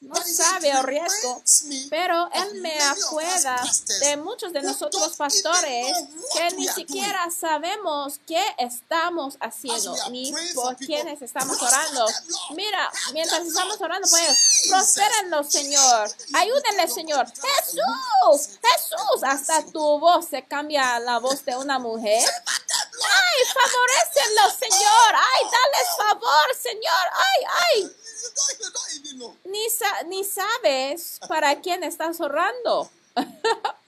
no 0.00 0.16
sabe 0.16 0.70
el 0.70 0.82
riesgo, 0.82 1.42
pero 1.88 2.28
Él 2.32 2.60
me 2.60 2.78
acuerda 2.80 3.62
de 4.00 4.16
muchos 4.18 4.52
de 4.52 4.62
nosotros 4.62 5.16
pastores 5.16 5.96
que 6.34 6.50
ni 6.56 6.68
siquiera 6.68 7.30
sabemos 7.30 8.20
qué 8.26 8.42
estamos 8.58 9.36
haciendo 9.40 9.96
ni 10.10 10.32
por 10.54 10.76
quiénes 10.76 11.22
estamos 11.22 11.60
orando. 11.60 12.06
Mira, 12.50 12.90
mientras 13.12 13.46
estamos 13.46 13.80
orando, 13.80 14.06
pues, 14.08 14.68
prospérenlo, 14.68 15.42
Señor. 15.42 16.10
Ayúdenle, 16.34 16.88
Señor. 16.88 17.26
Jesús, 17.26 18.58
Jesús, 18.62 19.22
hasta 19.22 19.64
tu 19.66 19.98
voz 19.98 20.26
se 20.28 20.46
cambia 20.46 20.98
la 21.00 21.18
voz 21.18 21.44
de 21.44 21.56
una 21.56 21.78
mujer. 21.78 22.28
Ay, 22.46 23.44
favorecenlo, 23.52 24.50
Señor. 24.58 25.14
Ay, 25.14 25.44
dales 25.44 25.88
favor, 25.96 26.56
Señor. 26.62 27.04
Ay, 27.12 27.44
ay. 27.72 28.03
Ni, 29.44 29.66
ni 30.06 30.24
sabes 30.24 31.20
para 31.28 31.60
quién 31.60 31.84
estás 31.84 32.20
ahorrando. 32.20 32.90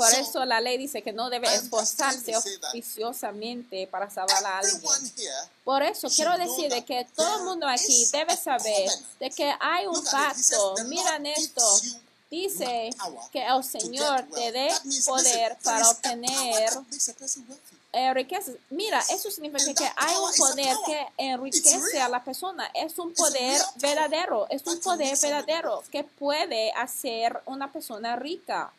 Por 0.00 0.14
eso 0.14 0.46
la 0.46 0.62
ley 0.62 0.78
dice 0.78 1.02
que 1.02 1.12
no 1.12 1.28
debe 1.28 1.54
esforzarse 1.54 2.34
oficiosamente 2.34 3.86
para 3.86 4.08
salvar 4.08 4.42
a 4.46 4.58
alguien. 4.60 4.80
Por 5.62 5.82
eso 5.82 6.08
quiero 6.08 6.38
decir 6.38 6.70
de 6.70 6.82
que 6.86 7.06
todo 7.14 7.36
el 7.36 7.44
mundo 7.44 7.68
aquí 7.68 8.06
debe 8.10 8.34
saber 8.34 8.88
de 9.18 9.28
que 9.28 9.52
hay 9.60 9.86
un 9.86 10.02
pacto. 10.02 10.74
Miren 10.86 11.26
esto. 11.26 11.62
Dice 12.30 12.90
que 13.32 13.44
el 13.44 13.64
Señor 13.64 14.24
te 14.32 14.52
dé 14.52 14.68
poder 15.04 15.58
para 15.64 15.90
obtener 15.90 16.70
eh, 17.92 18.14
riquezas. 18.14 18.54
Mira, 18.70 19.00
eso 19.10 19.32
significa 19.32 19.74
que 19.74 19.90
hay 19.96 20.14
un 20.16 20.32
poder 20.36 20.76
que 20.86 21.08
enriquece 21.16 22.00
a 22.00 22.08
la 22.08 22.22
persona. 22.22 22.70
Es 22.72 22.96
un 23.00 23.12
poder 23.14 23.60
verdadero. 23.76 24.48
Es 24.48 24.64
un 24.64 24.78
poder 24.78 25.18
verdadero 25.18 25.82
que 25.90 26.04
puede 26.04 26.70
hacer 26.72 27.42
una 27.46 27.72
persona 27.72 28.14
rica. 28.14 28.72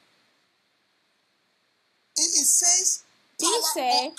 Dice 3.37 4.13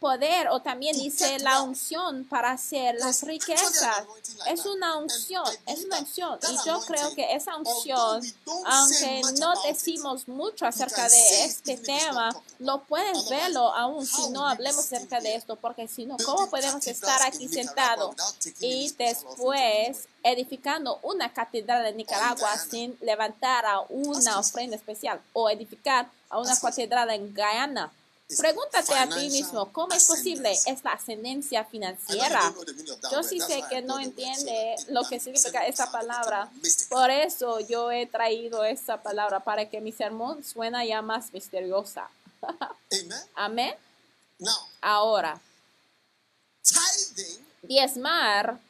poder 0.00 0.48
o 0.48 0.60
también 0.60 0.96
dice 0.96 1.38
la 1.40 1.62
unción 1.62 2.24
para 2.24 2.52
hacer 2.52 2.94
las 2.96 3.22
riquezas. 3.22 4.04
Es 4.46 4.64
una 4.64 4.96
unción, 4.96 5.44
es 5.66 5.84
una 5.84 5.98
unción. 5.98 6.38
Y 6.50 6.68
yo 6.68 6.80
creo 6.86 7.14
que 7.14 7.34
esa 7.34 7.56
unción, 7.56 8.22
aunque 8.64 9.22
no 9.40 9.52
decimos 9.62 10.28
mucho 10.28 10.66
acerca 10.66 11.08
de 11.08 11.44
este 11.44 11.76
tema, 11.76 12.30
no 12.58 12.84
puedes 12.84 13.28
verlo 13.28 13.74
aún 13.74 14.06
si 14.06 14.30
no 14.30 14.46
hablemos 14.46 14.84
acerca 14.84 15.20
de 15.20 15.34
esto, 15.34 15.56
porque 15.56 15.88
si 15.88 16.06
no, 16.06 16.16
¿cómo 16.24 16.48
podemos 16.48 16.86
estar 16.86 17.22
aquí 17.22 17.48
sentados 17.48 18.14
y 18.60 18.92
después 18.92 20.06
edificando 20.22 20.98
una 21.02 21.32
catedral 21.32 21.86
en 21.86 21.96
Nicaragua 21.96 22.56
sin 22.56 22.96
levantar 23.00 23.66
a 23.66 23.80
una 23.88 24.38
ofrenda 24.38 24.76
especial 24.76 25.20
o 25.32 25.50
edificar 25.50 26.08
a 26.30 26.38
una 26.38 26.56
catedral 26.58 27.10
en 27.10 27.34
Guyana? 27.34 27.92
Pregúntate 28.36 28.94
a 28.94 29.08
ti 29.08 29.30
mismo, 29.30 29.72
¿cómo 29.72 29.94
es 29.94 30.04
posible 30.04 30.52
esta 30.66 30.92
ascendencia 30.92 31.64
financiera? 31.64 32.52
Yo 33.10 33.22
sí 33.22 33.40
sé 33.40 33.62
que 33.70 33.80
no 33.80 33.98
entiende 33.98 34.76
lo 34.88 35.02
que 35.04 35.18
significa 35.18 35.66
esta 35.66 35.90
palabra. 35.90 36.50
Por 36.90 37.10
eso 37.10 37.58
yo 37.60 37.90
he 37.90 38.06
traído 38.06 38.64
esta 38.64 39.02
palabra 39.02 39.40
para 39.40 39.70
que 39.70 39.80
mi 39.80 39.92
sermón 39.92 40.44
suena 40.44 40.84
ya 40.84 41.00
más 41.00 41.32
misteriosa. 41.32 42.10
Amén. 43.34 43.74
Ahora, 44.82 45.40
diezmar 47.62 48.60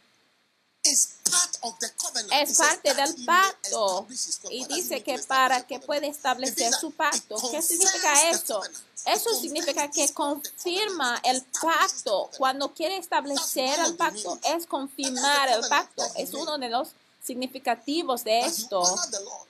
es 2.32 2.58
parte 2.58 2.94
del 2.94 3.24
pacto. 3.24 4.06
y 4.50 4.64
dice 4.66 5.02
que 5.02 5.18
para 5.20 5.66
que 5.66 5.80
pueda 5.80 6.06
establecer 6.06 6.72
su 6.72 6.90
pacto. 6.92 7.36
¿Qué 7.50 7.62
significa 7.62 8.30
eso? 8.30 8.62
Eso 9.06 9.34
significa 9.40 9.90
que 9.90 10.12
confirma 10.12 11.20
el 11.24 11.42
pacto. 11.60 12.30
Cuando 12.36 12.74
quiere 12.74 12.96
establecer 12.96 13.78
el 13.86 13.96
pacto, 13.96 14.38
es 14.54 14.66
confirmar 14.66 15.48
el 15.48 15.66
pacto. 15.68 16.02
Es 16.16 16.34
uno 16.34 16.58
de 16.58 16.68
los 16.68 16.88
significativos 17.28 18.24
de 18.24 18.40
esto. 18.40 18.82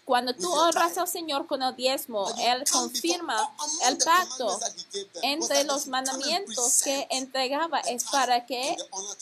Cuando 0.05 0.35
tú 0.35 0.51
honras 0.53 0.99
al 0.99 1.07
Señor 1.07 1.47
con 1.47 1.63
el 1.63 1.77
diezmo, 1.77 2.29
Él 2.41 2.65
confirma 2.71 3.39
el 3.87 3.97
pacto 3.99 4.59
entre 5.23 5.65
los 5.65 5.87
mandamientos 5.87 6.83
que 6.83 7.07
entregaba. 7.11 7.79
Es 7.81 8.05
para 8.05 8.45
que 8.47 8.77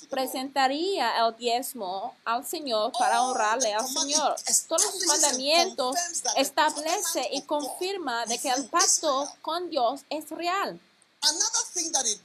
presentaría 0.08 1.06
el 1.18 1.36
diezmo 1.36 2.14
al 2.24 2.46
Señor 2.46 2.92
para 2.98 3.22
honrarle 3.22 3.74
al 3.74 3.86
Señor. 3.86 4.36
Todos 4.68 4.84
los 4.84 5.06
mandamientos 5.06 5.96
establece 6.36 7.28
y 7.32 7.42
confirma 7.42 8.24
de 8.26 8.38
que 8.38 8.48
el 8.48 8.64
pacto 8.68 9.28
con 9.42 9.68
Dios 9.68 10.00
es 10.08 10.30
real. 10.30 10.80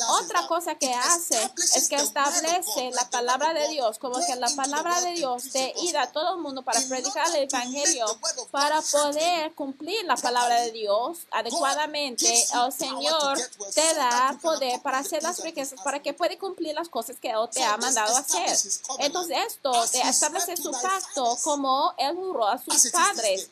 Otra 0.09 0.47
cosa 0.47 0.75
que 0.75 0.93
hace 0.93 1.51
es 1.75 1.89
que 1.89 1.95
establece 1.95 2.91
la 2.91 3.09
palabra 3.09 3.53
de 3.53 3.67
Dios, 3.69 3.97
como 3.99 4.19
que 4.25 4.35
la 4.35 4.49
palabra 4.49 5.01
de 5.01 5.13
Dios 5.13 5.43
te 5.51 5.73
ir 5.81 5.97
a 5.97 6.11
todo 6.11 6.35
el 6.35 6.41
mundo 6.41 6.61
para 6.61 6.79
predicar 6.81 7.27
el 7.35 7.43
Evangelio, 7.43 8.05
para 8.51 8.81
poder 8.81 9.53
cumplir 9.53 10.05
la 10.05 10.15
palabra 10.15 10.61
de 10.61 10.71
Dios 10.71 11.19
adecuadamente. 11.31 12.27
El 12.53 12.71
Señor 12.71 13.37
te 13.73 13.93
da 13.95 14.37
poder 14.41 14.81
para 14.81 14.99
hacer 14.99 15.23
las 15.23 15.39
riquezas, 15.39 15.79
para 15.81 16.01
que 16.01 16.13
pueda 16.13 16.37
cumplir 16.37 16.75
las 16.75 16.89
cosas 16.89 17.17
que 17.19 17.29
Él 17.29 17.49
te 17.51 17.63
ha 17.63 17.77
mandado 17.77 18.15
hacer. 18.15 18.57
Entonces 18.99 19.37
esto 19.47 19.71
te 19.91 20.01
establece 20.01 20.57
su 20.57 20.71
pacto 20.71 21.37
como 21.43 21.93
Él 21.97 22.15
juró 22.15 22.47
a 22.47 22.57
sus 22.57 22.91
padres 22.91 23.49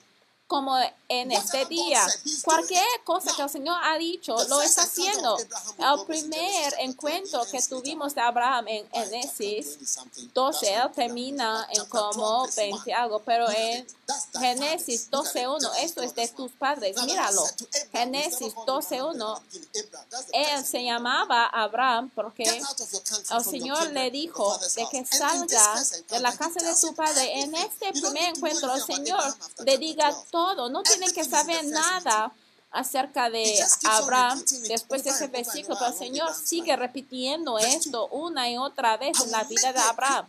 como 0.49 0.75
en 1.07 1.31
este 1.31 1.63
día. 1.65 2.03
Cualquier 2.43 2.83
cosa 3.03 3.31
que 3.35 3.43
el 3.43 3.49
Señor 3.49 3.77
ha 3.83 3.99
dicho, 3.99 4.35
lo 4.49 4.63
está 4.63 4.81
haciendo. 4.81 5.37
El 5.37 6.05
primer 6.07 6.73
encuentro 6.79 7.43
que 7.51 7.61
tuvimos 7.61 8.15
de 8.15 8.21
Abraham 8.21 8.67
en 8.67 8.89
Génesis 8.89 9.99
12, 10.33 10.73
él 10.73 10.91
termina 10.95 11.67
en 11.71 11.85
como 11.85 12.47
20 12.57 12.91
algo, 12.91 13.21
pero 13.23 13.47
en 13.51 13.85
Génesis 14.39 15.09
12.1, 15.11 15.69
esto 15.81 16.01
es 16.01 16.15
de 16.15 16.27
tus 16.29 16.51
padres, 16.51 17.01
míralo. 17.03 17.43
Génesis 17.91 18.53
12.1, 18.55 19.41
él 20.33 20.65
se 20.65 20.83
llamaba 20.83 21.45
Abraham 21.47 22.11
porque 22.13 22.43
el 22.43 23.43
Señor 23.43 23.91
le 23.91 24.11
dijo 24.11 24.57
de 24.75 24.87
que 24.91 25.05
salga 25.05 25.83
de 26.09 26.19
la 26.19 26.35
casa 26.35 26.61
de 26.61 26.75
su 26.75 26.93
padre. 26.93 27.41
En 27.41 27.55
este 27.55 27.91
primer 27.91 28.35
encuentro, 28.35 28.73
el 28.73 28.81
Señor 28.81 29.23
le 29.65 29.77
diga 29.77 30.15
todo, 30.31 30.69
no 30.69 30.83
tienen 30.83 31.11
que 31.11 31.23
saber 31.23 31.65
nada 31.65 32.31
acerca 32.71 33.29
de 33.29 33.63
Abraham 33.83 34.43
después 34.67 35.03
de 35.03 35.09
ese 35.09 35.27
versículo, 35.27 35.77
pero 35.77 35.91
el 35.91 35.97
Señor 35.97 36.33
sigue 36.35 36.75
repitiendo 36.75 37.57
esto 37.57 38.07
una 38.07 38.49
y 38.49 38.57
otra 38.57 38.97
vez 38.97 39.19
en 39.21 39.31
la 39.31 39.43
vida 39.43 39.73
de 39.73 39.79
Abraham. 39.79 40.27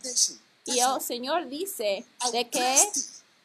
Y 0.65 0.79
el 0.79 1.01
Señor 1.01 1.47
dice 1.47 2.05
de 2.31 2.49
que 2.49 2.91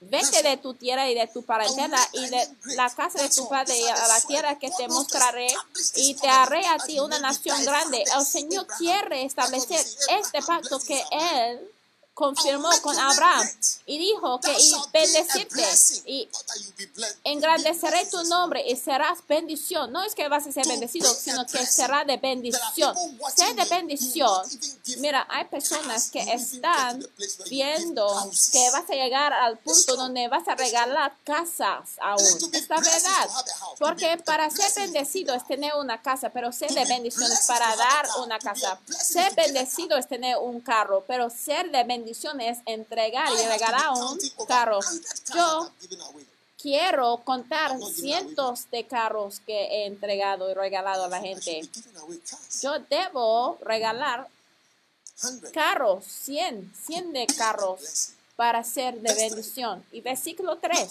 Vete 0.08 0.42
de 0.42 0.56
tu 0.56 0.74
tierra 0.74 1.08
y 1.10 1.14
de 1.14 1.26
tu 1.26 1.42
parentela 1.42 1.98
y 2.12 2.26
de 2.28 2.48
la 2.76 2.88
casa 2.90 3.22
de 3.22 3.28
tu 3.28 3.48
padre 3.48 3.78
y 3.78 3.84
a 3.86 4.08
la 4.08 4.20
tierra 4.26 4.58
que 4.58 4.70
te 4.70 4.88
mostraré 4.88 5.48
y 5.96 6.14
te 6.14 6.28
haré 6.28 6.66
a 6.66 6.78
ti 6.78 6.98
una 7.00 7.18
nación 7.18 7.64
grande. 7.64 8.04
El 8.16 8.24
Señor 8.24 8.66
quiere 8.78 9.24
establecer 9.24 9.84
este 10.20 10.42
pacto 10.42 10.78
que 10.80 11.02
Él 11.10 11.70
confirmó 12.16 12.70
con 12.80 12.98
Abraham 12.98 13.46
y 13.84 13.98
dijo 13.98 14.40
que 14.40 14.50
y 14.58 14.72
bendecirte 14.90 15.62
y 16.06 16.28
engrandeceré 17.24 18.06
tu 18.06 18.24
nombre 18.24 18.64
y 18.66 18.74
serás 18.74 19.18
bendición. 19.28 19.92
No 19.92 20.02
es 20.02 20.14
que 20.14 20.26
vas 20.26 20.46
a 20.46 20.52
ser 20.52 20.66
bendecido, 20.66 21.12
sino 21.12 21.44
que 21.44 21.66
será 21.66 22.06
de 22.06 22.16
bendición. 22.16 22.96
Ser 23.36 23.54
de 23.54 23.66
bendición. 23.66 24.40
Mira, 25.00 25.26
hay 25.28 25.44
personas 25.44 26.10
que 26.10 26.20
están 26.20 27.06
viendo 27.50 28.08
que 28.50 28.70
vas 28.70 28.88
a 28.88 28.94
llegar 28.94 29.34
al 29.34 29.58
punto 29.58 29.96
donde 29.96 30.26
vas 30.28 30.48
a 30.48 30.54
regalar 30.54 31.14
casas 31.22 31.90
aún. 32.00 32.24
Es 32.50 32.66
la 32.70 32.80
verdad. 32.80 33.30
Porque 33.78 34.16
para 34.24 34.48
ser 34.48 34.72
bendecido 34.74 35.34
es 35.34 35.46
tener 35.46 35.74
una 35.74 36.00
casa, 36.00 36.30
pero 36.30 36.50
ser 36.50 36.70
de 36.70 36.86
bendición 36.86 37.30
es 37.30 37.46
para 37.46 37.76
dar 37.76 38.06
una 38.24 38.38
casa. 38.38 38.80
Ser 38.88 39.34
bendecido 39.34 39.98
es 39.98 40.08
tener 40.08 40.38
un 40.38 40.62
carro, 40.62 41.04
pero 41.06 41.28
ser 41.28 41.70
de 41.70 41.84
bendición 41.84 42.05
es 42.08 42.58
entregar 42.66 43.28
y 43.32 43.46
regalar 43.46 43.90
un 43.92 44.18
carro. 44.46 44.80
Yo 45.34 45.70
quiero 46.60 47.18
contar 47.24 47.78
cientos 47.82 48.70
de 48.70 48.86
carros 48.86 49.40
que 49.40 49.64
he 49.66 49.86
entregado 49.86 50.50
y 50.50 50.54
regalado 50.54 51.04
a 51.04 51.08
la 51.08 51.20
gente. 51.20 51.68
Yo 52.62 52.78
debo 52.90 53.58
regalar 53.62 54.28
carros, 55.52 56.04
100, 56.04 56.72
100 56.86 57.12
de 57.12 57.26
carros 57.26 58.15
para 58.36 58.62
ser 58.62 59.00
de 59.00 59.14
bendición. 59.14 59.84
Y 59.90 60.02
versículo 60.02 60.58
3. 60.58 60.88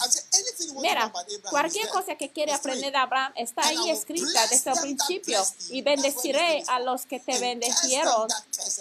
Mira, 0.80 1.12
cualquier 1.48 1.88
cosa 1.88 2.16
que 2.16 2.28
quiere 2.28 2.52
aprender 2.52 2.90
de 2.90 2.98
Abraham 2.98 3.32
está 3.36 3.68
ahí 3.68 3.88
escrita 3.88 4.46
desde 4.48 4.72
el 4.72 4.80
principio. 4.80 5.40
Y 5.70 5.82
bendeciré 5.82 6.64
a 6.66 6.80
los 6.80 7.06
que 7.06 7.20
te 7.20 7.38
bendecieron 7.38 8.28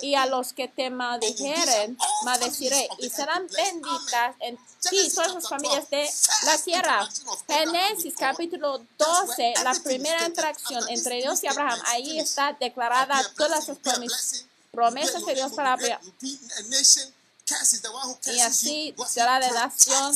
y 0.01 0.15
a 0.15 0.25
los 0.25 0.53
que 0.53 0.67
te 0.67 0.89
maldijeren, 0.89 1.97
maldeciré. 2.23 2.89
Y 2.99 3.09
serán 3.09 3.47
benditas 3.47 4.35
en 4.39 4.57
ti 4.89 5.09
todas 5.13 5.35
las 5.35 5.47
familias 5.47 5.89
de 5.91 6.09
la 6.45 6.57
tierra. 6.57 7.09
Génesis 7.47 8.15
capítulo 8.17 8.81
12, 8.97 9.53
la 9.63 9.75
primera 9.75 10.25
interacción 10.25 10.83
entre 10.89 11.17
Dios 11.17 11.43
y 11.43 11.47
Abraham. 11.47 11.79
Ahí 11.85 12.19
está 12.19 12.53
declarada 12.59 13.21
todas 13.37 13.67
las 13.67 13.77
promesas 14.71 15.25
de 15.25 15.35
Dios 15.35 15.53
para 15.53 15.73
Abraham 15.73 16.01
y 18.25 18.39
así 18.39 18.95
será 19.07 19.39
de 19.39 19.51
nación. 19.51 20.15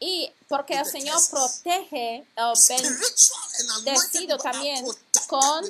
Y 0.00 0.32
porque 0.48 0.74
el 0.74 0.84
Señor 0.84 1.20
protege 1.30 2.16
el 2.16 3.84
bendecido 3.84 4.38
también 4.38 4.84
con 5.28 5.64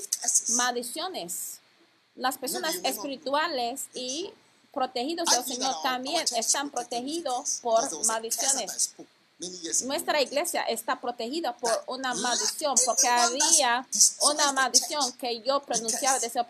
maldiciones. 0.51 1.59
Las 2.17 2.39
personas 2.39 2.77
espirituales 2.83 3.83
y 3.93 4.33
protegidos 4.73 5.29
del 5.31 5.45
Señor 5.45 5.75
también 5.83 6.25
están 6.35 6.71
protegidos 6.71 7.59
por 7.61 8.07
maldiciones. 8.07 8.95
Nuestra 9.85 10.23
iglesia 10.23 10.63
está 10.63 10.99
protegida 10.99 11.55
por 11.57 11.85
una 11.89 12.15
maldición, 12.15 12.75
porque 12.87 13.09
había 13.09 13.87
una 14.23 14.53
maldición 14.53 15.13
que 15.15 15.43
yo 15.43 15.61
pronunciaba 15.61 16.19
desde 16.21 16.41
el 16.41 16.47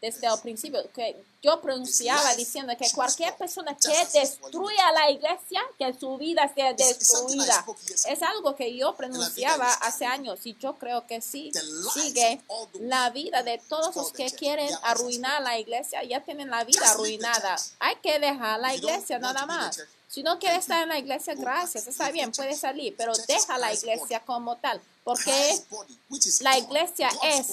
desde 0.00 0.26
el 0.26 0.38
principio, 0.40 0.82
que 0.92 1.16
yo 1.42 1.60
pronunciaba 1.60 2.34
diciendo 2.34 2.72
que 2.78 2.90
cualquier 2.92 3.34
persona 3.36 3.76
que 3.76 4.18
destruya 4.18 4.92
la 4.92 5.10
iglesia, 5.10 5.60
que 5.78 5.92
su 5.98 6.16
vida 6.18 6.50
sea 6.54 6.72
destruida. 6.72 7.64
Es 8.06 8.22
algo 8.22 8.56
que 8.56 8.74
yo 8.76 8.94
pronunciaba 8.94 9.72
hace 9.74 10.04
años 10.04 10.40
y 10.44 10.56
yo 10.58 10.74
creo 10.74 11.06
que 11.06 11.20
sí 11.20 11.52
sigue 11.94 12.40
la 12.80 13.10
vida 13.10 13.42
de 13.42 13.58
todos 13.68 13.94
los 13.96 14.12
que 14.12 14.30
quieren 14.30 14.70
arruinar 14.82 15.42
la 15.42 15.58
iglesia, 15.58 16.02
ya 16.04 16.20
tienen 16.20 16.50
la 16.50 16.64
vida 16.64 16.90
arruinada. 16.90 17.56
Hay 17.78 17.96
que 17.96 18.18
dejar 18.18 18.60
la 18.60 18.74
iglesia 18.74 19.18
nada 19.18 19.46
más. 19.46 19.80
Si 20.08 20.24
no 20.24 20.40
quieres 20.40 20.60
estar 20.60 20.82
en 20.82 20.88
la 20.88 20.98
iglesia, 20.98 21.34
gracias, 21.34 21.86
está 21.86 22.10
bien, 22.10 22.32
puedes 22.32 22.58
salir, 22.58 22.96
pero 22.96 23.12
deja 23.28 23.58
la 23.58 23.72
iglesia 23.72 24.18
como 24.20 24.56
tal, 24.56 24.80
porque 25.04 25.62
la 26.40 26.58
iglesia 26.58 27.08
es 27.22 27.46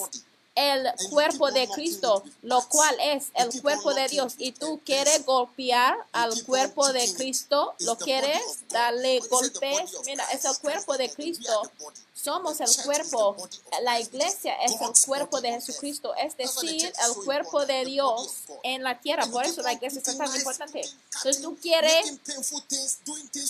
el 0.57 0.91
cuerpo 1.11 1.51
de 1.51 1.67
Cristo, 1.69 2.23
lo 2.41 2.67
cual 2.67 2.97
es 2.99 3.27
el 3.35 3.61
cuerpo 3.61 3.93
de 3.93 4.07
Dios, 4.07 4.33
y 4.39 4.51
tú 4.51 4.81
quieres 4.83 5.23
golpear 5.23 5.95
al 6.11 6.43
cuerpo 6.45 6.91
de 6.91 7.13
Cristo, 7.13 7.75
lo 7.79 7.95
quieres 7.95 8.41
darle 8.69 9.19
golpes, 9.29 9.91
mira, 10.05 10.25
es 10.33 10.45
el 10.45 10.57
cuerpo 10.57 10.97
de 10.97 11.09
Cristo. 11.11 11.71
Somos 12.13 12.59
el 12.59 12.83
cuerpo, 12.83 13.37
la 13.83 13.99
iglesia 13.99 14.55
es 14.63 14.71
el 14.81 15.05
cuerpo 15.05 15.39
de 15.39 15.51
Jesucristo, 15.51 16.15
es 16.15 16.35
decir, 16.35 16.91
el 17.07 17.23
cuerpo 17.23 17.63
de 17.67 17.85
Dios 17.85 18.37
en 18.63 18.81
la 18.81 18.99
tierra. 18.99 19.27
Por 19.27 19.45
eso 19.45 19.61
la 19.61 19.73
iglesia 19.73 19.99
es 19.99 20.17
tan 20.17 20.35
importante. 20.35 20.81
Entonces 20.81 21.41
tú 21.41 21.55
quieres 21.61 22.19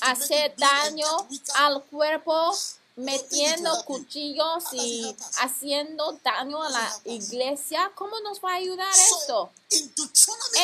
hacer 0.02 0.54
daño 0.58 1.08
al 1.56 1.82
cuerpo 1.86 2.54
metiendo 2.98 3.86
cuchillos 3.86 4.64
y 4.74 5.16
haciendo 5.40 6.20
daño 6.24 6.62
a 6.62 6.70
la 6.70 7.00
iglesia, 7.06 7.92
¿cómo 7.96 8.20
nos 8.22 8.44
va 8.44 8.54
a 8.54 8.56
ayudar 8.56 8.92
esto? 8.92 9.52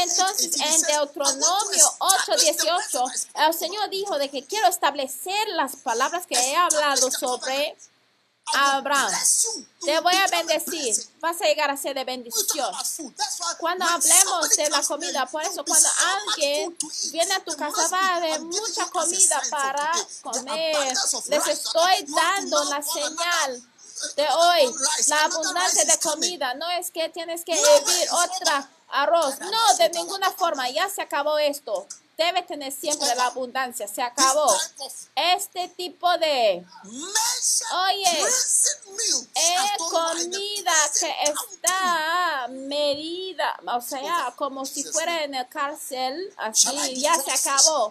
Entonces, 0.01 0.59
en 0.59 0.81
Deuteronomio 0.81 1.85
8:18, 1.99 3.03
el 3.47 3.53
Señor 3.53 3.89
dijo 3.89 4.17
de 4.17 4.29
que 4.29 4.43
quiero 4.43 4.67
establecer 4.67 5.47
las 5.49 5.75
palabras 5.75 6.25
que 6.25 6.35
he 6.35 6.55
hablado 6.55 7.11
sobre 7.11 7.77
Abraham, 8.53 9.11
te 9.81 9.99
voy 10.01 10.13
a 10.15 10.27
bendecir, 10.27 10.95
vas 11.19 11.41
a 11.41 11.45
llegar 11.45 11.71
a 11.71 11.77
ser 11.77 11.95
de 11.95 12.03
bendición. 12.03 12.71
Cuando 13.59 13.85
hablemos 13.85 14.49
de 14.49 14.69
la 14.69 14.81
comida, 14.83 15.25
por 15.25 15.43
eso 15.43 15.63
cuando 15.65 15.89
alguien 16.27 16.77
viene 17.11 17.33
a 17.33 17.43
tu 17.43 17.55
casa 17.55 17.87
va 17.87 17.99
a 17.99 18.15
haber 18.17 18.41
mucha 18.41 18.89
comida 18.89 19.41
para 19.49 19.91
comer. 20.21 20.93
Les 21.27 21.47
estoy 21.47 22.05
dando 22.07 22.63
la 22.65 22.83
señal 22.83 23.63
de 24.15 24.27
hoy, 24.29 24.73
la 25.07 25.23
abundancia 25.23 25.85
de 25.85 25.97
comida. 25.99 26.53
No 26.55 26.69
es 26.71 26.91
que 26.91 27.09
tienes 27.09 27.43
que 27.43 27.53
vivir 27.53 28.07
otra 28.11 28.69
arroz. 28.89 29.39
No, 29.39 29.75
de 29.77 29.89
ninguna 29.89 30.31
forma, 30.31 30.69
ya 30.69 30.89
se 30.89 31.01
acabó 31.01 31.37
esto 31.37 31.87
debe 32.17 32.43
tener 32.43 32.71
siempre 32.71 33.13
la 33.15 33.27
abundancia. 33.27 33.87
Se 33.87 34.01
acabó. 34.01 34.47
Este 35.15 35.67
tipo 35.69 36.09
de, 36.17 36.65
oye, 37.73 38.21
es 38.23 39.71
comida 39.77 40.73
que 40.99 41.13
está 41.23 42.47
medida, 42.49 43.59
o 43.67 43.81
sea, 43.81 44.33
como 44.35 44.65
si 44.65 44.83
fuera 44.83 45.23
en 45.23 45.35
el 45.35 45.47
cárcel, 45.47 46.33
así, 46.37 46.99
ya 47.01 47.15
se 47.15 47.31
acabó. 47.31 47.89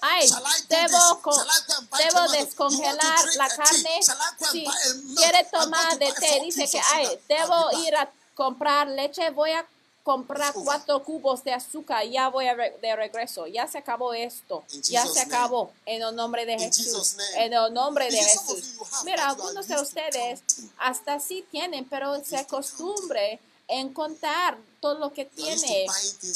Ay, 0.00 0.28
debo, 0.68 1.20
debo 1.98 2.28
descongelar 2.32 3.24
la 3.36 3.48
carne. 3.48 4.00
Si 4.50 4.64
quiere 5.16 5.44
tomar 5.44 5.98
de 5.98 6.12
té, 6.12 6.40
dice 6.42 6.68
que, 6.68 6.80
ay, 6.92 7.20
debo 7.28 7.70
ir 7.82 7.96
a 7.96 8.10
comprar 8.34 8.88
leche, 8.88 9.30
voy 9.30 9.52
a 9.52 9.66
comprar 10.10 10.52
cuatro 10.52 11.04
cubos 11.04 11.44
de 11.44 11.52
azúcar, 11.52 12.04
ya 12.04 12.28
voy 12.30 12.46
de 12.82 12.96
regreso, 12.96 13.46
ya 13.46 13.68
se 13.68 13.78
acabó 13.78 14.12
esto, 14.12 14.64
ya 14.82 15.06
se 15.06 15.20
acabó. 15.20 15.70
En 15.86 16.02
el 16.02 16.16
nombre 16.16 16.44
de 16.44 16.58
Jesús, 16.58 17.16
en 17.36 17.52
el 17.52 17.72
nombre 17.72 18.10
de 18.10 18.16
Jesús. 18.16 18.74
Mira, 19.04 19.28
algunos 19.28 19.68
de 19.68 19.80
ustedes 19.80 20.42
hasta 20.78 21.20
sí 21.20 21.46
tienen, 21.52 21.84
pero 21.84 22.24
se 22.24 22.38
acostumbre 22.38 23.38
en 23.70 23.92
contar 23.92 24.58
todo 24.80 24.98
lo 24.98 25.12
que 25.12 25.24
tiene. 25.24 25.86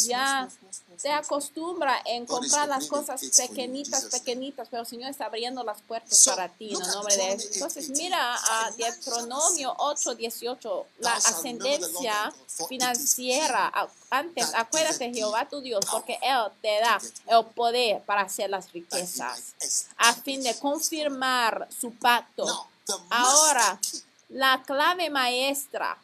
Ya 0.06 0.48
se 0.96 1.10
acostumbra 1.10 2.00
en 2.04 2.24
comprar 2.26 2.68
las 2.68 2.86
cosas 2.86 3.20
pequeñitas, 3.36 4.04
pequeñitas, 4.04 4.68
pero 4.70 4.82
el 4.82 4.88
Señor 4.88 5.10
está 5.10 5.26
abriendo 5.26 5.64
las 5.64 5.80
puertas 5.82 6.24
para 6.26 6.48
ti 6.48 6.74
en 6.74 6.80
el 6.80 6.88
nombre 6.88 7.16
de 7.16 7.24
Jesús. 7.24 7.50
Entonces, 7.54 7.90
mira 7.90 8.34
a 8.34 8.70
Deuteronomio 8.70 9.74
8, 9.78 10.14
18, 10.14 10.86
la 11.00 11.12
ascendencia 11.14 12.32
financiera. 12.68 13.72
Antes, 14.10 14.54
acuérdate 14.54 15.12
Jehová 15.12 15.48
tu 15.48 15.60
Dios, 15.60 15.84
porque 15.90 16.18
Él 16.22 16.44
te 16.62 16.80
da 16.80 17.00
el 17.26 17.44
poder 17.46 18.02
para 18.02 18.22
hacer 18.22 18.50
las 18.50 18.72
riquezas, 18.72 19.54
a 19.96 20.14
fin 20.14 20.42
de 20.42 20.56
confirmar 20.58 21.68
su 21.76 21.92
pacto. 21.92 22.68
Ahora, 23.10 23.80
la 24.28 24.62
clave 24.64 25.10
maestra 25.10 25.98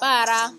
para 0.00 0.54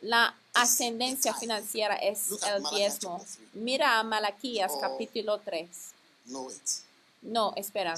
la 0.00 0.34
ascendencia 0.54 1.34
financiera 1.34 1.96
es 1.96 2.30
el 2.30 2.62
diezmo. 2.74 3.24
Mira 3.54 3.98
a 3.98 4.02
Malaquías 4.02 4.72
oh. 4.74 4.80
capítulo 4.80 5.40
3. 5.40 5.68
No, 7.22 7.52
espera. 7.56 7.96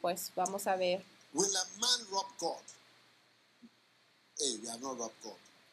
pues 0.00 0.30
vamos 0.34 0.66
a 0.66 0.76
ver. 0.76 1.04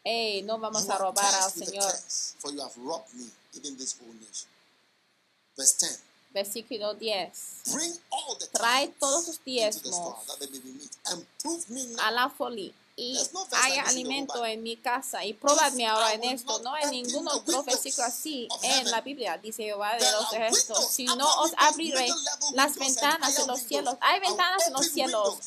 Hey, 0.03 0.41
no 0.43 0.57
vamos 0.57 0.89
a 0.89 0.97
robar 0.97 1.35
al 1.35 1.51
Señor. 1.51 1.93
Versículo 6.34 6.93
10. 6.93 7.29
Trae 8.51 8.88
todos 8.99 9.27
los 9.27 9.43
diezmos 9.43 10.15
a 11.99 12.11
la 12.11 12.29
folia 12.29 12.73
y 12.95 13.17
hay 13.51 13.79
alimento 13.79 14.45
en 14.45 14.61
mi 14.63 14.77
casa. 14.77 15.25
Y 15.25 15.34
probadme 15.34 15.88
ahora 15.88 16.13
en 16.13 16.23
esto. 16.23 16.59
No 16.59 16.73
hay 16.73 16.89
ningún 16.91 17.27
otro 17.27 17.63
versículo 17.63 18.05
así 18.05 18.47
en 18.61 18.91
la 18.91 19.01
Biblia, 19.01 19.38
dice 19.38 19.63
Jehová 19.63 19.95
de 19.95 20.11
los 20.11 20.32
ejércitos. 20.34 20.88
Si 20.88 21.05
no 21.05 21.27
os 21.41 21.51
abriré 21.57 22.07
las 22.53 22.75
ventanas 22.75 23.36
de 23.36 23.47
los 23.47 23.61
cielos. 23.61 23.95
Hay 24.01 24.19
ventanas 24.19 24.67
en 24.67 24.73
los 24.73 24.88
cielos, 24.88 25.39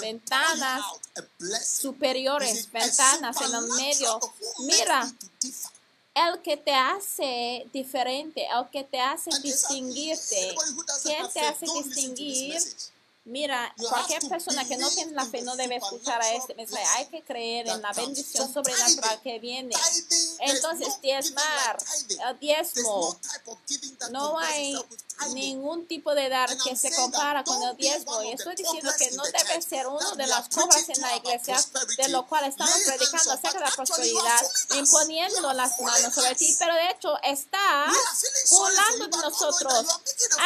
ventanas 0.00 0.84
superiores, 1.64 2.70
ventanas 2.72 3.36
en 3.42 3.54
el 3.54 3.66
medio. 3.72 4.20
Mira, 4.60 5.12
el 6.14 6.42
que 6.42 6.56
te 6.56 6.74
hace 6.74 7.66
diferente, 7.72 8.46
el 8.46 8.68
que 8.70 8.84
te 8.84 9.00
hace 9.00 9.30
distinguirte. 9.42 10.54
¿Quién 11.02 11.28
te 11.32 11.40
hace 11.40 11.66
distinguir? 11.66 12.60
Mira, 13.24 13.72
cualquier 13.76 14.28
persona 14.28 14.66
que 14.66 14.76
no 14.76 14.90
tiene 14.90 15.12
la 15.12 15.24
fe 15.24 15.42
no 15.42 15.54
debe 15.54 15.76
escuchar 15.76 16.20
a 16.20 16.34
este 16.34 16.54
mensaje. 16.56 16.84
Hay 16.96 17.06
que 17.06 17.22
creer 17.22 17.68
en 17.68 17.80
la 17.80 17.92
bendición 17.92 18.52
sobrenatural 18.52 19.20
que 19.22 19.38
viene. 19.38 19.74
Entonces, 20.40 21.00
diezmar, 21.00 21.78
el 22.28 22.38
diezmo. 22.40 23.16
No 24.10 24.38
hay 24.38 24.74
ningún 25.28 25.86
tipo 25.86 26.14
de 26.14 26.28
dar 26.28 26.56
que 26.58 26.76
se 26.76 26.94
compara 26.94 27.44
con 27.44 27.62
el 27.62 27.76
diezmo. 27.76 28.22
Y 28.22 28.32
estoy 28.32 28.54
diciendo 28.54 28.90
que 28.98 29.10
no 29.12 29.22
debe 29.24 29.62
ser 29.62 29.86
uno 29.86 30.10
de 30.16 30.26
las 30.26 30.48
cosas 30.48 30.88
en 30.88 31.00
la 31.00 31.16
iglesia 31.16 31.56
de 31.96 32.08
lo 32.08 32.26
cual 32.26 32.44
estamos 32.44 32.74
predicando 32.86 33.32
acerca 33.32 33.58
de 33.58 33.64
la 33.64 33.70
prosperidad, 33.70 34.40
imponiendo 34.76 35.52
las 35.52 35.80
manos 35.80 36.14
sobre 36.14 36.34
ti. 36.34 36.54
Pero 36.58 36.74
de 36.74 36.90
hecho, 36.90 37.22
está 37.22 37.86
burlando 38.50 39.16
de 39.16 39.22
nosotros. 39.22 39.86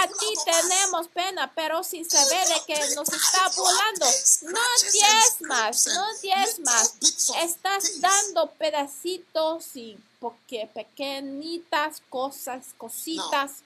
Aquí 0.02 0.34
tenemos 0.44 1.08
pena, 1.08 1.52
pero 1.54 1.82
sin 1.82 2.08
saber 2.08 2.48
de 2.48 2.60
que 2.66 2.94
nos 2.94 3.08
está 3.08 3.48
burlando. 3.56 4.06
No 4.42 4.60
diezmas, 4.92 5.86
no 5.86 6.06
diezmas. 6.20 6.94
Estás 7.40 8.00
dando 8.00 8.50
pedacitos 8.52 9.76
y 9.76 9.98
porque 10.20 10.68
pequeñitas 10.72 12.02
cosas, 12.08 12.66
cositas. 12.76 13.62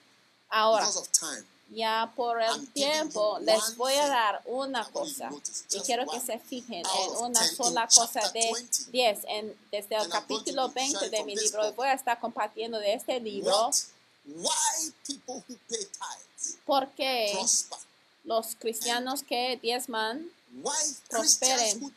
Ahora, 0.51 0.85
ya 1.69 2.11
por 2.15 2.41
el 2.41 2.67
tiempo 2.73 3.39
les 3.39 3.77
voy 3.77 3.93
a 3.93 4.07
dar 4.07 4.41
una 4.45 4.83
cosa. 4.91 5.29
y 5.71 5.79
quiero 5.79 6.05
que 6.05 6.19
se 6.19 6.37
fijen 6.39 6.83
en 6.85 7.15
una 7.17 7.41
sola 7.47 7.87
cosa 7.87 8.29
de 8.31 8.51
10. 8.91 9.19
En, 9.29 9.57
desde 9.71 9.95
el 9.95 10.09
capítulo 10.09 10.69
20 10.69 11.09
de 11.09 11.23
mi 11.23 11.35
libro. 11.35 11.71
voy 11.73 11.87
a 11.87 11.93
estar 11.93 12.19
compartiendo 12.19 12.77
de 12.77 12.93
este 12.93 13.19
libro. 13.21 13.71
Porque 16.65 17.39
los 18.25 18.55
cristianos 18.55 19.23
que 19.23 19.57
diezman 19.61 20.29
prosperen 21.09 21.93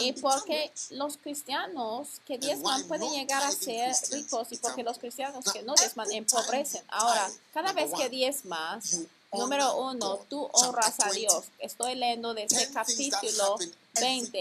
y 0.00 0.12
porque 0.14 0.72
los 0.90 1.16
cristianos 1.16 2.20
que 2.26 2.38
diezman 2.38 2.86
pueden 2.86 3.10
llegar 3.12 3.42
a 3.42 3.50
ser 3.50 3.94
ricos 4.10 4.48
y 4.52 4.56
porque 4.58 4.82
los 4.82 4.98
cristianos 4.98 5.44
que 5.52 5.62
no 5.62 5.74
diezman 5.74 6.10
empobrecen. 6.12 6.82
Ahora, 6.88 7.30
cada 7.52 7.72
vez 7.72 7.90
que 7.96 8.08
diezmas, 8.08 9.00
número 9.32 9.76
uno, 9.76 10.18
tú 10.28 10.48
honras 10.52 10.96
a 11.00 11.10
Dios. 11.10 11.44
Estoy 11.58 11.94
leyendo 11.94 12.34
desde 12.34 12.62
este 12.62 12.74
capítulo 12.74 13.56
20. 14.00 14.38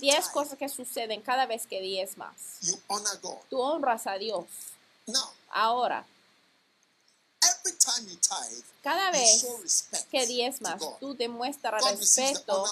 10 0.00 0.28
cosas 0.28 0.58
que 0.58 0.68
suceden 0.68 1.22
cada 1.22 1.46
vez 1.46 1.66
que 1.66 1.80
diezmas. 1.80 2.34
Tú 3.48 3.60
honras 3.60 4.06
a 4.06 4.14
Dios. 4.18 4.44
Ahora, 5.50 6.06
cada 8.86 9.10
vez 9.10 9.44
que 10.12 10.26
diezmas, 10.26 10.80
tú 11.00 11.16
demuestras 11.16 11.84
respeto 11.90 12.64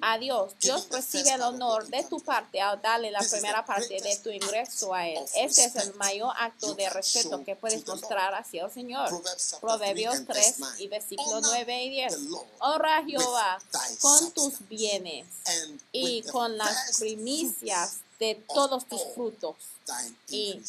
a 0.00 0.16
Dios. 0.16 0.52
Dios 0.58 0.88
recibe 0.90 1.32
el 1.32 1.42
honor 1.42 1.86
de 1.88 2.02
tu 2.04 2.18
parte 2.20 2.62
al 2.62 2.80
darle 2.80 3.10
la 3.10 3.20
primera 3.20 3.62
parte 3.62 4.00
de 4.00 4.16
tu 4.16 4.30
ingreso 4.30 4.94
a 4.94 5.06
Él. 5.06 5.22
Ese 5.34 5.66
es 5.66 5.76
el 5.76 5.94
mayor 5.96 6.32
acto 6.38 6.74
de 6.74 6.88
respeto 6.88 7.44
que 7.44 7.56
puedes 7.56 7.86
mostrar 7.86 8.34
hacia 8.34 8.64
el 8.64 8.72
Señor. 8.72 9.22
Proverbios 9.60 10.24
3 10.26 10.56
y 10.78 10.88
versículos 10.88 11.42
9 11.42 11.84
y 11.84 11.90
10. 11.90 12.16
Honra 12.60 12.96
a 12.96 13.04
Jehová 13.04 13.62
con 14.00 14.32
tus 14.32 14.66
bienes 14.66 15.26
y 15.92 16.22
con 16.22 16.56
las 16.56 16.96
primicias 16.98 17.98
de 18.18 18.42
todos 18.48 18.86
tus 18.86 19.02
frutos. 19.14 19.56
Y 20.28 20.62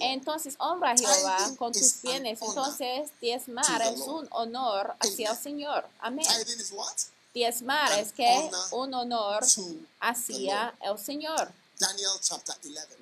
entonces 0.00 0.54
honra 0.58 0.92
a 0.92 0.96
Jehová 0.96 1.38
con 1.58 1.72
tus 1.72 2.00
bienes. 2.02 2.40
Entonces 2.42 3.10
diezmar 3.20 3.82
es 3.82 4.00
un 4.00 4.28
honor 4.30 4.94
hacia 5.00 5.30
el 5.30 5.36
Señor. 5.36 5.88
Amén. 6.00 6.26
Diezmar 7.34 7.98
es 7.98 8.12
que 8.12 8.50
un 8.72 8.94
honor 8.94 9.44
hacia 10.00 10.74
el 10.80 10.98
Señor. 10.98 11.52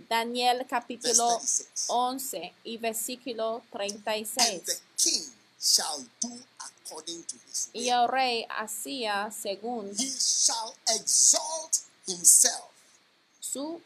Daniel 0.09 0.67
capítulo 0.69 1.41
11 1.89 2.55
y 2.65 2.79
versículo 2.79 3.63
36. 3.73 4.63
shall 5.61 6.01
do 6.23 6.41
according 6.59 7.23
to 7.25 7.37
his 7.47 7.69
Y 7.75 7.91
el 7.91 8.09
rey 8.09 8.47
hacía 8.49 9.31
según 9.31 9.95
He 13.53 13.81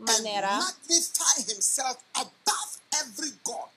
and 0.00 0.08
manera 0.24 0.58
magnify 0.58 1.42
himself 1.46 1.96
above 2.14 2.78
every 3.00 3.30
god, 3.44 3.70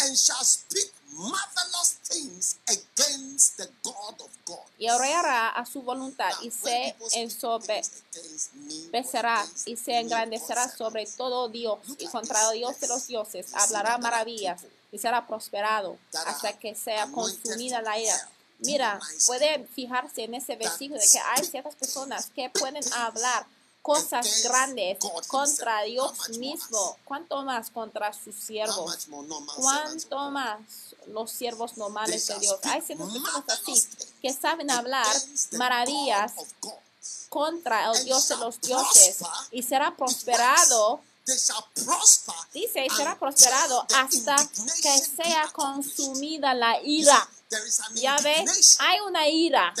and 0.00 0.16
shall 0.16 0.44
speak 0.44 0.90
marvelous 1.16 1.98
things 2.04 2.56
against 2.68 3.56
the 3.56 3.68
God 3.82 4.20
of 4.20 4.30
God. 4.44 4.66
y 4.78 4.88
hará 4.88 5.48
a 5.50 5.64
su 5.64 5.80
voluntad 5.82 6.30
y 6.42 6.50
se 6.50 6.96
ensoberbecerá 7.14 9.46
y 9.66 9.76
se 9.76 10.00
engrandecerá 10.00 10.68
sobre 10.68 11.06
todo 11.06 11.48
Dios 11.48 11.78
y 11.98 12.06
contra 12.06 12.50
Dios 12.50 12.80
de 12.80 12.88
los 12.88 13.06
dioses 13.06 13.54
hablará 13.54 13.98
maravillas 13.98 14.62
y 14.90 14.98
será 14.98 15.24
prosperado 15.26 15.96
hasta 16.26 16.58
que 16.58 16.74
sea 16.74 17.06
consumida 17.08 17.80
la 17.82 17.98
ira. 17.98 18.30
Mira, 18.60 19.00
puede 19.26 19.66
fijarse 19.74 20.22
en 20.24 20.34
ese 20.34 20.56
versículo 20.56 21.00
de 21.00 21.08
que 21.08 21.18
hay 21.18 21.44
ciertas 21.44 21.74
personas 21.74 22.30
que 22.34 22.48
pueden 22.50 22.82
hablar 22.94 23.46
cosas 23.84 24.42
grandes 24.44 24.96
contra 25.28 25.82
Dios 25.82 26.30
mismo, 26.38 26.96
cuánto 27.04 27.42
más 27.42 27.68
contra 27.68 28.14
sus 28.14 28.34
siervos, 28.34 29.06
cuánto 29.56 30.30
más 30.30 30.58
los 31.08 31.30
siervos 31.30 31.76
normales 31.76 32.26
de 32.26 32.38
Dios. 32.38 32.58
Hay 32.62 32.80
ciertas 32.80 33.08
personas 33.12 33.44
así 33.46 33.86
que 34.22 34.32
saben 34.32 34.70
hablar 34.70 35.06
maravillas 35.52 36.32
contra 37.28 37.92
el 37.92 38.04
Dios 38.06 38.26
de 38.26 38.36
los 38.38 38.58
dioses 38.62 39.18
y 39.50 39.62
será 39.62 39.94
prosperado, 39.94 41.02
dice, 42.54 42.86
y 42.86 42.88
será 42.88 43.18
prosperado 43.18 43.86
hasta 43.96 44.36
que 44.82 44.98
sea 44.98 45.50
consumida 45.52 46.54
la 46.54 46.80
ira. 46.82 47.28
Ya 47.96 48.16
ve, 48.16 48.38
indignation, 48.38 48.86
hay 48.86 49.00
una 49.00 49.28
ira, 49.28 49.74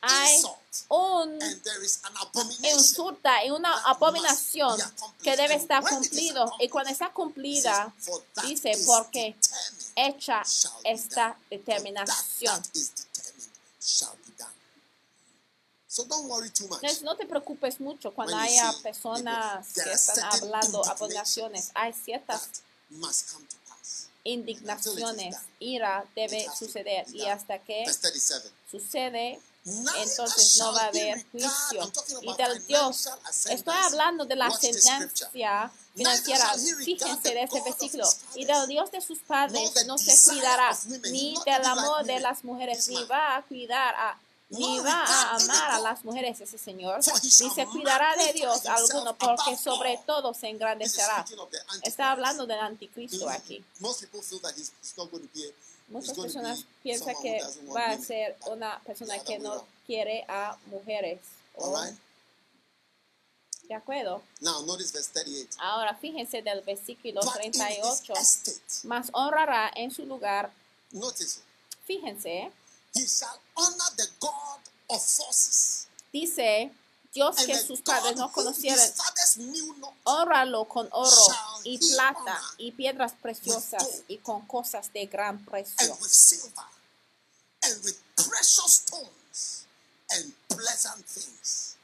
hay 0.00 0.42
un 0.88 1.38
insulta 2.62 3.44
y 3.44 3.50
una 3.50 3.76
abominación 3.84 4.78
que 5.22 5.36
debe 5.36 5.54
estar 5.54 5.82
cumplido. 5.82 6.52
Y 6.60 6.68
cuando 6.68 6.90
está 6.90 7.12
cumplida, 7.12 7.94
dice, 8.42 8.72
porque 8.86 9.36
hecha 9.94 10.42
esta 10.84 11.38
determinación. 11.50 12.62
No 17.02 17.16
te 17.16 17.26
preocupes 17.26 17.80
mucho 17.80 18.12
cuando 18.12 18.36
haya 18.36 18.72
personas 18.82 19.72
que 19.72 19.92
están 19.92 20.24
hablando 20.24 20.84
abominaciones. 20.86 21.70
Hay 21.74 21.92
ciertas 21.92 22.50
indignaciones, 24.24 25.36
ira 25.60 26.04
debe 26.14 26.46
suceder 26.58 27.06
y 27.12 27.26
hasta 27.26 27.58
que 27.60 27.84
Verse 27.86 28.00
37. 28.00 28.50
sucede, 28.70 29.40
entonces 29.66 30.56
no 30.58 30.72
va 30.72 30.82
a 30.82 30.86
haber 30.86 31.26
juicio. 31.30 31.92
Y 32.22 32.34
del 32.34 32.66
Dios, 32.66 33.08
estoy 33.48 33.74
hablando 33.74 34.24
de 34.24 34.36
la 34.36 34.50
sentencia 34.50 35.70
financiera. 35.94 36.54
Fíjense 36.84 37.30
de 37.30 37.42
este 37.42 37.62
versículo. 37.62 38.08
Y 38.34 38.44
del 38.44 38.66
Dios 38.68 38.90
de 38.92 39.00
sus 39.00 39.18
padres 39.20 39.86
no 39.86 39.98
se 39.98 40.30
cuidará, 40.30 40.76
ni 41.10 41.34
del 41.44 41.64
amor 41.64 42.04
de 42.04 42.20
las 42.20 42.44
mujeres, 42.44 42.88
ni 42.88 43.02
va 43.04 43.36
a 43.36 43.42
cuidar 43.42 43.94
a 43.96 44.18
ni 44.48 44.78
va 44.78 45.02
a 45.02 45.34
amar 45.34 45.70
a 45.72 45.80
las 45.80 46.04
mujeres 46.04 46.40
ese 46.40 46.56
Señor, 46.56 47.00
ni 47.22 47.30
se 47.30 47.66
cuidará 47.66 48.14
de 48.14 48.32
Dios 48.32 48.64
alguno, 48.66 49.16
porque 49.16 49.56
sobre 49.56 49.98
todo 50.06 50.32
se 50.34 50.48
engrandecerá. 50.48 51.24
Está 51.82 52.12
hablando 52.12 52.46
del 52.46 52.60
anticristo 52.60 53.28
aquí. 53.28 53.64
Muchas 55.88 56.18
personas 56.18 56.64
piensan 56.82 57.14
que 57.22 57.40
va 57.74 57.86
a 57.90 57.98
ser 57.98 58.36
una 58.50 58.80
persona 58.80 59.18
que 59.22 59.38
no 59.38 59.64
quiere 59.86 60.24
a 60.28 60.56
mujeres. 60.66 61.20
¿De 63.68 63.74
acuerdo? 63.74 64.22
Now 64.40 64.64
notice 64.64 64.92
verse 64.92 65.10
38. 65.12 65.56
Ahora 65.60 65.94
fíjense 65.96 66.40
del 66.42 66.60
versículo 66.62 67.20
But 67.22 67.36
in 67.44 67.50
his 67.52 67.58
38. 67.58 68.12
estate, 68.14 68.60
Más 68.84 69.10
honrará 69.12 69.70
en 69.74 69.90
su 69.90 70.04
lugar. 70.06 70.52
notice, 70.92 71.40
Fíjense, 71.84 72.50
he 72.94 73.06
shall 73.06 73.38
honor 73.56 73.90
the 73.96 74.06
God 74.20 74.60
of 74.88 75.02
forces. 75.04 75.86
dice 76.12 76.70
Dios 77.16 77.36
que 77.46 77.56
sus 77.56 77.80
padres 77.80 78.14
no 78.16 78.30
conocieron. 78.30 78.84
Honralo 80.04 80.66
con 80.66 80.86
oro 80.92 81.26
y 81.64 81.78
plata 81.78 82.38
y 82.58 82.72
piedras 82.72 83.14
preciosas 83.22 84.02
y 84.06 84.18
con 84.18 84.46
cosas 84.46 84.92
de 84.92 85.06
gran 85.06 85.42
precio. 85.42 85.94
with 85.94 86.10
silver 86.10 86.66
and 87.62 87.84
with 87.84 87.98
precious 88.14 88.84
stones 88.84 89.66
and 90.10 90.34
pleasant 90.48 91.06
things. 91.06 91.76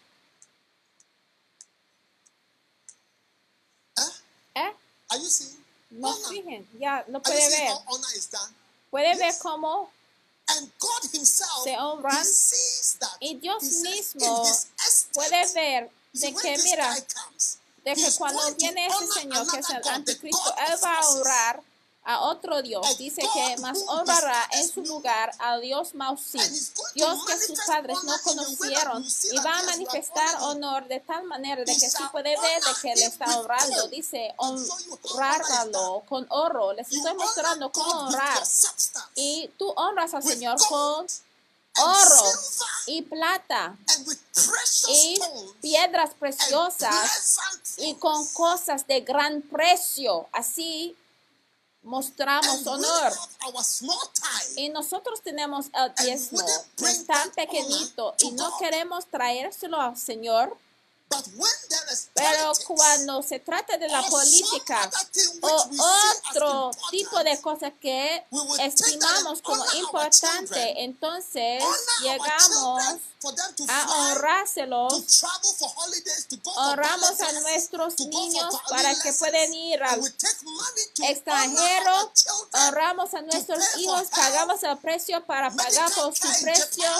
Huh? 3.96 4.12
¿Eh? 4.54 4.72
No 5.92 6.14
fijen, 6.14 6.68
ya 6.78 7.04
lo 7.08 7.22
puede 7.22 7.48
ver. 7.48 7.72
Puede 8.90 9.16
ver 9.16 9.34
cómo 9.40 9.90
Se 11.64 11.78
honran. 11.78 12.20
He 12.20 12.24
sees 12.24 12.96
that. 13.00 13.16
Y 13.20 13.34
Dios 13.36 13.62
mismo 13.62 14.44
puede 15.12 15.52
ver 15.54 15.90
de 16.12 16.34
que, 16.34 16.54
this 16.54 16.64
mira, 16.64 16.94
de 17.84 17.94
que 17.94 18.12
cuando 18.18 18.54
viene 18.56 18.86
ese 18.86 19.06
Señor 19.06 19.46
que 19.50 19.58
es 19.60 19.70
el 19.70 19.88
anticristo, 19.88 20.54
Él 20.68 20.78
va 20.84 20.98
a 20.98 21.08
honrar 21.08 21.62
a 22.04 22.20
otro 22.20 22.62
Dios. 22.62 22.98
Dice 22.98 23.22
que 23.32 23.56
más 23.58 23.78
honrará 23.86 24.48
en 24.52 24.68
su 24.68 24.82
lugar 24.82 25.32
a 25.38 25.58
Dios 25.58 25.94
Mausí, 25.94 26.38
Dios 26.94 27.24
que 27.24 27.38
sus 27.38 27.60
padres 27.66 27.98
no 28.04 28.14
conocieron 28.22 29.04
y 29.30 29.36
va 29.38 29.58
a 29.58 29.62
manifestar 29.64 30.42
honor 30.42 30.86
de 30.88 31.00
tal 31.00 31.24
manera 31.24 31.64
de 31.64 31.72
que 31.72 31.88
shall 31.88 32.10
puede 32.10 32.38
ver 32.40 32.62
de 32.62 32.80
que 32.80 32.94
le 32.94 33.06
está 33.06 33.38
honrando. 33.38 33.88
Dice 33.88 34.34
honrarlo 34.36 36.02
con 36.08 36.26
oro. 36.30 36.72
Les 36.72 36.90
estoy 36.90 37.14
mostrando 37.14 37.70
cómo 37.70 37.90
honrar. 37.90 38.42
Y 39.14 39.50
tú 39.58 39.72
honras 39.76 40.14
al 40.14 40.22
Señor 40.22 40.56
con 40.68 41.06
oro 41.78 42.24
y 42.86 43.02
plata 43.02 43.76
y 44.88 45.18
piedras 45.60 46.10
preciosas 46.18 47.38
y 47.78 47.94
con 47.94 48.26
cosas 48.28 48.86
de 48.86 49.00
gran 49.00 49.40
precio. 49.42 50.28
Así 50.32 50.96
mostramos 51.82 52.66
honor. 52.66 53.12
Y 54.56 54.68
nosotros 54.68 55.20
tenemos 55.22 55.66
el 55.74 55.94
diezmo, 56.04 56.44
es 56.78 57.06
tan 57.06 57.30
pequeñito, 57.32 58.14
y 58.18 58.32
no 58.32 58.56
queremos 58.58 59.06
traérselo 59.06 59.80
al 59.80 59.96
Señor. 59.96 60.56
Pero 62.14 62.52
cuando 62.66 63.22
se 63.22 63.40
trata 63.40 63.76
de 63.76 63.88
la 63.88 64.02
política 64.02 64.90
o 65.40 65.68
otro 66.30 66.70
tipo 66.90 67.22
de 67.22 67.40
cosas 67.40 67.72
que 67.80 68.24
estimamos 68.60 69.42
como 69.42 69.64
importante, 69.74 70.82
entonces 70.82 71.62
llegamos 72.00 72.82
a 73.68 73.90
honrárselos 73.90 75.22
honramos 76.56 77.20
a 77.20 77.32
nuestros 77.40 77.98
niños 78.00 78.54
para 78.68 78.94
que 79.00 79.12
puedan 79.12 79.54
ir 79.54 79.82
al 79.82 80.00
extranjero, 81.08 82.12
honramos 82.52 83.14
a 83.14 83.22
nuestros 83.22 83.76
hijos, 83.78 84.08
pagamos 84.08 84.62
el 84.62 84.76
precio 84.78 85.24
para 85.24 85.50
pagar 85.50 85.92
por 85.92 86.14
su 86.16 86.28
precio 86.42 86.90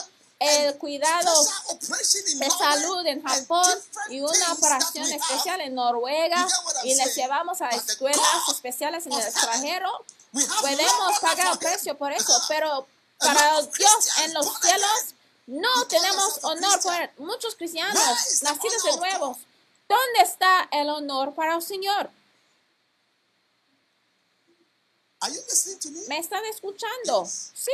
el 0.42 0.76
cuidado 0.76 1.32
de 1.80 2.50
salud 2.50 3.06
en 3.06 3.22
Japón 3.22 3.66
y 4.10 4.20
una 4.20 4.52
operación 4.52 5.10
especial 5.10 5.60
en 5.60 5.74
Noruega 5.74 6.46
y 6.84 6.94
les 6.94 7.14
llevamos 7.14 7.60
a 7.60 7.68
escuelas 7.70 8.48
especiales 8.50 9.06
en 9.06 9.12
el 9.12 9.20
extranjero. 9.22 10.04
Podemos 10.60 11.18
pagar 11.20 11.58
precio 11.58 11.96
por 11.96 12.12
eso, 12.12 12.32
pero 12.48 12.86
para 13.18 13.62
Dios 13.62 14.08
en 14.24 14.34
los 14.34 14.46
cielos 14.60 15.14
no 15.46 15.86
tenemos 15.86 16.38
honor 16.42 16.80
por 16.80 17.26
muchos 17.26 17.54
cristianos 17.54 18.02
nacidos 18.42 18.82
de. 18.84 18.90
God? 19.18 19.36
¿Dónde 19.88 20.20
está 20.22 20.68
el 20.70 20.88
honor 20.88 21.34
para 21.34 21.56
el 21.56 21.62
Señor? 21.62 22.10
Me? 25.20 26.08
¿Me 26.08 26.18
están 26.18 26.44
escuchando? 26.46 27.26
Sí. 27.26 27.70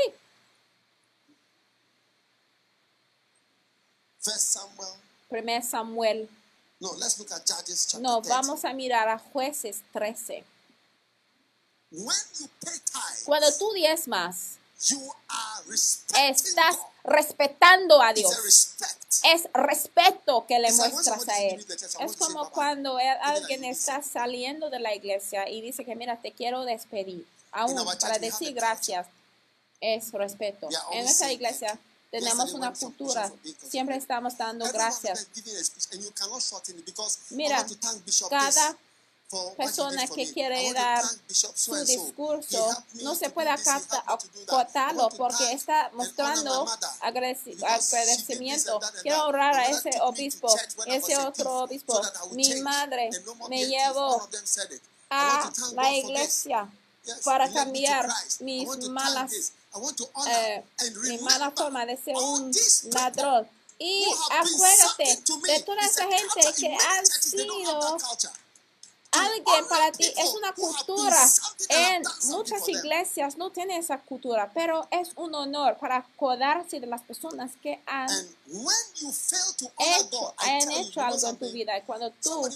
First 4.31 4.53
Samuel. 4.53 4.95
Primer 5.29 5.63
Samuel. 5.63 6.29
No, 6.81 6.93
let's 6.95 7.19
look 7.19 7.31
at 7.33 7.45
Judges 7.47 7.87
chapter 7.91 8.01
No, 8.03 8.21
13. 8.23 8.29
vamos 8.31 8.65
a 8.65 8.73
mirar 8.73 9.09
a 9.09 9.19
jueces 9.19 9.83
13. 9.93 10.45
When 11.91 12.17
you 12.39 12.47
pay 12.65 12.79
tithe, 12.79 13.25
Cuando 13.25 13.51
tú 13.59 13.73
diezmas, 13.73 14.59
you 14.89 14.99
are 15.29 15.65
respecting 15.69 16.31
estás 16.31 16.77
God. 16.77 17.13
respetando 17.13 18.01
a 18.03 18.13
Dios. 18.13 18.45
respect. 18.45 18.95
Es 19.25 19.49
respeto 19.55 20.45
que 20.47 20.59
le 20.59 20.69
It's 20.69 20.77
muestras 20.79 21.27
a 21.29 21.39
Él. 21.43 21.67
Es 22.01 22.17
como 22.17 22.51
cuando 22.51 22.99
alguien 23.23 23.65
está 23.65 24.03
saliendo 24.03 24.71
de 24.71 24.79
la 24.79 24.95
iglesia 24.95 25.49
y 25.49 25.61
dice 25.63 25.85
que 25.85 25.97
mira, 25.97 26.21
te 26.21 26.33
quiero 26.33 26.65
despedir. 26.65 27.27
aún 27.53 27.75
para 28.01 28.19
decir 28.19 28.53
gracias 28.55 29.07
es 29.81 30.13
respeto. 30.13 30.69
En 30.93 31.09
saying 31.09 31.37
iglesia. 31.41 31.79
Tenemos 32.11 32.53
una 32.53 32.73
cultura, 32.73 33.31
siempre 33.69 33.97
estamos 33.97 34.37
dando 34.37 34.67
gracias. 34.73 35.27
Mira, 37.31 37.67
cada 38.31 38.77
persona 39.57 40.07
que 40.07 40.33
quiere 40.33 40.73
dar 40.73 41.05
su 41.55 41.75
discurso. 41.85 42.85
no 43.03 43.15
se 43.15 43.29
puede 43.29 43.51
acotarlo 43.51 45.11
porque 45.11 45.53
está 45.53 45.91
mostrando 45.93 46.67
agradecimiento. 47.01 48.81
Quiero 49.03 49.25
My 49.25 49.57
a 49.57 49.67
ese 49.67 49.91
obispo, 50.01 50.49
ese 50.87 51.17
otro 51.19 51.65
obispo. 51.65 52.01
Mi 52.33 52.63
madre 52.63 53.11
me 53.51 53.67
llevó 53.67 54.27
a 55.11 55.53
la 55.75 55.93
iglesia 55.93 56.71
para 57.25 57.53
cambiar 57.53 58.09
mis 58.41 58.69
malas 58.89 59.53
eh, 60.27 60.65
mi 61.03 61.19
mala 61.19 61.51
forma 61.51 61.86
de 61.86 61.97
ser 61.97 62.16
un 62.16 62.51
ladrón. 62.93 63.49
Y 63.78 64.05
acuérdate 64.31 65.23
de 65.47 65.61
toda 65.62 65.81
esa 65.82 66.05
gente 66.05 66.53
que 66.57 66.74
have 66.74 67.07
sido 67.07 67.97
alguien 69.12 69.69
para 69.69 69.93
ti. 69.93 70.05
Es 70.16 70.31
una 70.35 70.53
cultura. 70.53 71.16
En 71.69 72.03
muchas 72.24 72.69
iglesias 72.69 73.36
no 73.36 73.51
tienen 73.51 73.81
esa 73.81 73.99
cultura, 74.01 74.51
pero 74.53 74.86
es 74.90 75.11
un 75.16 75.35
honor 75.35 75.78
para 75.78 75.99
acordarse 75.99 76.81
de 76.81 76.86
las 76.86 77.03
personas 77.03 77.53
que 77.62 77.81
han 77.86 78.09
hecho, 79.78 80.35
han 80.39 80.70
hecho 80.73 81.01
algo 81.01 81.28
en 81.28 81.36
tu 81.36 81.51
vida. 81.53 81.78
Y 81.78 81.82
cuando 81.82 82.11
tú 82.11 82.49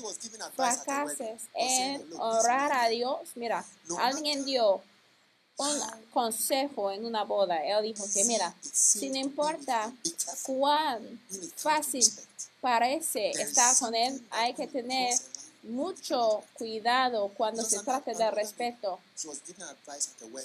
fracases 0.57 1.43
en 1.55 2.11
"Look, 2.11 2.21
honrar 2.21 2.73
a 2.73 2.89
Dios, 2.89 3.21
mira, 3.37 3.65
alguien 3.99 4.45
dio 4.45 4.83
un 5.63 5.81
consejo 6.13 6.91
en 6.91 7.05
una 7.05 7.25
boda. 7.25 7.57
Él 7.65 7.83
dijo 7.83 8.05
que, 8.13 8.25
mira, 8.25 8.55
to 8.63 9.01
be 9.01 9.19
importa 9.19 9.93
cuán 10.45 11.21
fácil 11.57 12.05
parece 12.61 13.31
estar 13.31 13.77
con 13.79 13.95
él, 13.95 14.25
hay 14.31 14.55
que 14.55 14.67
tener 14.67 15.15
mucho 15.65 16.43
cuidado 16.55 17.29
cuando 17.37 17.63
se 17.65 17.77
another- 17.79 18.17
de 18.17 18.31
respeto. 18.33 18.99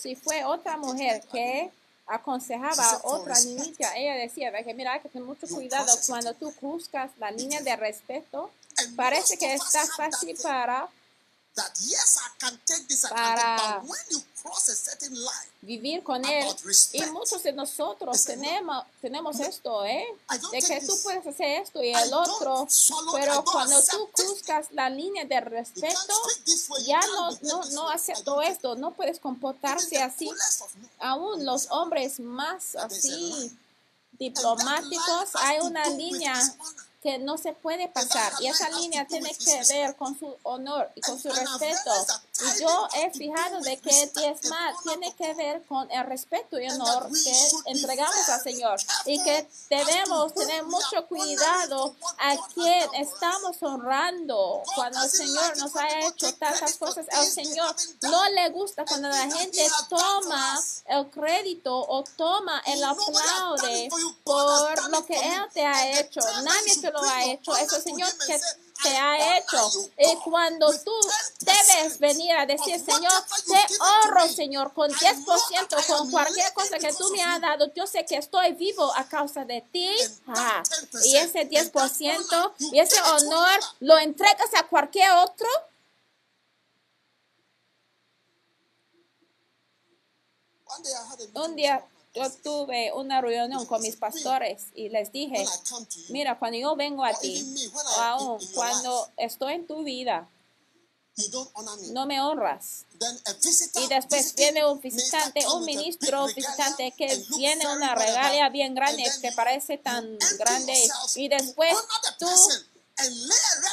Si 0.02 0.16
fue 0.16 0.44
otra 0.46 0.78
mujer 0.78 1.24
que 1.32 1.72
aconsejaba 2.06 2.92
a 2.92 3.02
otra 3.04 3.38
niñita, 3.40 3.96
ella 3.98 4.14
decía 4.16 4.52
de 4.52 4.64
que 4.64 4.74
mira, 4.74 4.94
hay 4.94 5.00
que 5.02 5.10
tener 5.10 5.28
mucho 5.28 5.48
cuidado 5.48 5.92
cuando 6.08 6.34
tú 6.36 6.52
cruzcas 6.54 7.12
la 7.20 7.32
línea 7.32 7.62
de 7.62 7.76
respeto. 7.76 8.50
Parece 8.96 9.38
que 9.38 9.54
está 9.56 9.86
fácil 9.88 10.38
para 10.42 10.88
Para- 13.10 13.58
take, 13.58 13.80
but 13.82 13.90
when 13.90 14.00
you 14.12 14.22
cross 14.42 14.70
a 14.70 14.76
certain 14.76 15.14
line, 15.14 15.52
vivir 15.62 16.04
con 16.04 16.24
él. 16.24 16.48
Y 16.94 17.02
muchos 17.12 17.44
de 17.44 17.52
nosotros 17.52 18.24
tenemos, 18.24 18.86
tenemos 19.02 19.40
esto, 19.40 19.84
¿eh? 19.86 20.06
De 20.52 20.62
que 20.62 20.80
tú 20.82 20.94
this. 20.94 21.04
puedes 21.04 21.28
hacer 21.28 21.62
esto 21.62 21.84
y 21.84 21.94
el 21.94 22.14
otro, 22.14 22.68
pero 23.14 23.44
cuando 23.44 23.82
tú 23.84 24.10
cruzas 24.12 24.68
la 24.72 24.90
línea 24.90 25.26
de 25.26 25.42
respeto, 25.42 26.14
ya 26.86 27.02
no, 27.08 27.32
no, 27.42 27.66
no 27.72 27.90
acepto 27.90 28.42
esto, 28.42 28.76
no 28.76 28.92
puedes 28.92 29.20
comportarse 29.20 30.02
así. 30.02 30.30
Aún 31.00 31.46
los 31.46 31.68
hombres 31.72 32.20
más 32.20 32.76
así 32.76 33.10
line. 33.10 33.58
diplomáticos, 34.14 35.36
hay 35.36 35.60
una 35.60 35.88
línea. 35.90 36.34
Que 37.08 37.20
no 37.20 37.38
se 37.38 37.54
puede 37.54 37.88
pasar 37.88 38.34
y 38.42 38.48
esa 38.48 38.70
línea 38.70 39.08
tiene 39.08 39.34
que 39.34 39.62
ver 39.70 39.96
con 39.96 40.20
su 40.20 40.36
honor 40.44 40.92
y 40.94 41.00
con 41.00 41.18
su 41.18 41.30
respeto. 41.30 41.92
Y 42.40 42.62
yo 42.62 42.88
he 42.96 43.12
fijado 43.12 43.62
de 43.62 43.78
que 43.78 44.12
diezmar 44.16 44.74
tiene 44.84 45.14
que 45.16 45.34
ver 45.34 45.64
con 45.66 45.90
el 45.90 46.06
respeto 46.06 46.60
y 46.60 46.70
honor 46.70 47.10
que 47.12 47.36
entregamos 47.66 48.30
al 48.30 48.42
Señor 48.42 48.80
y 49.06 49.24
que 49.24 49.48
debemos 49.70 50.34
tener 50.34 50.64
mucho 50.66 51.08
cuidado 51.08 51.96
a 52.20 52.38
quien 52.54 52.94
estamos 52.96 53.62
honrando 53.62 54.62
cuando 54.76 55.04
el 55.04 55.10
Señor 55.10 55.58
nos 55.58 55.76
ha 55.76 56.08
hecho 56.08 56.34
tantas 56.36 56.76
cosas. 56.76 57.08
Al 57.12 57.26
Señor 57.26 57.76
no 58.04 58.30
le 58.30 58.50
gusta 58.50 58.86
cuando 58.86 59.10
la 59.10 59.30
gente 59.32 59.68
toma 59.90 60.60
el 60.86 61.10
crédito 61.10 61.76
o 61.76 62.04
toma 62.16 62.62
el 62.68 62.84
aplaude 62.84 63.90
por 64.24 64.90
lo 64.90 65.06
que 65.06 65.16
Él 65.16 65.42
te 65.54 65.66
ha 65.66 66.00
hecho. 66.00 66.20
Nadie 66.44 66.78
te 66.82 66.92
lo 66.92 67.02
ha 67.02 67.26
hecho. 67.26 67.56
Es 67.58 67.74
el 67.74 67.82
Señor 67.82 68.12
que 68.26 68.40
te 68.82 68.90
ha 68.90 69.38
hecho. 69.38 69.70
Y 69.98 70.16
cuando 70.18 70.68
tú 70.80 70.94
debes 71.40 72.00
venir 72.00 72.36
a 72.36 72.46
decir, 72.46 72.80
Señor, 72.80 73.12
te 73.46 73.76
honro, 73.80 74.28
Señor, 74.28 74.74
con 74.74 74.92
10%, 74.92 75.88
con 75.88 76.12
cualquier 76.12 76.54
cosa 76.54 76.78
que 76.80 76.94
tú 76.94 77.10
me 77.12 77.24
has 77.24 77.42
dado, 77.42 77.72
yo 77.74 77.88
sé 77.88 78.06
que 78.06 78.18
estoy 78.18 78.54
vivo 78.54 78.92
a 78.96 79.08
causa 79.08 79.46
de 79.46 79.62
ti. 79.62 79.90
Ah, 80.28 80.64
y 81.04 81.16
ese 81.18 81.50
10% 81.50 82.54
y 82.72 82.80
ese 82.80 83.02
honor 83.02 83.60
lo 83.80 83.98
entregas 83.98 84.54
a 84.56 84.64
cualquier 84.64 85.12
otro. 85.12 85.48
Un 91.34 91.56
día 91.56 91.84
yo 92.18 92.32
tuve 92.44 92.92
una 92.94 93.22
reunión 93.22 93.66
con 93.66 93.82
mis 93.82 93.96
pastores 93.96 94.66
y 94.74 94.90
les 94.90 95.12
dije, 95.12 95.46
mira, 96.10 96.40
cuando 96.40 96.58
yo 96.58 96.76
vengo 96.76 97.06
a 97.06 97.14
ti, 97.14 97.46
o 97.74 98.02
aún 98.02 98.40
cuando 98.54 99.10
estoy 99.18 99.54
en 99.54 99.68
tu 99.68 99.84
vida, 99.84 100.28
no 101.92 102.06
me 102.06 102.22
honras. 102.22 102.86
Y 103.76 103.88
después 103.88 104.36
viene 104.36 104.66
un 104.66 104.80
visitante, 104.80 105.46
un 105.48 105.66
ministro 105.66 106.28
visitante 106.28 106.94
que 106.96 107.08
very 107.08 107.66
una 107.76 107.96
regalia 107.96 108.50
bien 108.50 108.68
and 108.68 108.78
grande 108.78 109.04
que 109.22 109.32
parece 109.32 109.78
tan 109.78 110.18
grande 110.38 110.74
y 111.16 111.28
después 111.28 111.76
tú 112.20 112.28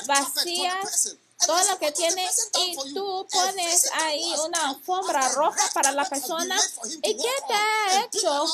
vacías 0.07 1.17
todo 1.47 1.63
lo 1.71 1.79
que 1.79 1.87
"What 1.87 1.93
has 1.93 1.97
the 1.97 2.03
tiene 2.03 2.31
y 2.71 2.75
for 2.75 2.87
you?" 2.87 2.95
tú 2.95 3.27
pones 3.31 3.91
ahí 3.93 4.35
una 4.45 4.69
alfombra 4.71 5.29
roja 5.31 5.71
para 5.75 5.93
la 5.93 6.05
persona 6.09 6.61
y 7.03 7.17
qué 7.17 7.35
te 7.49 7.55
ha 7.55 8.05
hecho 8.05 8.45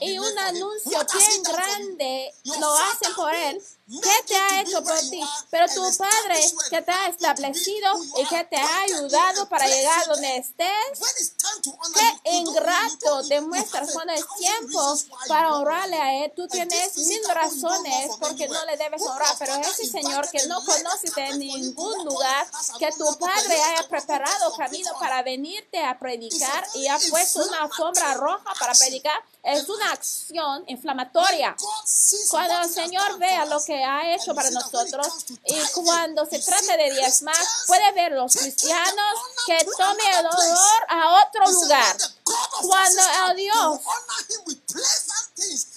y 0.00 0.18
un 0.18 0.38
anuncio 0.38 1.06
bien 1.12 1.42
grande 1.42 2.34
lo 2.44 2.74
hacen 2.74 3.14
por 3.14 3.34
él. 3.34 3.62
¿Qué 3.90 4.22
te 4.28 4.36
ha 4.36 4.60
hecho 4.60 4.84
por 4.84 5.00
ti? 5.00 5.20
Pero 5.50 5.66
tu 5.74 5.82
padre 5.98 6.40
que 6.70 6.80
te 6.80 6.92
ha 6.92 7.08
establecido 7.08 7.92
y 8.18 8.26
que 8.26 8.44
te 8.44 8.56
ha 8.56 8.82
ayudado 8.82 9.48
para 9.48 9.66
llegar 9.66 10.06
donde 10.06 10.36
estés. 10.36 11.32
Qué 11.92 12.30
ingrato 12.30 13.24
demuestras 13.24 13.90
cuando 13.92 14.12
es 14.12 14.24
tiempo 14.38 14.96
para 15.26 15.56
honrarle 15.56 15.96
a 15.96 16.24
él. 16.24 16.32
Tú 16.36 16.46
tienes 16.46 16.96
mil 16.98 17.20
razones 17.34 18.12
porque 18.20 18.46
no 18.46 18.64
le 18.66 18.76
debes 18.76 19.02
honrar, 19.02 19.34
pero 19.40 19.56
ese 19.56 19.86
Señor 19.86 20.30
que 20.30 20.46
no 20.46 20.64
conoces 20.64 21.12
de 21.12 21.36
ningún 21.38 22.04
lugar, 22.04 22.29
que 22.78 22.92
tu 22.92 23.18
Padre 23.18 23.60
haya 23.62 23.88
preparado 23.88 24.54
camino 24.56 24.90
para 24.98 25.22
venirte 25.22 25.84
a 25.84 25.98
predicar 25.98 26.66
y 26.74 26.86
ha 26.88 26.98
puesto 27.10 27.44
una 27.44 27.68
inflammatory 27.68 28.14
roja 28.14 28.52
para 28.58 28.72
predicar, 28.74 29.22
es 29.42 29.68
una 29.68 29.92
acción 29.92 30.64
inflamatoria. 30.66 31.56
Cuando 32.30 32.60
el 32.62 32.70
Señor 32.70 33.18
vea 33.18 33.46
lo 33.46 33.62
que 33.64 33.82
ha 33.82 34.14
hecho 34.14 34.34
para 34.34 34.50
nosotros 34.50 35.06
y 35.46 35.58
cuando 35.72 36.26
se 36.26 36.40
see 36.42 36.76
de 36.76 36.92
diezmar, 36.92 37.36
puede 37.66 37.92
ver 37.92 38.12
los 38.12 38.34
cristianos 38.34 39.14
que 39.46 39.64
to 39.64 39.70
tomen 39.76 40.06
el 40.18 40.26
honor 40.26 40.86
a 40.88 41.26
otro 41.26 41.50
lugar. 41.50 41.96
Cuando 42.62 43.02
el 43.30 43.36
Dios, 43.36 43.80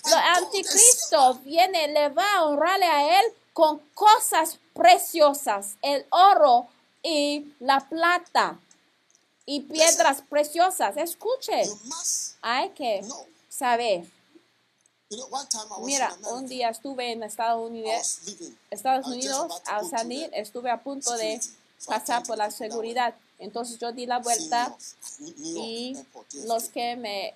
and 0.05 0.43
anticristo 0.43 1.35
viene, 1.43 1.87
le 1.87 2.09
va 2.09 2.35
a 2.35 2.45
honrarle 2.45 2.85
a 2.85 3.19
él 3.19 3.33
con 3.53 3.79
cosas 3.93 4.57
preciosas, 4.73 5.75
el 5.81 6.05
oro 6.09 6.67
y 7.01 7.53
la 7.59 7.79
plata 7.81 8.59
y 9.45 9.61
piedras 9.61 10.23
preciosas. 10.29 10.97
Escuche, 10.97 11.63
hay 12.41 12.69
que 12.71 13.05
saber. 13.49 14.05
Mira, 15.83 16.15
un 16.31 16.47
día 16.47 16.69
estuve 16.69 17.11
en 17.11 17.23
Estados 17.23 17.69
Unidos. 17.69 18.19
Estados 18.71 19.07
Unidos, 19.07 19.61
al 19.65 19.87
salir, 19.87 20.29
estuve 20.33 20.71
a 20.71 20.81
punto 20.81 21.15
de 21.15 21.39
pasar 21.85 22.23
por 22.23 22.37
la 22.37 22.49
seguridad. 22.49 23.13
Entonces 23.37 23.77
yo 23.77 23.91
di 23.91 24.05
la 24.05 24.19
vuelta 24.19 24.75
y 25.19 25.97
los 26.45 26.69
que 26.69 26.95
me 26.95 27.35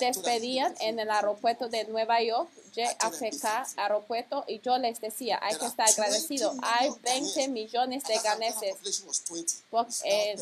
despedían 0.00 0.74
en 0.80 0.98
el 1.00 1.10
aeropuerto 1.10 1.68
de 1.68 1.84
Nueva 1.84 2.22
York, 2.22 2.48
JFK 2.74 3.44
aeropuerto, 3.76 4.44
y 4.48 4.60
yo 4.60 4.78
les 4.78 5.00
decía, 5.00 5.38
hay 5.42 5.56
que 5.56 5.66
estar 5.66 5.88
agradecido. 5.88 6.54
Hay 6.62 6.90
20 7.02 7.48
millones 7.48 8.04
de 8.04 8.18
ganeses. 8.18 8.74
population 8.76 9.06
was 9.08 9.22
20. 9.30 9.54
Por- 9.70 9.86
It's 9.86 10.02
now 10.04 10.10
eh, 10.10 10.36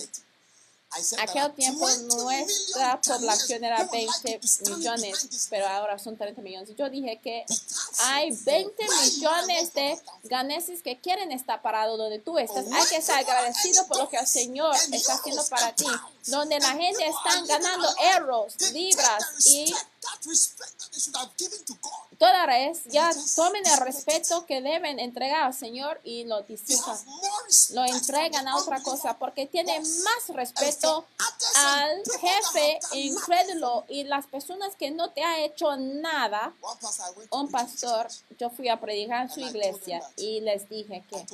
Aquel 1.18 1.52
tiempo 1.54 1.86
20 1.86 2.14
nuestra 2.14 3.00
población 3.00 3.64
era 3.64 3.84
Ghanaians 3.84 3.90
who 3.90 3.96
would 3.96 4.22
20 4.22 4.28
like 4.28 4.40
to 4.40 4.46
stand 4.48 4.78
behind 4.78 5.02
millones, 5.02 5.46
pero 5.48 5.66
ahora 5.66 5.98
son 5.98 6.16
30 6.16 6.42
millones. 6.42 6.70
Y 6.70 6.74
yo 6.74 6.90
dije 6.90 7.18
que 7.22 7.46
hay 8.00 8.30
of 8.30 8.44
20 8.44 8.74
where 8.76 9.10
you 9.10 9.28
are, 9.28 9.46
millones 9.46 9.72
de 9.72 9.98
ganeses 10.24 10.82
que 10.82 11.00
quieren 11.00 11.32
estar 11.32 11.62
parados 11.62 11.96
donde 11.96 12.18
tú 12.18 12.38
estás. 12.38 12.66
Hay 12.70 12.86
que 12.88 12.96
estar 12.96 13.18
agradecido 13.18 13.86
por 13.86 13.98
lo 13.98 14.08
que 14.08 14.18
el 14.18 14.26
Señor 14.26 14.74
está 14.92 15.14
haciendo 15.14 15.44
para 15.46 15.74
ti. 15.74 15.86
Donde 16.26 16.58
la 16.58 16.72
gente 16.72 17.06
está 17.06 17.42
ganando 17.46 17.88
euros, 18.16 18.54
libras 18.72 19.46
y 19.46 19.74
respect, 20.02 20.22
that 20.22 20.28
respect 20.28 20.78
that 20.78 20.88
they 20.92 21.00
should 21.00 21.16
have 21.16 21.36
given 21.36 21.58
to 21.66 21.74
God. 21.82 22.02
dólares, 22.22 22.82
ya 22.88 23.10
tomen 23.34 23.66
el 23.66 23.78
respeto 23.78 24.46
que 24.46 24.60
deben 24.60 25.00
entregar 25.00 25.42
al 25.42 25.54
Señor 25.54 26.00
y 26.04 26.24
lo 26.24 26.42
disipan. 26.42 26.96
Lo 27.70 27.84
entregan 27.84 28.46
a 28.46 28.56
otra 28.56 28.80
cosa 28.80 29.18
porque 29.18 29.46
tienen 29.46 29.82
más 30.04 30.28
respeto 30.28 31.04
al 31.56 32.02
jefe 32.20 32.78
incrédulo 32.92 33.84
y 33.88 34.04
las 34.04 34.26
personas 34.26 34.76
que 34.76 34.92
no 34.92 35.10
te 35.10 35.24
ha 35.24 35.44
hecho 35.44 35.76
nada. 35.76 36.54
Un 37.30 37.50
pastor, 37.50 38.06
yo 38.38 38.50
fui 38.50 38.68
a 38.68 38.80
predicar 38.80 39.22
en 39.22 39.30
su 39.30 39.40
iglesia 39.40 40.00
y 40.16 40.40
les 40.40 40.68
dije 40.68 41.04
que 41.08 41.26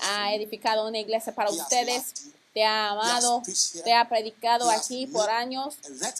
Ha 0.01 0.33
edificado 0.33 0.87
una 0.87 0.99
iglesia 0.99 1.33
para 1.33 1.49
ustedes, 1.49 2.13
te 2.53 2.65
ha 2.65 2.89
amado, 2.89 3.41
te 3.83 3.93
ha 3.93 4.07
predicado 4.09 4.69
aquí 4.69 5.07
por 5.07 5.29
años, 5.29 5.75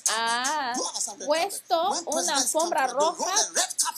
ha 0.10 0.74
puesto 1.26 1.92
una 2.06 2.38
alfombra 2.38 2.88
roja. 2.88 3.34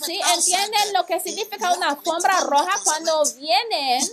Sí, 0.04 0.20
entienden 0.36 0.94
lo 0.94 1.06
que 1.06 1.20
significa 1.20 1.74
una 1.74 1.90
alfombra 1.90 2.40
roja 2.42 2.80
cuando 2.84 3.24
vienen 3.36 4.08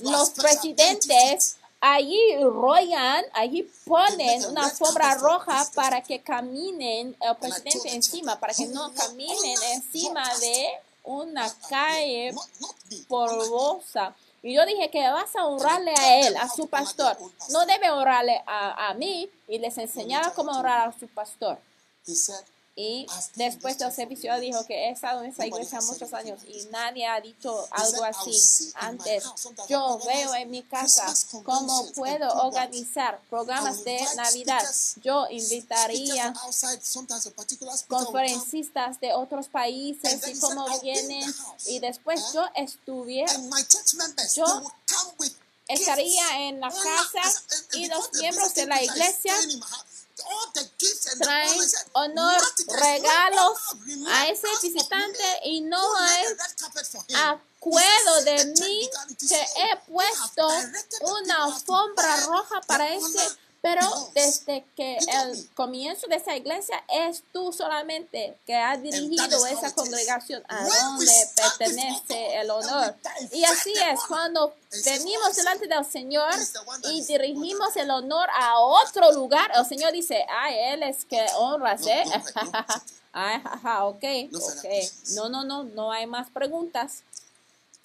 los 0.00 0.30
presidentes 0.30 1.56
allí 1.82 2.36
rollan, 2.40 3.24
allí 3.34 3.68
ponen 3.84 4.44
una 4.46 4.66
alfombra 4.66 5.14
roja 5.16 5.68
para 5.74 6.00
que 6.00 6.22
caminen 6.22 7.16
el 7.20 7.36
presidente 7.36 7.94
encima, 7.94 8.38
para 8.38 8.54
que 8.54 8.66
no 8.66 8.92
caminen 8.94 9.62
encima 9.74 10.22
de 10.38 10.68
una 11.04 11.50
calle 11.68 12.34
polvosa. 13.08 14.14
Y 14.42 14.54
yo 14.54 14.66
dije 14.66 14.90
que 14.90 15.08
vas 15.08 15.34
a 15.36 15.46
honrarle 15.46 15.94
a 15.96 16.20
él, 16.26 16.36
a 16.36 16.48
su 16.48 16.66
pastor. 16.68 17.16
No 17.50 17.64
debe 17.64 17.90
honrarle 17.90 18.42
a, 18.46 18.88
a 18.88 18.94
mí. 18.94 19.30
Y 19.46 19.58
les 19.58 19.78
enseñaba 19.78 20.32
cómo 20.34 20.50
honrar 20.52 20.88
a 20.88 20.98
su 20.98 21.06
pastor. 21.08 21.58
Y 22.74 23.06
después 23.34 23.76
del 23.76 23.92
servicio 23.92 24.38
dijo 24.40 24.64
que 24.64 24.88
he 24.88 24.90
estado 24.90 25.22
en 25.22 25.30
esa 25.30 25.46
iglesia 25.46 25.80
muchos 25.82 26.12
años 26.14 26.40
y 26.48 26.64
nadie 26.70 27.06
ha 27.06 27.20
dicho 27.20 27.68
algo 27.70 28.02
así 28.04 28.72
antes. 28.76 29.24
Yo 29.68 30.00
veo 30.06 30.34
en 30.34 30.50
mi 30.50 30.62
casa 30.62 31.12
cómo 31.44 31.92
puedo 31.92 32.32
organizar 32.44 33.20
programas 33.28 33.84
de 33.84 34.00
Navidad. 34.16 34.62
Yo 35.02 35.26
invitaría 35.30 36.32
conferencistas 37.88 38.98
de 39.00 39.12
otros 39.12 39.48
países 39.48 40.26
y 40.28 40.40
cómo 40.40 40.66
vienen. 40.80 41.30
Y 41.66 41.78
después 41.78 42.32
yo 42.32 42.42
estuviera, 42.54 43.32
Yo 44.34 44.62
estaría 45.68 46.48
en 46.48 46.60
la 46.60 46.70
casa 46.70 47.42
y 47.74 47.86
los 47.86 48.12
miembros 48.14 48.54
de 48.54 48.66
la 48.66 48.82
iglesia 48.82 49.34
traen 50.78 51.14
traen 51.20 51.60
honor, 51.92 52.42
regalos 52.68 53.58
a 54.08 54.28
ese 54.28 54.48
visitante 54.62 55.22
y 55.44 55.60
no 55.62 55.96
hay 55.98 56.24
acuerdo 57.62 58.22
de 58.24 58.44
mí 58.60 58.90
que 59.28 59.40
he 59.40 59.76
puesto 59.90 60.48
una 61.02 61.44
alfombra 61.44 62.16
roja 62.26 62.60
para 62.66 62.94
ese, 62.94 63.36
pero 63.62 63.80
desde 64.12 64.64
que 64.74 64.98
el 64.98 65.48
comienzo 65.54 66.08
de 66.08 66.16
esa 66.16 66.34
iglesia 66.36 66.82
es 66.88 67.22
tú 67.32 67.52
solamente 67.52 68.36
que 68.44 68.56
has 68.56 68.82
dirigido 68.82 69.46
esa 69.46 69.72
congregación 69.72 70.42
a 70.48 70.64
donde 70.64 71.12
pertenece 71.36 72.40
el 72.40 72.50
honor. 72.50 72.96
Y 73.30 73.44
así 73.44 73.72
es, 73.72 74.00
cuando 74.08 74.52
venimos 74.84 75.36
delante 75.36 75.68
del 75.68 75.84
Señor 75.84 76.34
y 76.90 77.04
dirigimos 77.04 77.76
el 77.76 77.88
honor 77.92 78.28
a 78.34 78.58
otro 78.58 79.12
lugar, 79.12 79.48
el 79.54 79.64
Señor 79.64 79.92
dice, 79.92 80.26
ay, 80.28 80.56
Él 80.72 80.82
es 80.82 81.04
que 81.04 81.24
honras, 81.36 81.86
¿eh? 81.86 82.02
Ay, 83.14 83.42
jaja, 83.42 83.84
ok, 83.84 84.04
ok. 84.32 84.64
No, 85.14 85.28
no, 85.28 85.44
no, 85.44 85.64
no 85.64 85.92
hay 85.92 86.06
más 86.06 86.30
preguntas. 86.30 87.02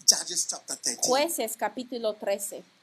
Judges 0.09 0.47
chapter 0.47 0.77
13, 0.77 1.01
Jueces 1.03 1.57
capítulo 1.57 2.13
13 2.13 2.63
verse 2.63 2.63
16. 2.63 2.76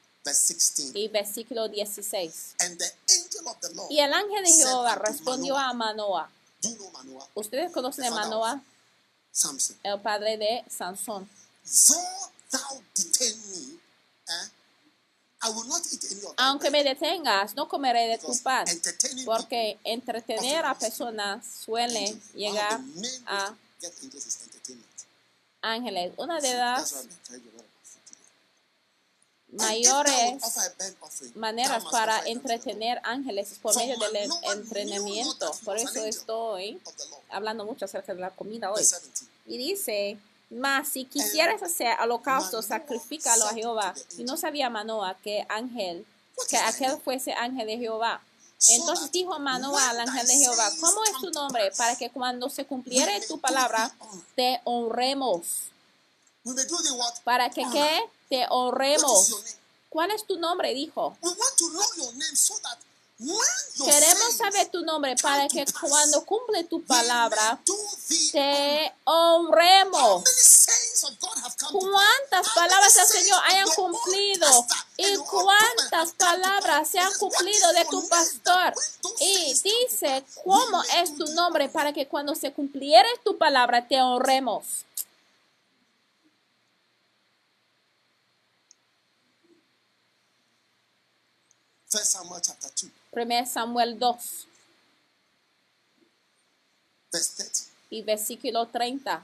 Y 0.94 1.08
versículo 1.08 1.68
16. 1.68 2.54
And 2.60 2.78
the 2.78 2.90
angel 3.10 3.48
of 3.48 3.60
the 3.60 3.74
Lord 3.74 3.90
Y 3.90 4.00
el 4.00 4.12
ángel 4.12 4.42
de 4.44 4.52
Jehová 4.52 4.94
respondió 4.96 5.56
a 5.56 5.72
Manoah. 5.74 6.30
Ustedes 7.34 7.70
conocen 7.72 8.06
a 8.06 8.10
Manoah, 8.10 8.62
Samson. 9.30 9.76
el 9.82 10.00
padre 10.00 10.38
de 10.38 10.64
Sansón. 10.70 11.28
Eh, 15.40 15.50
Aunque 16.38 16.70
me 16.70 16.82
detengas, 16.82 17.54
no 17.54 17.68
comeré 17.68 18.06
de 18.08 18.16
tu 18.18 18.32
pan, 18.42 18.64
porque 19.26 19.78
entretener 19.84 20.64
a 20.64 20.74
personas 20.74 21.44
suele 21.46 22.18
llegar 22.34 22.80
a 23.26 23.54
ángeles. 25.60 26.14
Una 26.16 26.40
de 26.40 26.54
las 26.54 26.92
I'm 26.94 27.08
telling 27.26 27.42
you 27.44 27.50
a 27.50 27.56
lot 27.56 27.64
about 27.66 27.84
food 27.84 28.04
today. 28.08 28.24
And 28.24 29.43
if 29.43 29.43
thou 29.43 29.43
wilt 29.43 29.43
mayores 29.54 30.42
maneras 31.34 31.84
para 31.90 32.20
entretener 32.26 33.00
ángeles 33.04 33.52
es 33.52 33.58
por 33.58 33.76
medio 33.76 33.96
del 33.98 34.30
entrenamiento. 34.52 35.52
Por 35.64 35.78
eso 35.78 36.04
estoy 36.04 36.80
hablando 37.30 37.64
mucho 37.64 37.84
acerca 37.84 38.14
de 38.14 38.20
la 38.20 38.30
comida 38.30 38.70
hoy. 38.70 38.78
Verse 38.78 39.00
17. 39.00 39.34
Y 39.46 39.58
dice, 39.58 40.18
mas 40.50 40.88
si 40.88 41.04
quisieras 41.04 41.62
hacer 41.62 41.96
holocausto, 42.00 42.62
sacrifícalo 42.62 43.46
a 43.46 43.54
Jehová. 43.54 43.94
Y 44.16 44.24
no 44.24 44.36
sabía 44.36 44.70
Manoah 44.70 45.16
que 45.22 45.46
ángel, 45.48 46.06
que 46.48 46.56
aquel 46.56 46.98
fuese 46.98 47.32
ángel 47.32 47.66
de 47.66 47.78
Jehová. 47.78 48.22
Entonces 48.68 49.10
dijo 49.12 49.38
Manoah 49.38 49.90
al 49.90 50.00
ángel 50.00 50.26
de 50.26 50.34
Jehová, 50.34 50.70
¿cómo 50.80 51.04
es 51.04 51.12
tu 51.20 51.30
nombre? 51.30 51.70
Para 51.76 51.96
que 51.96 52.10
cuando 52.10 52.48
se 52.48 52.64
cumpliere 52.64 53.20
tu 53.26 53.38
palabra, 53.40 53.94
te 54.34 54.60
honremos. 54.64 55.70
Para 57.24 57.50
que. 57.50 57.64
¿qué? 57.72 58.02
Te 58.28 58.46
name? 58.50 59.26
¿Cuál 59.88 60.10
es 60.10 60.26
tu 60.26 60.38
nombre? 60.38 60.74
Dijo. 60.74 61.16
Queremos 63.16 64.36
saber 64.36 64.68
tu 64.70 64.82
nombre 64.82 65.14
para 65.22 65.46
que 65.46 65.64
cuando 65.80 66.24
cumple 66.24 66.64
tu 66.64 66.84
palabra, 66.84 67.60
te 68.32 68.92
honremos. 69.04 70.24
cuántas 71.72 72.54
palabras 72.54 72.94
del 72.94 73.06
Señor 73.06 73.40
hayan 73.46 73.68
cumplido 73.68 74.66
y 74.96 75.16
cuántas 75.16 76.12
palabras 76.14 76.88
se 76.88 76.98
han 76.98 77.12
He 77.12 77.14
said, 77.14 77.22
"What 77.22 77.68
cumplido 77.68 77.72
de 77.72 77.84
tu 77.84 78.08
pastor. 78.08 78.74
Y 79.20 79.54
dice, 79.62 80.24
¿cómo 80.42 80.82
es 80.96 81.16
tu 81.16 81.26
nombre 81.34 81.64
honor?" 81.66 81.72
para 81.72 81.92
que 81.92 82.08
cuando 82.08 82.34
se 82.34 82.52
cumpliere 82.52 83.08
tu 83.24 83.38
palabra 83.38 83.86
te 83.86 84.02
honremos? 84.02 84.84
First 91.94 92.10
Samuel 92.10 92.40
chapter 92.42 92.70
2, 92.74 92.90
1 93.12 93.46
Samuel 93.46 93.94
2 93.94 94.46
verse 97.12 97.30
30. 97.38 97.70
y 97.90 98.02
versículo 98.02 98.66
30. 98.66 99.22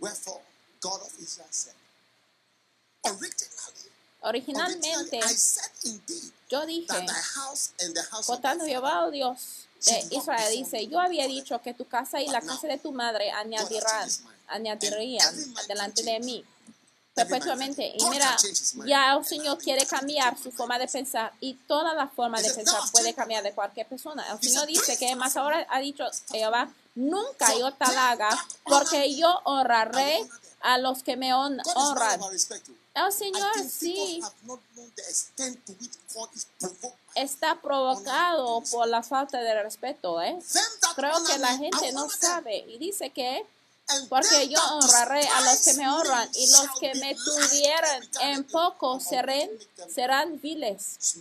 Wherefore 0.00 0.40
God 0.80 1.02
of 1.02 1.10
Israel 1.18 1.50
said, 1.50 1.74
Originally, 3.04 3.90
Originalmente 4.22 5.18
originally 5.18 5.18
I 5.18 5.34
said 5.34 5.72
indeed 5.84 6.32
yo 6.48 6.64
dije, 6.64 6.86
that 6.86 7.06
thy 7.08 7.22
house 7.42 7.74
and 7.82 7.92
the 7.92 8.02
house 8.12 8.28
por 8.28 8.38
tanto 8.38 8.66
Jehová, 8.66 9.10
Dios 9.10 9.66
de 9.84 10.16
Israel, 10.16 10.52
dice, 10.52 10.86
yo 10.86 11.00
había 11.00 11.26
dicho 11.26 11.60
que 11.60 11.74
tu 11.74 11.86
casa 11.86 12.22
y 12.22 12.28
la 12.28 12.40
casa 12.40 12.68
de 12.68 12.78
tu 12.78 12.92
madre 12.92 13.32
añadirán, 13.32 14.08
añadirían 14.46 15.34
delante 15.66 16.04
de 16.04 16.20
mí 16.20 16.44
perpetuamente. 17.14 17.92
Y 17.96 18.04
mira, 18.08 18.36
ya 18.86 19.14
el 19.14 19.24
Señor 19.24 19.58
quiere 19.58 19.86
cambiar 19.86 20.38
su 20.38 20.50
forma 20.50 20.78
de 20.78 20.88
pensar 20.88 21.32
y 21.40 21.54
toda 21.54 21.94
la 21.94 22.08
forma 22.08 22.40
de 22.40 22.50
pensar 22.52 22.80
puede 22.90 23.14
cambiar 23.14 23.42
de 23.42 23.52
cualquier 23.52 23.86
persona. 23.86 24.24
El 24.32 24.40
Señor 24.40 24.66
dice 24.66 24.96
que 24.98 25.14
más 25.16 25.36
ahora 25.36 25.66
ha 25.68 25.80
dicho 25.80 26.04
Jehová, 26.30 26.70
nunca 26.94 27.54
yo 27.58 27.72
tal 27.72 27.96
haga, 27.96 28.30
porque 28.64 29.14
yo 29.14 29.40
honraré 29.44 30.26
a 30.60 30.78
los 30.78 31.02
que 31.02 31.16
me 31.16 31.34
honran. 31.34 31.64
El 32.94 33.12
Señor 33.12 33.52
sí. 33.68 34.22
está 37.14 37.60
provocado 37.60 38.62
por 38.70 38.86
la 38.86 39.02
falta 39.02 39.40
de 39.40 39.62
respeto, 39.62 40.20
¿eh? 40.20 40.38
Creo 40.94 41.24
que 41.24 41.38
la 41.38 41.56
gente 41.56 41.92
no 41.92 42.08
sabe. 42.08 42.58
Y 42.68 42.78
dice 42.78 43.10
que 43.10 43.44
Porque 44.08 44.48
yo 44.48 44.60
honraré 44.76 45.26
a 45.28 45.40
los 45.42 45.60
que 45.60 45.74
me 45.74 45.88
honran, 45.88 46.28
y 46.34 46.50
los 46.50 46.66
que 46.80 46.94
me 46.94 47.14
tuvieran 47.14 48.02
en 48.20 48.44
poco 48.44 49.00
serán, 49.00 49.48
serán 49.92 50.40
viles. 50.40 51.16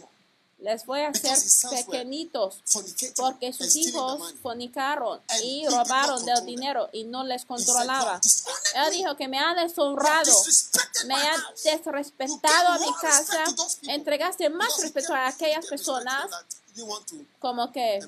Les 0.60 0.86
voy 0.86 1.00
a 1.00 1.10
hacer 1.10 1.36
sons 1.38 1.64
were 1.64 1.84
pequeñitos, 1.84 2.62
porque 3.16 3.52
sus 3.52 3.76
hijos 3.76 4.36
fornicaron 4.44 5.20
y 5.42 5.66
robaron 5.68 6.24
del 6.24 6.46
dinero 6.46 6.88
y 6.94 7.04
no 7.04 7.24
les 7.24 7.46
controlaba. 7.46 8.04
"You 8.04 8.08
have 8.08 8.22
dishonored 8.22 8.88
Él 8.88 8.92
dijo 8.92 9.16
que 9.18 9.28
me 9.28 9.40
ha 9.40 9.56
deshonrado, 9.56 10.44
me 11.08 11.16
ha 11.16 11.36
desrespetado 11.64 12.68
a 12.68 12.78
mi 12.78 12.94
casa, 13.02 13.44
to 13.46 13.56
those 13.56 13.78
people. 13.78 13.96
entregaste 13.96 14.50
más 14.52 14.78
respeto 14.80 15.16
a 15.16 15.30
aquellas 15.30 15.66
personas 15.66 16.30
como 17.40 17.72
que 17.72 18.00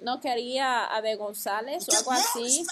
no 0.00 0.20
quería 0.20 0.86
avergonzarles 0.86 1.88
o 1.88 1.96
algo 1.96 2.12
así. 2.12 2.66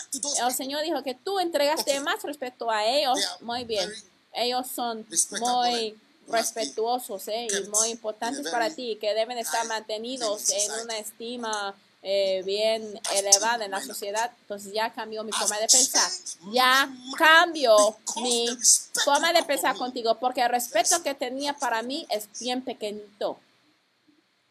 El. 0.45 0.55
Señor 0.55 0.83
dijo 0.83 1.03
que 1.03 1.15
tú 1.15 1.39
entregaste 1.39 2.01
más 2.01 2.23
respeto 2.23 2.71
a 2.71 2.85
ellos. 2.85 3.19
Muy 3.41 3.65
bien. 3.65 3.91
Ellos 4.33 4.67
son 4.67 5.07
muy 5.41 5.99
respetuosos 6.29 7.29
eh, 7.29 7.47
y 7.47 7.69
muy 7.69 7.91
importantes 7.91 8.51
para 8.51 8.71
ti, 8.71 8.99
que 9.01 9.15
deben 9.15 9.39
estar 9.39 9.67
mantenidos 9.67 10.51
en 10.51 10.73
una 10.83 10.99
estima 10.99 11.75
eh, 12.03 12.43
bien 12.45 13.01
elevada 13.15 13.65
en 13.65 13.71
la 13.71 13.83
sociedad. 13.83 14.31
Entonces 14.43 14.73
ya 14.73 14.93
cambió 14.93 15.25
mi 15.25 15.33
forma 15.33 15.59
de 15.59 15.67
pensar. 15.67 16.11
Ya 16.53 16.89
cambió 17.17 17.97
mi 18.23 18.49
forma 19.05 19.33
de 19.33 19.43
pensar 19.43 19.77
contigo, 19.77 20.17
porque 20.19 20.43
el 20.43 20.51
respeto 20.51 21.03
que 21.03 21.15
tenía 21.15 21.55
para 21.55 21.83
mí 21.83 22.07
es 22.11 22.29
bien 22.39 22.63
pequeñito. 22.63 23.39
When 23.39 23.45
you 24.15 24.23
trifle 24.23 24.45
with 24.45 24.45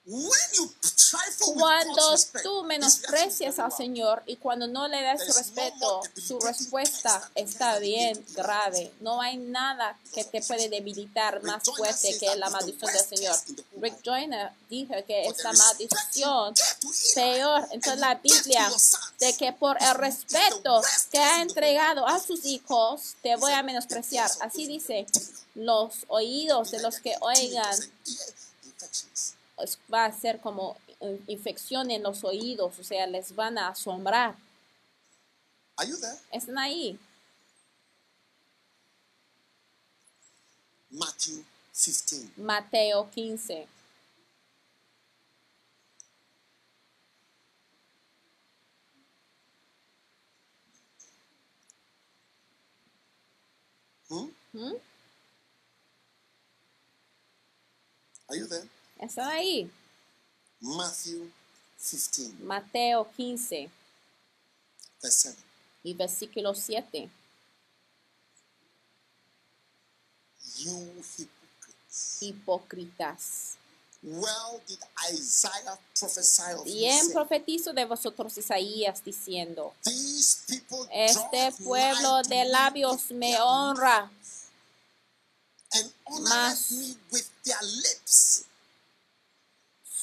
Cuando 1.55 2.15
tú 2.43 2.63
menosprecias 2.63 3.57
al 3.57 3.71
Señor 3.71 4.21
y 4.27 4.35
cuando 4.35 4.67
no 4.67 4.87
le 4.87 5.01
das 5.01 5.25
respeto, 5.35 6.01
su 6.15 6.39
respuesta 6.39 7.31
está 7.33 7.79
bien 7.79 8.23
grave. 8.35 8.93
No 8.99 9.19
hay 9.19 9.37
nada 9.37 9.97
que 10.13 10.23
te 10.23 10.43
puede 10.43 10.69
debilitar 10.69 11.41
más 11.41 11.63
fuerte 11.63 12.15
que 12.19 12.35
la 12.35 12.51
maldición 12.51 12.91
del 12.93 13.17
Señor. 13.17 13.35
Rick. 13.81 13.95
Joyner 14.03 14.51
dijo 14.69 14.93
que 15.07 15.23
respect 15.27 15.39
you 15.39 15.57
maldición 15.57 16.53
peor. 17.15 17.67
Entonces 17.71 17.99
la 17.99 18.15
Biblia 18.15 18.71
de 19.19 19.35
que 19.37 19.53
por 19.53 19.81
el 19.81 19.95
respeto 19.95 20.81
que 21.11 21.17
ha 21.17 21.41
entregado 21.41 22.07
a 22.07 22.19
sus 22.19 22.45
hijos, 22.45 23.15
te 23.23 23.35
voy 23.37 23.53
a 23.53 23.63
menospreciar. 23.63 24.29
"The 24.29 24.35
ears 24.35 24.41
of 24.41 24.53
Así 24.53 24.67
dice, 24.67 25.07
los 25.55 26.05
oídos 26.07 26.71
de 26.71 26.81
los 26.81 26.99
que 26.99 27.15
oigan 27.21 27.75
va 29.91 30.05
a 30.05 30.11
ser 30.11 30.39
como 30.39 30.77
eh, 30.99 31.19
infección 31.27 31.91
en 31.91 32.03
los 32.03 32.23
oídos, 32.23 32.79
o 32.79 32.83
sea, 32.83 33.07
les 33.07 33.35
van 33.35 33.57
a 33.57 33.69
asombrar. 33.69 34.35
There? 35.77 36.19
Están 36.31 36.57
ahí. 36.57 36.97
Matthew 40.89 41.43
15. 41.73 42.31
Mateo 42.37 43.09
15. 43.11 43.67
Hmm? 54.07 54.29
¿Mm? 54.53 54.75
Are 58.29 58.37
you 58.37 58.47
there? 58.47 58.69
Están 58.99 59.29
ahí. 59.29 59.69
Matthew 60.61 61.29
15, 61.77 62.43
Mateo 62.43 63.07
15 63.15 63.69
verse 65.01 65.29
7. 65.29 65.37
y 65.83 65.93
versículo 65.93 66.55
7. 66.55 67.09
You 70.57 71.03
hypocrites. 71.17 72.17
Hipócritas. 72.21 73.57
Well 74.01 74.61
did 74.67 74.77
Isaiah 75.11 75.79
prophesy 75.99 76.53
of 76.53 76.63
Bien 76.63 76.99
saying, 76.99 77.13
profetizo 77.13 77.73
de 77.73 77.85
vosotros 77.85 78.37
Isaías 78.37 79.03
diciendo, 79.03 79.73
These 79.83 80.61
este 80.91 81.51
pueblo 81.63 82.21
de 82.23 82.45
labios 82.45 83.09
me 83.09 83.35
honra, 83.41 84.11
mas 86.21 86.69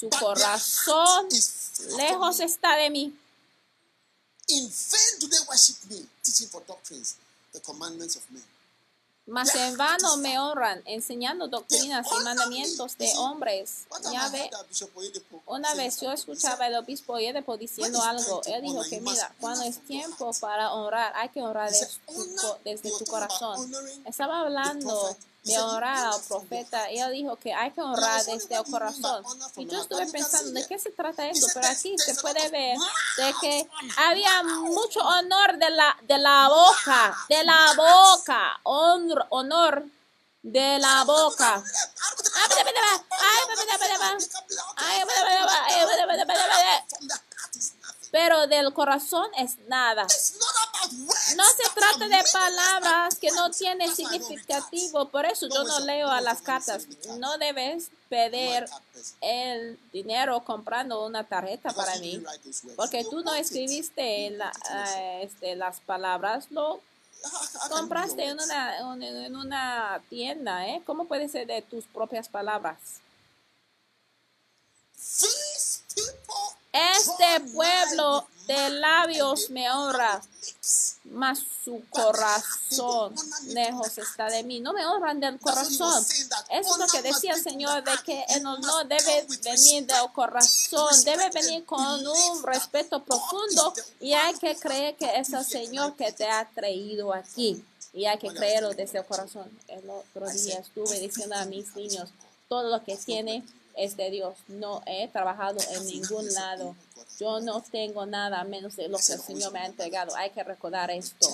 su 0.02 0.10
corazón 0.10 1.28
lejos 1.96 2.40
está 2.40 2.76
de 2.76 2.90
mí. 2.90 3.16
In 4.48 4.64
vain 4.64 5.18
do 5.20 5.28
they 5.28 5.38
worship 5.48 5.76
me, 5.88 6.04
teaching 6.24 6.48
for 6.48 6.62
doctrines 6.66 7.16
the 7.52 7.60
commandments 7.60 8.16
of 8.16 8.22
men. 8.30 8.42
Mas 9.24 9.54
en 9.54 9.76
vano 9.76 10.16
me 10.16 10.36
honran, 10.40 10.82
enseñando 10.84 11.46
doctrinas 11.46 12.04
y 12.10 12.24
mandamientos 12.24 12.98
de 12.98 13.12
hombres. 13.16 13.86
Ya 14.12 14.28
ve, 14.30 14.50
Una 15.46 15.74
vez 15.74 16.00
yo 16.00 16.10
escuchaba 16.10 16.64
al 16.64 16.74
obispo 16.74 17.12
Oyedepo 17.12 17.56
diciendo 17.56 18.02
algo. 18.02 18.42
Él 18.46 18.62
dijo 18.62 18.82
que 18.82 19.00
mira, 19.00 19.32
cuando 19.40 19.62
es 19.62 19.78
tiempo 19.86 20.32
para 20.40 20.72
honrar, 20.72 21.12
hay 21.14 21.28
que 21.28 21.40
honrar 21.40 21.70
desde 21.70 21.86
tu, 22.04 22.56
desde 22.64 22.90
tu 22.98 23.04
corazón. 23.04 23.72
Estaba 24.04 24.40
hablando 24.40 25.16
de 25.44 25.58
honrar 25.58 26.12
al 26.12 26.20
profeta. 26.22 26.88
Él 26.90 27.12
dijo 27.12 27.36
que 27.36 27.52
hay 27.52 27.70
que 27.72 27.80
honrar 27.80 28.24
desde 28.24 28.54
el 28.54 28.64
corazón. 28.64 29.24
Y 29.56 29.66
yo 29.66 29.82
estuve 29.82 30.06
pensando, 30.06 30.52
¿de 30.52 30.66
qué 30.66 30.78
se 30.78 30.90
trata 30.90 31.26
eso? 31.28 31.46
Pero 31.52 31.66
aquí 31.66 31.96
se 31.98 32.14
puede 32.16 32.48
ver 32.48 32.76
de 33.16 33.34
que 33.40 33.68
había 33.96 34.42
mucho 34.44 35.00
honor 35.00 35.58
de 35.58 35.70
la, 35.70 35.96
de 36.02 36.18
la 36.18 36.48
boca, 36.48 37.16
de 37.28 37.44
la 37.44 37.74
boca, 37.74 38.60
honor, 38.62 39.26
honor 39.30 39.84
de 40.42 40.78
la 40.78 41.04
boca. 41.04 41.62
Pero 48.10 48.46
del 48.46 48.72
corazón 48.74 49.28
es 49.38 49.58
nada. 49.68 50.06
No 51.36 51.44
se 51.44 51.74
trata 51.74 52.08
de 52.08 52.24
palabras 52.32 53.14
que 53.16 53.30
no 53.30 53.50
tienen 53.50 53.94
significativo. 53.94 55.08
Por 55.08 55.24
eso 55.24 55.48
yo 55.48 55.64
no 55.64 55.80
leo 55.80 56.08
a 56.08 56.20
las 56.20 56.42
cartas. 56.42 56.86
No 57.18 57.38
debes 57.38 57.90
pedir 58.08 58.66
el 59.20 59.78
dinero 59.92 60.44
comprando 60.44 61.04
una 61.06 61.24
tarjeta 61.24 61.72
para 61.72 61.96
mí. 61.96 62.22
Porque 62.76 63.04
tú 63.04 63.22
no 63.22 63.34
escribiste 63.34 64.26
eh, 64.26 65.22
este, 65.22 65.56
las 65.56 65.80
palabras, 65.80 66.50
lo 66.50 66.80
compraste 67.70 68.24
en 68.24 68.40
una, 68.40 68.78
en 68.78 69.36
una 69.36 70.02
tienda. 70.10 70.66
¿eh? 70.68 70.82
¿Cómo 70.84 71.06
puede 71.06 71.28
ser 71.28 71.46
de 71.46 71.62
tus 71.62 71.84
propias 71.86 72.28
palabras? 72.28 72.78
Este 76.72 77.52
pueblo 77.52 78.26
de 78.46 78.70
labios 78.70 79.50
me 79.50 79.70
honra, 79.70 80.22
mas 81.04 81.40
su 81.64 81.82
corazón 81.90 83.14
lejos 83.48 83.98
está 83.98 84.26
de 84.26 84.42
mí. 84.42 84.60
No 84.60 84.72
me 84.72 84.84
honran 84.86 85.20
del 85.20 85.38
corazón. 85.38 86.04
Es 86.50 86.66
lo 86.78 86.86
que 86.86 87.02
decía 87.02 87.34
el 87.34 87.42
Señor, 87.42 87.84
de 87.84 87.92
que 88.04 88.24
el 88.30 88.46
honor 88.46 88.86
debe 88.86 89.26
venir 89.42 89.86
del 89.86 90.12
corazón, 90.12 91.04
debe 91.04 91.28
venir 91.30 91.64
con 91.64 91.80
un 91.84 92.42
respeto 92.42 93.04
profundo 93.04 93.74
y 94.00 94.14
hay 94.14 94.34
que 94.34 94.56
creer 94.56 94.96
que 94.96 95.18
es 95.18 95.32
el 95.32 95.44
Señor 95.44 95.94
que 95.96 96.12
te 96.12 96.28
ha 96.28 96.48
traído 96.54 97.12
aquí. 97.12 97.62
Y 97.94 98.06
hay 98.06 98.16
que 98.16 98.28
creerlo 98.28 98.70
desde 98.70 99.00
el 99.00 99.04
corazón. 99.04 99.50
El 99.68 99.88
otro 99.90 100.26
día 100.30 100.60
estuve 100.60 100.98
diciendo 100.98 101.36
a 101.36 101.44
mis 101.44 101.76
niños, 101.76 102.08
todo 102.48 102.70
lo 102.70 102.82
que 102.82 102.96
tiene 102.96 103.44
es 103.76 103.96
de 103.96 104.10
Dios. 104.10 104.36
No 104.48 104.82
he 104.86 105.08
trabajado 105.08 105.58
en 105.70 105.86
ningún 105.86 106.32
lado. 106.32 106.74
Yo 107.18 107.40
no 107.40 107.62
tengo 107.62 108.06
nada 108.06 108.42
menos 108.44 108.76
de 108.76 108.88
lo 108.88 108.98
que 108.98 109.12
el 109.12 109.20
Señor 109.20 109.52
me 109.52 109.60
ha 109.60 109.66
entregado. 109.66 110.14
Hay 110.16 110.30
que 110.30 110.42
recordar 110.42 110.90
esto. 110.90 111.28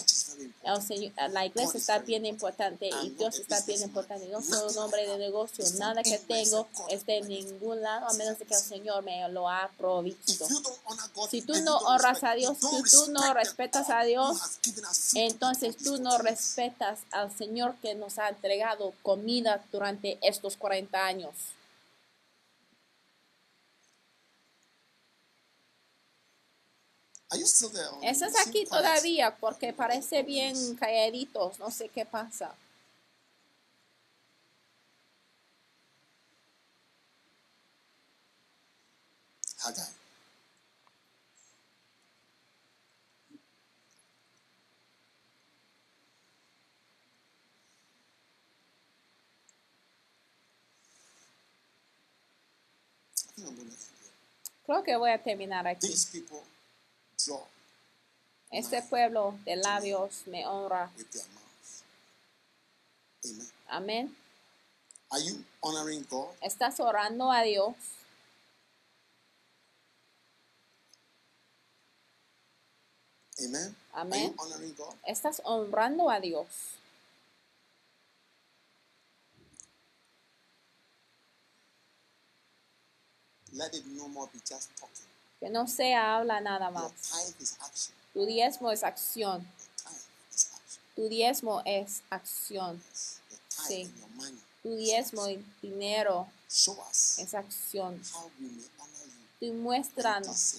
El 0.62 0.82
Señor, 0.82 1.12
la 1.30 1.46
iglesia 1.46 1.78
está 1.78 1.98
bien 2.00 2.26
importante 2.26 2.90
y 3.02 3.10
Dios 3.10 3.38
está 3.38 3.60
bien 3.62 3.82
importante. 3.82 4.28
No 4.28 4.42
soy 4.42 4.70
un 4.70 4.78
hombre 4.78 5.06
de 5.06 5.18
negocio. 5.18 5.64
Nada 5.78 6.02
que 6.02 6.18
tengo 6.18 6.68
es 6.90 7.06
de 7.06 7.20
ningún 7.22 7.80
lado 7.80 8.08
a 8.08 8.12
menos 8.14 8.38
de 8.38 8.44
que 8.44 8.54
el 8.54 8.60
Señor 8.60 9.02
me 9.02 9.28
lo 9.28 9.48
ha 9.48 9.70
provisto. 9.78 10.46
Si 11.30 11.42
tú 11.42 11.54
no 11.62 11.76
honras 11.78 12.22
a 12.24 12.34
Dios, 12.34 12.58
si 12.58 12.82
tú 12.90 13.10
no 13.12 13.32
respetas 13.32 13.88
a 13.90 14.02
Dios, 14.02 14.38
entonces 15.14 15.76
tú 15.76 15.98
no 15.98 16.18
respetas 16.18 17.00
al 17.12 17.34
Señor 17.36 17.76
que 17.80 17.94
nos 17.94 18.18
ha 18.18 18.28
entregado 18.28 18.92
comida 19.02 19.64
durante 19.72 20.18
estos 20.22 20.56
40 20.56 21.06
años. 21.06 21.32
Ese 27.30 28.26
aquí 28.40 28.64
todavía 28.64 29.36
porque 29.36 29.72
parece 29.72 30.22
bien 30.22 30.76
calladitos, 30.76 31.58
no 31.58 31.70
sé 31.70 31.88
qué 31.88 32.06
pasa. 32.06 32.54
Haggai. 39.60 39.86
Creo 54.64 54.82
que 54.82 54.96
voy 54.96 55.10
a 55.10 55.22
terminar 55.22 55.66
aquí. 55.66 55.86
These 55.86 56.06
people 56.12 56.42
este 58.50 58.82
pueblo 58.82 59.34
de 59.44 59.56
labios 59.56 60.26
me 60.26 60.46
honra. 60.46 60.90
Amén. 63.68 64.16
Are 65.10 65.22
you 65.22 65.44
honoring 65.60 66.04
God? 66.10 66.28
¿Estás 66.42 66.80
orando 66.80 67.30
a 67.30 67.42
Dios? 67.42 67.74
Amen. 73.40 73.76
Are 73.92 74.02
Amen. 74.02 74.22
you 74.30 74.34
honoring 74.38 74.74
God? 74.76 74.94
¿Estás 75.06 75.40
honrando 75.44 76.10
a 76.10 76.20
Dios? 76.20 76.46
Let 83.52 83.74
it 83.74 83.84
no 83.86 84.08
more 84.08 84.28
be 84.32 84.40
just 84.40 84.70
talking. 84.78 85.06
Que 85.40 85.50
no 85.50 85.66
sea 85.68 86.16
habla 86.16 86.40
nada 86.40 86.70
más. 86.70 86.92
Tu 88.12 88.26
diezmo 88.26 88.70
es 88.70 88.82
acción. 88.82 89.46
Tu 90.96 91.08
diezmo 91.08 91.62
es 91.64 92.02
acción. 92.10 92.82
Sí. 93.48 93.92
Tu 94.62 94.74
diezmo 94.76 95.28
y 95.28 95.44
dinero 95.62 96.26
es 96.48 97.34
acción. 97.34 98.02
when 99.40 99.62
muéstranos 99.62 100.56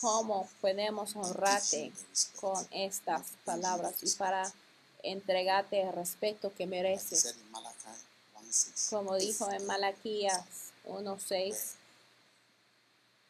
cómo 0.00 0.48
podemos 0.60 1.14
honrarte 1.14 1.92
con 2.40 2.66
estas 2.70 3.28
palabras 3.44 3.94
y 4.02 4.10
para 4.16 4.52
entregarte 5.02 5.82
el 5.82 5.92
respeto 5.92 6.52
que 6.52 6.66
mereces. 6.66 7.22
said 7.22 7.36
in 7.36 7.50
Malachi 7.52 7.86
1:6. 7.86 8.90
Como 8.90 9.16
dijo 9.16 9.50
en 9.50 9.66
Malaquías 9.66 10.44
1.6, 10.84 11.74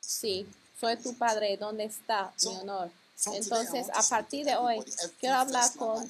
sí, 0.06 0.46
soy 0.78 0.96
tu 0.96 1.14
padre, 1.14 1.56
¿dónde 1.56 1.84
está 1.84 2.32
mi 2.44 2.56
honor? 2.56 2.90
Entonces, 3.32 3.86
a 3.94 4.02
partir 4.02 4.44
de 4.44 4.56
hoy, 4.56 4.84
quiero 5.18 5.36
hablar 5.36 5.72
con 5.76 6.08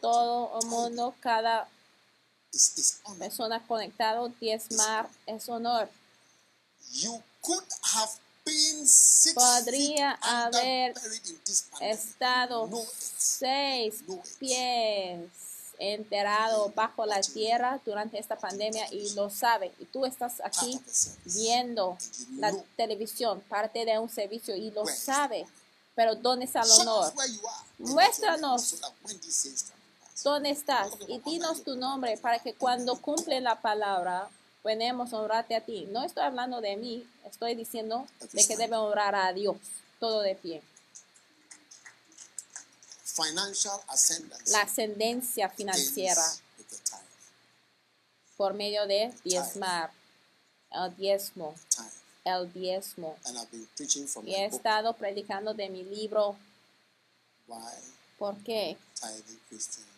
todo 0.00 0.60
el 0.60 0.66
mundo, 0.68 1.14
cada 1.20 1.68
persona 3.18 3.64
conectado, 3.66 4.28
diezmar 4.40 5.08
es 5.26 5.48
honor. 5.48 5.88
You 6.92 7.22
could 7.42 7.64
have 7.94 8.12
been 8.44 8.86
six 8.86 9.34
Podría 9.34 10.12
haber. 10.22 10.94
Estado 11.80 12.70
seis 13.18 14.02
pies 14.38 15.57
enterrado 15.78 16.72
bajo 16.74 17.06
la 17.06 17.20
tierra 17.20 17.80
durante 17.84 18.18
esta 18.18 18.36
pandemia 18.36 18.92
y 18.92 19.14
lo 19.14 19.30
sabe. 19.30 19.72
Y 19.78 19.84
tú 19.86 20.04
estás 20.04 20.40
aquí 20.44 20.80
viendo 21.24 21.96
la 22.36 22.52
televisión, 22.76 23.40
parte 23.48 23.84
de 23.84 23.98
un 23.98 24.08
servicio 24.08 24.56
y 24.56 24.70
lo 24.70 24.86
sabe. 24.86 25.46
Pero 25.94 26.14
¿dónde 26.14 26.44
está 26.44 26.62
el 26.62 26.70
honor? 26.80 27.12
Muéstranos. 27.78 28.76
¿Dónde 30.22 30.50
estás? 30.50 30.90
Y 31.06 31.18
dinos 31.20 31.62
tu 31.62 31.76
nombre 31.76 32.16
para 32.16 32.40
que 32.40 32.54
cuando 32.54 33.00
cumple 33.00 33.40
la 33.40 33.60
palabra, 33.60 34.28
podemos 34.62 35.12
honrarte 35.12 35.54
a 35.54 35.60
ti. 35.60 35.88
No 35.90 36.04
estoy 36.04 36.24
hablando 36.24 36.60
de 36.60 36.76
mí, 36.76 37.06
estoy 37.24 37.54
diciendo 37.54 38.06
de 38.32 38.46
que 38.46 38.56
debe 38.56 38.76
honrar 38.76 39.14
a 39.14 39.32
Dios. 39.32 39.56
Todo 40.00 40.20
de 40.20 40.34
pie. 40.34 40.62
Financial 43.22 43.80
ascendance 43.88 44.52
La 44.52 44.62
ascendencia 44.62 45.48
financiera 45.48 46.22
por 48.36 48.54
medio 48.54 48.86
de 48.86 49.12
diezmar. 49.24 49.90
El 50.70 50.94
diezmo, 50.96 51.54
el 52.24 52.52
diezmo. 52.52 53.16
And 53.24 53.38
I've 53.38 53.50
been 53.50 53.66
preaching 53.74 54.06
from 54.06 54.28
Y 54.28 54.34
he 54.34 54.44
estado 54.44 54.94
predicando 54.94 55.54
de 55.54 55.68
mi 55.70 55.82
libro. 55.82 56.36
Why 57.46 57.72
¿Por 58.18 58.36
qué? 58.42 58.76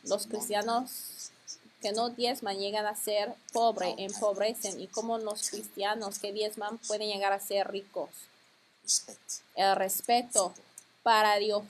Los 0.05 0.27
cristianos 0.27 1.31
que 1.81 1.93
no 1.93 2.11
diezman 2.11 2.59
llegan 2.59 2.87
a 2.87 2.95
ser 2.95 3.35
pobres, 3.53 3.95
empobrecen. 3.97 4.79
Y 4.79 4.89
como 4.89 5.19
los 5.19 5.49
cristianos 5.49 6.19
que 6.19 6.33
diezman 6.33 6.79
pueden 6.87 7.09
llegar 7.09 7.33
a 7.33 7.41
ser 7.41 7.71
ricos. 7.71 8.11
El 9.57 9.75
respeto 9.77 10.55
para 11.03 11.37
Dios. 11.37 11.65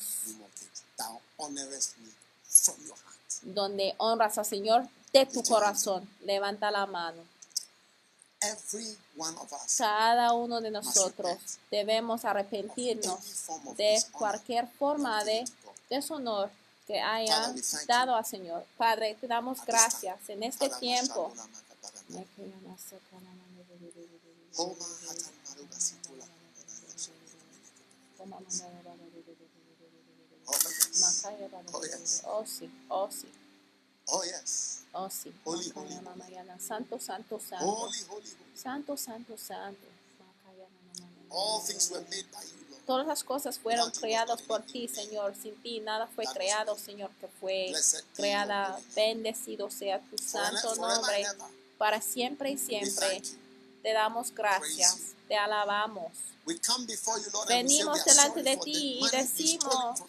Thou 1.00 1.20
honorest 1.38 1.96
me 1.98 2.10
from 2.44 2.76
your 2.86 2.96
heart. 2.96 3.20
donde 3.42 3.94
honras 3.98 4.36
al 4.36 4.44
Señor 4.44 4.86
de 5.12 5.24
tu 5.26 5.42
corazón. 5.42 6.08
Levanta 6.24 6.70
la 6.70 6.86
mano. 6.86 7.22
Every 8.42 8.96
one 9.16 9.36
of 9.36 9.52
us 9.52 9.76
Cada 9.76 10.32
uno 10.32 10.60
de 10.60 10.70
nosotros 10.70 11.38
debemos 11.70 12.24
arrepentirnos 12.24 13.18
de 13.76 14.02
cualquier 14.12 14.66
forma 14.78 15.22
de 15.24 15.44
deshonor 15.90 16.50
que 16.86 17.00
haya 17.00 17.54
dado 17.86 18.14
al 18.14 18.24
Señor. 18.24 18.64
Padre, 18.76 19.16
te 19.20 19.26
damos 19.26 19.64
gracias 19.64 20.28
en 20.28 20.42
este 20.42 20.68
tiempo. 20.80 21.32
Oh 31.24 31.82
yes. 31.82 32.22
Oh 32.26 32.44
sí, 32.46 32.70
oh 32.88 33.08
sí, 33.10 33.28
Oh 34.06 34.22
yes. 34.24 34.82
oh 34.92 35.08
sí. 35.10 35.32
Holy, 35.44 35.70
holy, 35.74 35.94
Santo, 36.58 36.98
santo, 36.98 37.38
santo. 37.40 37.64
Holy, 37.66 37.98
holy, 38.08 38.30
holy. 38.30 38.56
Santo, 38.56 38.96
santo, 38.96 39.36
santo. 39.36 39.86
All 41.30 41.60
things 41.60 41.90
were 41.90 42.00
made 42.10 42.26
by 42.32 42.42
you, 42.42 42.66
Lord. 42.70 42.84
Todas 42.86 43.06
las 43.06 43.22
cosas 43.22 43.58
fueron 43.58 43.90
creadas 43.92 44.42
por 44.42 44.62
ti, 44.62 44.88
Señor. 44.88 45.34
Sin 45.40 45.54
ti 45.62 45.78
nada 45.80 46.08
fue 46.08 46.24
creado, 46.24 46.76
Señor, 46.76 47.10
que 47.20 47.28
fue 47.28 47.72
creada. 48.16 48.80
Bendecido 48.96 49.70
sea 49.70 50.00
tu 50.00 50.18
santo 50.18 50.74
nombre 50.74 51.24
para 51.78 52.00
siempre 52.00 52.50
y 52.50 52.58
siempre. 52.58 53.22
Te 53.82 53.92
damos 53.92 54.34
gracias, 54.34 55.14
te 55.28 55.36
alabamos. 55.36 56.10
Venimos 57.48 58.04
delante 58.04 58.42
de 58.42 58.56
ti 58.56 59.00
y 59.00 59.08
decimos. 59.16 60.00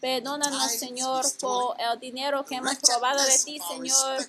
Perdónanos, 0.00 0.72
Señor, 0.72 1.24
por 1.40 1.76
el 1.80 1.98
dinero 1.98 2.44
que 2.44 2.56
hemos 2.56 2.76
robado 2.82 3.22
de 3.24 3.38
ti, 3.38 3.58
Señor, 3.66 4.28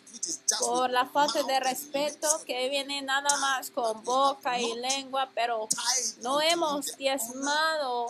por 0.60 0.90
la 0.90 1.06
falta 1.06 1.44
de 1.44 1.60
respeto 1.60 2.28
que 2.46 2.70
viene 2.70 3.02
nada 3.02 3.38
más 3.38 3.70
con 3.72 4.02
boca 4.04 4.60
y 4.60 4.74
lengua, 4.76 5.30
pero 5.36 5.68
no 6.22 6.42
hemos 6.42 6.86
diezmado 6.98 8.08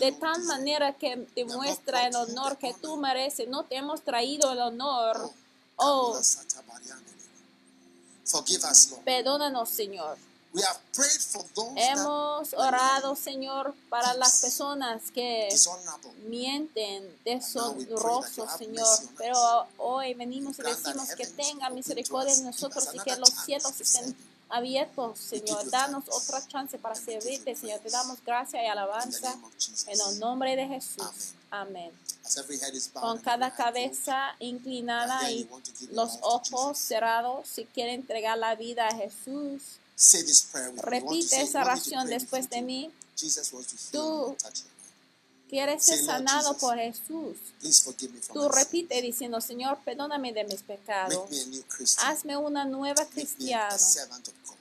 de 0.00 0.12
tal 0.12 0.42
manera 0.44 0.94
que 0.94 1.26
demuestra 1.36 2.06
el 2.06 2.16
honor 2.16 2.56
que 2.56 2.72
tú 2.74 2.96
mereces. 2.96 3.48
No 3.48 3.64
te 3.64 3.76
hemos 3.76 4.00
traído 4.02 4.52
el 4.52 4.60
honor. 4.60 5.30
Oh, 5.76 6.18
Forgive 8.24 8.64
us, 8.70 8.90
Lord. 8.90 9.04
perdónanos, 9.04 9.68
Señor. 9.68 10.16
Hemos 11.76 12.54
orado, 12.54 13.16
Señor, 13.16 13.74
para 13.88 14.14
las 14.14 14.40
personas 14.40 15.10
que 15.10 15.48
mienten, 16.28 17.18
deshonrosos, 17.24 18.52
Señor. 18.56 18.98
Pero 19.18 19.66
hoy 19.78 20.14
venimos 20.14 20.58
y 20.60 20.62
decimos 20.62 21.08
que 21.16 21.26
tenga 21.26 21.70
misericordia 21.70 22.34
de 22.34 22.42
nosotros 22.42 22.88
y 22.92 22.98
que 23.00 23.16
los 23.16 23.30
cielos 23.30 23.80
estén 23.80 24.16
abiertos, 24.48 25.18
Señor. 25.18 25.68
Danos 25.70 26.04
otra 26.08 26.46
chance 26.46 26.78
para 26.78 26.94
servirte, 26.94 27.56
Señor. 27.56 27.80
Te 27.80 27.90
damos 27.90 28.24
gracia 28.24 28.62
y 28.62 28.66
alabanza 28.66 29.36
en 29.88 29.98
el 30.00 30.18
nombre 30.20 30.54
de 30.54 30.68
Jesús. 30.68 31.32
Amén. 31.50 31.90
Con 32.92 33.18
cada 33.18 33.54
cabeza 33.54 34.36
inclinada 34.38 35.30
y 35.30 35.48
los 35.90 36.18
ojos 36.22 36.78
cerrados, 36.78 37.48
si 37.48 37.64
quiere 37.64 37.94
entregar 37.94 38.38
la 38.38 38.54
vida 38.54 38.88
a 38.88 38.94
Jesús, 38.94 39.78
Say 39.96 40.22
this 40.22 40.42
prayer 40.42 40.70
with 40.70 40.84
me. 40.84 40.98
You 40.98 41.04
want 41.04 41.20
to 41.20 41.36
repite 41.36 41.42
esa 41.42 41.62
oración 41.62 42.06
después 42.08 42.50
de 42.50 42.62
mí. 42.62 42.90
Tú. 43.92 44.36
Quieres 45.48 45.84
ser 45.84 46.04
sanado 46.04 46.56
por 46.58 46.76
Jesús. 46.76 47.36
Tú 48.32 48.48
repite 48.48 49.00
diciendo, 49.00 49.40
Señor, 49.40 49.78
perdóname 49.84 50.32
de 50.32 50.44
mis 50.44 50.62
pecados. 50.62 51.28
Hazme 51.98 52.36
una 52.36 52.64
nueva 52.64 53.04
cristiana. 53.06 53.76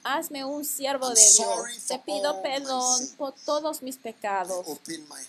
Hazme 0.03 0.43
un 0.43 0.65
siervo 0.65 1.09
de 1.09 1.21
Dios. 1.21 1.85
Te 1.88 1.97
pido 1.99 2.41
perdón 2.41 3.07
por 3.17 3.34
todos 3.45 3.81
mis 3.81 3.95
pecados. 3.95 4.65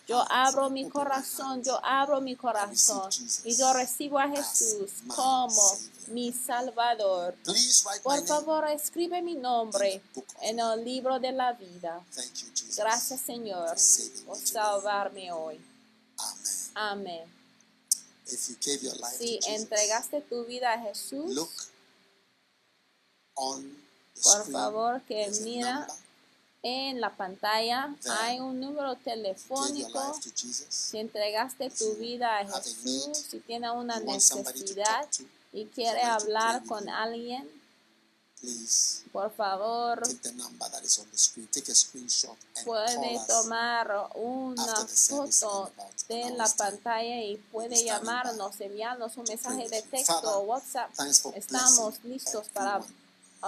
Yo 0.08 0.24
abro 0.30 0.68
mi 0.68 0.88
corazón, 0.88 1.62
yo 1.62 1.78
abro 1.84 2.20
mi 2.20 2.34
corazón 2.34 3.08
y 3.44 3.56
yo 3.56 3.72
recibo 3.72 4.18
a 4.18 4.28
Jesús 4.28 4.90
como 5.14 5.78
mi 6.08 6.32
Salvador. 6.32 7.36
Por 8.02 8.26
favor, 8.26 8.68
escribe 8.68 9.22
mi 9.22 9.34
nombre 9.34 10.02
en 10.42 10.58
el 10.58 10.84
libro 10.84 11.20
de 11.20 11.32
la 11.32 11.52
vida. 11.52 12.04
Thank 12.14 12.34
you, 12.34 12.48
Jesus. 12.54 12.76
Gracias, 12.76 13.20
Señor, 13.20 13.76
por 14.26 14.36
salvarme 14.38 15.30
hoy. 15.32 15.60
Amén. 16.74 17.24
Si 18.24 19.38
entregaste 19.46 20.20
tu 20.22 20.44
vida 20.44 20.72
a 20.72 20.80
Jesús, 20.80 21.48
por 24.22 24.50
favor 24.50 25.02
que 25.02 25.30
mira. 25.42 25.86
En 26.66 26.98
la 26.98 27.14
pantalla 27.14 27.94
hay 28.22 28.40
un 28.40 28.58
número 28.58 28.96
telefónico. 28.96 30.18
Si 30.70 30.96
entregaste 30.96 31.68
tu 31.68 31.96
vida 31.96 32.38
a 32.38 32.46
Jesús, 32.46 33.18
si 33.18 33.40
tiene 33.40 33.70
una 33.70 34.00
necesidad 34.00 35.06
y 35.52 35.66
quiere 35.66 36.02
hablar 36.02 36.64
con 36.64 36.88
alguien, 36.88 37.46
Please. 38.40 39.02
por 39.12 39.30
favor, 39.36 40.02
puede 42.64 43.20
tomar 43.28 44.10
una 44.14 44.86
foto 44.86 45.70
de 46.08 46.30
la 46.30 46.48
pantalla 46.48 47.22
y 47.22 47.36
puede 47.52 47.84
llamarnos, 47.84 48.58
enviarnos 48.62 49.18
un 49.18 49.24
mensaje 49.24 49.68
de 49.68 49.82
texto 49.82 50.38
o 50.38 50.40
WhatsApp. 50.44 50.90
Estamos 51.34 52.02
listos 52.04 52.48
para. 52.54 52.82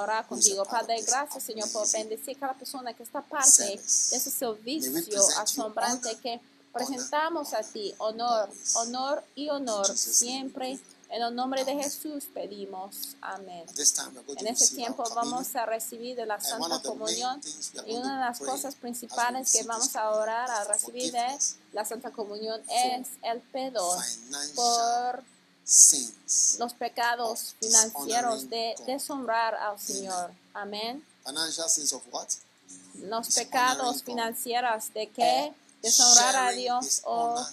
Orar 0.01 0.27
contigo. 0.27 0.64
Padre, 0.64 1.02
gracias 1.02 1.44
Señor 1.44 1.70
por 1.73 1.90
bendecir 1.90 2.39
cada 2.39 2.55
persona 2.55 2.93
que 2.94 3.02
está 3.02 3.23
parte 3.23 3.51
service. 3.51 4.10
de 4.10 4.16
ese 4.16 4.44
May 4.44 4.51
we 4.51 5.02
servicio 5.02 5.12
present 5.12 5.35
you 5.35 5.40
asombrante 5.40 6.09
honor, 6.09 6.23
que 6.23 6.40
presentamos 6.73 7.55
a 7.55 7.62
ti. 7.62 7.94
Honor, 7.98 8.51
honor 8.74 9.24
y 9.35 9.48
honor 9.48 9.86
siempre. 9.97 10.78
En 11.09 11.23
el 11.23 11.35
nombre 11.35 11.64
de 11.64 11.74
Jesús 11.74 12.24
pedimos. 12.35 13.16
Amén. 13.20 13.64
En 13.68 14.47
receive 14.48 14.74
tiempo 14.74 15.05
vamos 15.14 15.55
a 15.55 15.64
recibir 15.64 16.16
de 16.16 16.27
la 16.27 16.35
And 16.35 16.44
one 16.44 16.74
Santa 16.74 16.77
of 16.77 16.82
the 16.82 16.89
main 16.89 16.98
Comunión 16.98 17.40
y 17.44 17.77
going 17.77 17.98
una 17.98 18.14
de 18.14 18.20
to 18.20 18.27
las 18.27 18.39
cosas 18.40 18.74
principales 18.74 19.52
que 19.52 19.62
vamos 19.62 19.94
a 19.94 20.10
orar 20.10 20.48
for 20.48 20.74
recibir 20.74 21.12
de 21.12 21.39
la 21.73 21.85
Santa 21.85 22.10
Comunión 22.10 22.60
es 22.68 23.09
el 23.23 23.40
perdón 23.40 24.02
por 24.56 25.23
sins. 25.66 26.56
los 26.60 26.72
pecados 26.74 27.56
financieros 27.60 28.48
de 28.48 28.76
deshonrar 28.86 29.55
al 29.56 29.78
Señor. 29.78 30.30
Amén. 30.55 31.05
Financial 31.24 31.68
sins 31.68 31.93
of 31.93 32.02
what? 32.12 32.28
Los 33.02 33.34
pecados 33.34 34.02
financieros 34.02 34.93
de 34.94 35.10
que 35.10 35.52
deshonrar 35.82 36.36
a 36.36 36.51
Dios 36.52 37.02
o 37.05 37.44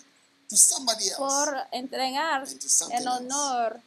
por 1.17 1.57
entregar 1.71 2.47
el 2.91 3.07
honor 3.07 3.81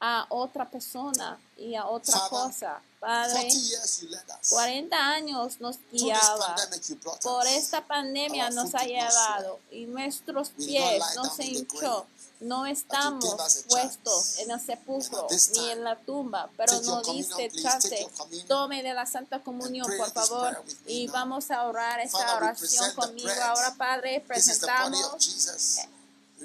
a 0.00 0.26
otra 0.28 0.68
persona 0.68 1.38
y 1.56 1.76
a 1.76 1.86
otra 1.86 2.20
cosa. 2.28 2.82
Padre, 3.04 3.34
40 3.34 3.56
years 3.68 4.02
you 4.02 4.08
led 4.08 4.24
us. 4.30 4.48
40 4.48 4.96
años 4.96 5.60
nos 5.60 5.78
guiaba. 5.92 6.56
Por 7.22 7.46
esta 7.46 7.86
pandemia 7.86 8.48
nos 8.50 8.74
ha 8.74 8.84
llevado 8.84 9.60
y 9.70 9.84
nuestros 9.84 10.48
pies 10.50 10.98
not 10.98 11.08
lie 11.10 11.16
no 11.16 11.22
down 11.24 11.36
se 11.36 11.44
in 11.44 11.52
the 11.52 11.58
hinchó. 11.76 12.06
No 12.40 12.66
estamos 12.66 13.24
puestos 13.68 14.38
en 14.38 14.50
el 14.50 14.60
sepulcro 14.60 15.26
ni 15.54 15.70
en 15.70 15.84
la 15.84 15.96
tumba, 15.96 16.50
pero 16.56 16.72
take 16.72 16.84
your 16.84 16.96
no 16.96 17.02
communion, 17.02 17.36
diste 17.38 17.62
chance. 17.62 18.08
Tome 18.48 18.82
de 18.82 18.92
la 18.92 19.06
Santa 19.06 19.42
Comunión, 19.42 19.86
por 19.96 20.10
favor, 20.10 20.64
y 20.86 21.06
vamos 21.06 21.50
a 21.50 21.64
orar 21.64 22.00
esta 22.00 22.36
oración 22.36 22.92
conmigo. 22.94 23.30
Ahora, 23.42 23.74
Padre, 23.76 24.22
presentamos 24.26 25.16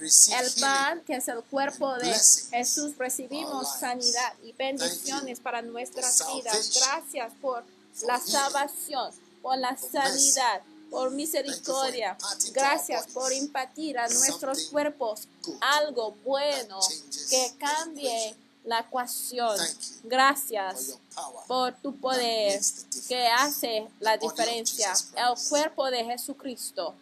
el 0.01 0.61
pan, 0.61 1.01
que 1.05 1.15
es 1.15 1.27
el 1.27 1.43
cuerpo 1.43 1.93
de 1.95 2.13
Jesús, 2.51 2.97
recibimos 2.97 3.79
sanidad 3.79 4.33
y 4.43 4.51
bendiciones 4.53 5.39
para 5.39 5.61
nuestras 5.61 6.23
vidas. 6.33 6.71
Gracias 6.75 7.33
por 7.41 7.63
la 8.05 8.19
salvación, 8.19 9.11
por 9.41 9.57
la 9.57 9.77
sanidad, 9.77 10.61
por 10.89 11.11
misericordia. 11.11 12.17
Gracias 12.53 13.07
por 13.07 13.31
impartir 13.33 13.97
a 13.97 14.07
nuestros 14.07 14.67
cuerpos 14.67 15.27
algo 15.61 16.11
bueno 16.23 16.79
que 17.29 17.53
cambie 17.59 18.35
la 18.63 18.79
ecuación. 18.79 19.57
Gracias 20.03 20.97
por 21.47 21.73
tu 21.81 21.95
poder 21.95 22.59
que 23.07 23.27
hace 23.27 23.87
la 23.99 24.17
diferencia. 24.17 24.93
El 25.15 25.35
cuerpo 25.49 25.89
de 25.89 26.05
Jesucristo. 26.05 26.93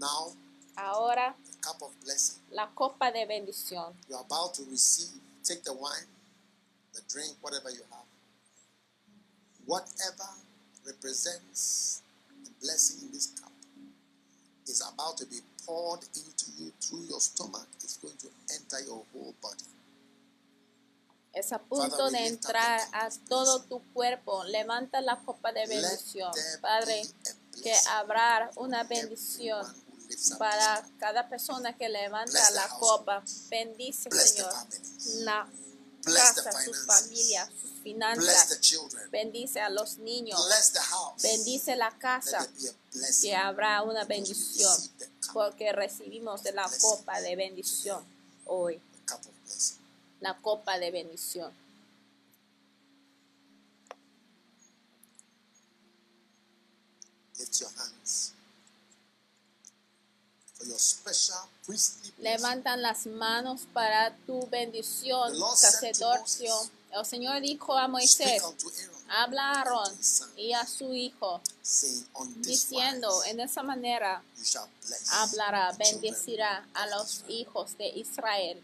Now, 0.00 0.32
Ahora 0.78 1.34
the 1.44 1.56
cup 1.60 1.82
of 1.82 1.92
blessing. 2.02 2.40
la 2.52 2.70
copa 2.74 3.12
de 3.12 3.26
bendición. 3.26 3.92
You 4.08 4.16
are 4.16 4.24
about 4.24 4.54
to 4.54 4.62
receive. 4.70 5.20
Take 5.44 5.62
the 5.62 5.74
wine, 5.74 6.08
the 6.94 7.02
drink, 7.08 7.36
whatever 7.42 7.70
you 7.70 7.82
have. 7.90 8.06
Whatever 9.66 10.28
represents 10.86 12.02
the 12.44 12.50
blessing 12.62 13.06
in 13.06 13.12
this 13.12 13.26
cup 13.38 13.52
is 14.66 14.80
about 14.80 15.18
to 15.18 15.26
be 15.26 15.40
poured 15.66 16.00
into 16.14 16.46
you 16.58 16.72
through 16.80 17.04
your 17.08 17.20
stomach. 17.20 17.66
It's 17.82 17.98
going 17.98 18.16
to 18.18 18.28
enter 18.54 18.80
your 18.86 19.04
whole 19.12 19.34
body. 19.42 19.64
Es 21.32 21.52
a 21.52 21.58
punto 21.58 21.96
Father, 21.96 22.18
de 22.18 22.26
entrar 22.26 22.80
a 22.92 23.08
todo 23.28 23.60
tu 23.62 23.80
cuerpo. 23.92 24.42
Levanta 24.44 25.00
la 25.00 25.20
copa 25.20 25.52
de 25.52 25.66
bendición. 25.66 26.32
Padre, 26.60 27.02
que 27.62 27.72
habrá 27.88 28.50
una 28.56 28.82
bendición 28.84 29.64
para 30.38 30.86
cada 30.98 31.28
persona 31.28 31.76
que 31.76 31.88
levanta 31.88 32.50
la 32.52 32.68
copa. 32.68 33.22
Bendice, 33.48 34.10
Señor, 34.10 34.52
la 35.18 35.48
casa, 36.04 36.52
sus 36.64 36.86
familias, 36.86 37.48
sus 37.60 37.82
finanzas. 37.82 38.58
Bendice 39.10 39.60
a 39.60 39.68
los 39.68 39.98
niños. 39.98 40.40
Bendice 41.22 41.76
la 41.76 41.90
casa. 41.98 42.46
Que 43.20 43.36
habrá 43.36 43.82
una 43.82 44.04
bendición. 44.04 44.76
Porque 45.32 45.72
recibimos 45.72 46.42
de 46.42 46.52
la 46.52 46.68
copa 46.80 47.20
de 47.20 47.36
bendición 47.36 48.04
hoy. 48.46 48.80
La 50.20 50.36
copa 50.40 50.78
de 50.78 50.90
bendición. 50.90 51.52
Lift 57.38 57.58
your 57.58 57.70
hands 57.70 57.78
for 57.78 57.78
your 57.78 57.78
special 57.78 57.78
priestly 57.80 58.08
blessing. 60.40 60.49
Levantan 62.18 62.82
las 62.82 63.06
manos 63.06 63.62
para 63.72 64.14
tu 64.26 64.46
bendición, 64.48 65.32
sacerdocio. 65.56 66.52
El 66.92 67.06
Señor 67.06 67.40
dijo 67.40 67.76
a 67.76 67.86
Moisés, 67.88 68.42
habla 69.08 69.52
a 69.52 69.58
Aarón 69.60 69.98
y 70.36 70.52
a 70.52 70.66
su 70.66 70.92
hijo, 70.92 71.40
diciendo, 72.38 73.24
en 73.24 73.40
esa 73.40 73.62
manera 73.62 74.22
hablará, 75.12 75.72
bendecirá 75.78 76.68
a 76.74 76.86
los 76.88 77.24
hijos 77.28 77.78
de 77.78 77.88
Israel. 77.90 78.62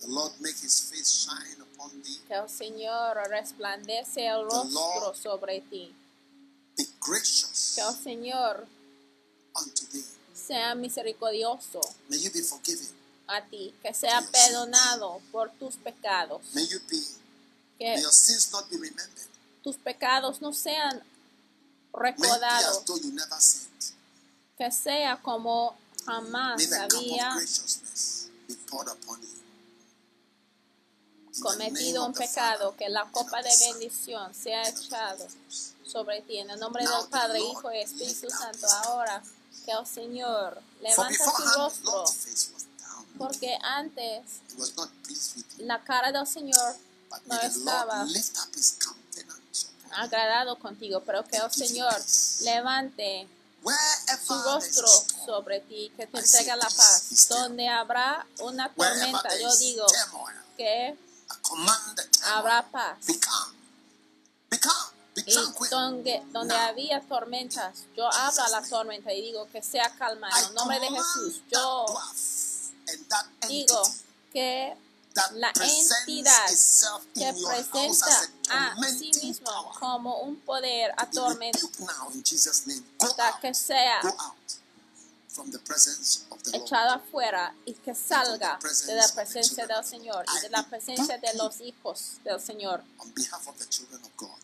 The 0.00 0.10
Lord 0.10 0.32
make 0.38 0.56
his 0.60 0.80
face 0.90 1.26
shine 1.26 1.63
Que 2.28 2.34
el 2.34 2.48
Señor 2.48 3.16
resplandece 3.28 4.26
el 4.26 4.44
rostro 4.44 5.14
sobre 5.14 5.60
ti. 5.62 5.94
Que 6.76 7.80
el 7.82 7.94
Señor 8.02 8.66
sea 10.34 10.74
misericordioso 10.74 11.80
a 13.26 13.42
ti, 13.44 13.74
que 13.82 13.94
sea 13.94 14.20
perdonado 14.20 15.20
por 15.32 15.50
tus 15.52 15.76
pecados, 15.76 16.42
que 17.78 18.02
tus 19.62 19.76
pecados 19.76 20.42
no 20.42 20.52
sean 20.52 21.02
recordados, 21.92 22.84
que 24.58 24.70
sea 24.70 25.20
como 25.22 25.76
jamás 26.04 26.72
había 26.72 27.30
of 27.30 27.36
graciousness 27.36 28.28
be 28.46 28.54
poured 28.66 28.88
upon 28.88 29.20
you. 29.22 29.28
In 31.16 31.23
the 31.23 31.23
cometido 31.40 32.06
un 32.06 32.12
pecado, 32.12 32.74
que 32.76 32.88
la 32.88 33.04
copa 33.10 33.42
de 33.42 33.50
bendición 33.70 34.34
sea 34.34 34.68
echado 34.68 35.26
sobre 35.86 36.22
ti. 36.22 36.38
En 36.38 36.50
el 36.50 36.60
nombre 36.60 36.84
del 36.84 37.08
Padre, 37.08 37.40
Hijo 37.40 37.72
y 37.72 37.78
Espíritu 37.78 38.28
Santo, 38.30 38.66
ahora 38.84 39.22
que 39.64 39.72
el 39.72 39.86
Señor 39.86 40.60
levanta 40.80 41.24
su 41.24 41.58
rostro, 41.58 42.04
porque 43.18 43.56
antes 43.62 44.22
la 45.58 45.82
cara 45.82 46.12
del 46.12 46.26
Señor 46.26 46.76
no 47.26 47.40
estaba 47.40 48.06
agradado 49.92 50.58
contigo, 50.58 51.02
pero 51.04 51.24
que 51.24 51.36
el 51.36 51.50
Señor 51.50 51.94
levante 52.40 53.28
su 54.26 54.34
rostro 54.42 54.88
sobre 55.24 55.60
ti, 55.60 55.92
que 55.96 56.06
te 56.06 56.18
entregue 56.18 56.56
la 56.56 56.68
paz. 56.68 57.28
Donde 57.28 57.68
habrá 57.68 58.26
una 58.40 58.72
tormenta, 58.72 59.38
yo 59.38 59.54
digo 59.56 59.86
que 60.56 60.96
command 61.42 61.96
the 61.96 62.02
habrá 62.24 62.62
paz. 62.70 63.06
Be 63.06 63.18
calm. 63.18 63.54
Be 64.50 64.58
calm. 64.58 64.90
Be 65.14 65.22
be 65.22 65.32
Y 65.32 65.68
donde, 65.70 66.22
donde 66.32 66.54
Now, 66.54 66.68
había 66.68 67.00
tormentas, 67.00 67.84
yo 67.96 68.12
hablo 68.12 68.42
a 68.42 68.48
la 68.48 68.62
tormenta 68.62 69.12
y 69.12 69.22
digo 69.22 69.48
que 69.50 69.62
sea 69.62 69.88
calma 69.96 70.28
en 70.28 70.48
el 70.48 70.54
nombre 70.54 70.80
de 70.80 70.88
Jesús. 70.88 71.42
Yo 71.50 71.86
digo 73.48 73.82
que 74.32 74.76
la 75.34 75.50
entidad 75.50 76.46
que 77.14 77.32
presenta 77.32 78.28
a 78.50 78.76
sí 78.88 79.12
mismo 79.22 79.72
como 79.78 80.18
un 80.20 80.36
poder 80.40 80.92
out. 80.98 81.38
que 83.40 83.54
sea 83.54 84.00
echado 86.52 86.90
afuera 86.90 87.54
y 87.64 87.74
que 87.74 87.94
salga 87.94 88.58
de 88.86 88.94
la 88.94 89.08
presencia 89.08 89.66
del 89.66 89.84
Señor 89.84 90.24
y 90.36 90.40
de 90.42 90.50
la 90.50 90.62
presencia 90.64 91.18
de 91.18 91.34
los 91.34 91.60
hijos 91.60 92.18
del 92.24 92.40
Señor. 92.40 92.82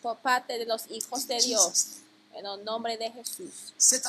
por 0.01 0.17
parte 0.17 0.57
de 0.57 0.65
los 0.65 0.89
hijos 0.89 1.27
de 1.27 1.39
Dios 1.39 1.87
en 2.33 2.45
el 2.45 2.63
nombre 2.63 2.97
de 2.97 3.11
Jesús. 3.11 3.73
Sea 3.77 3.99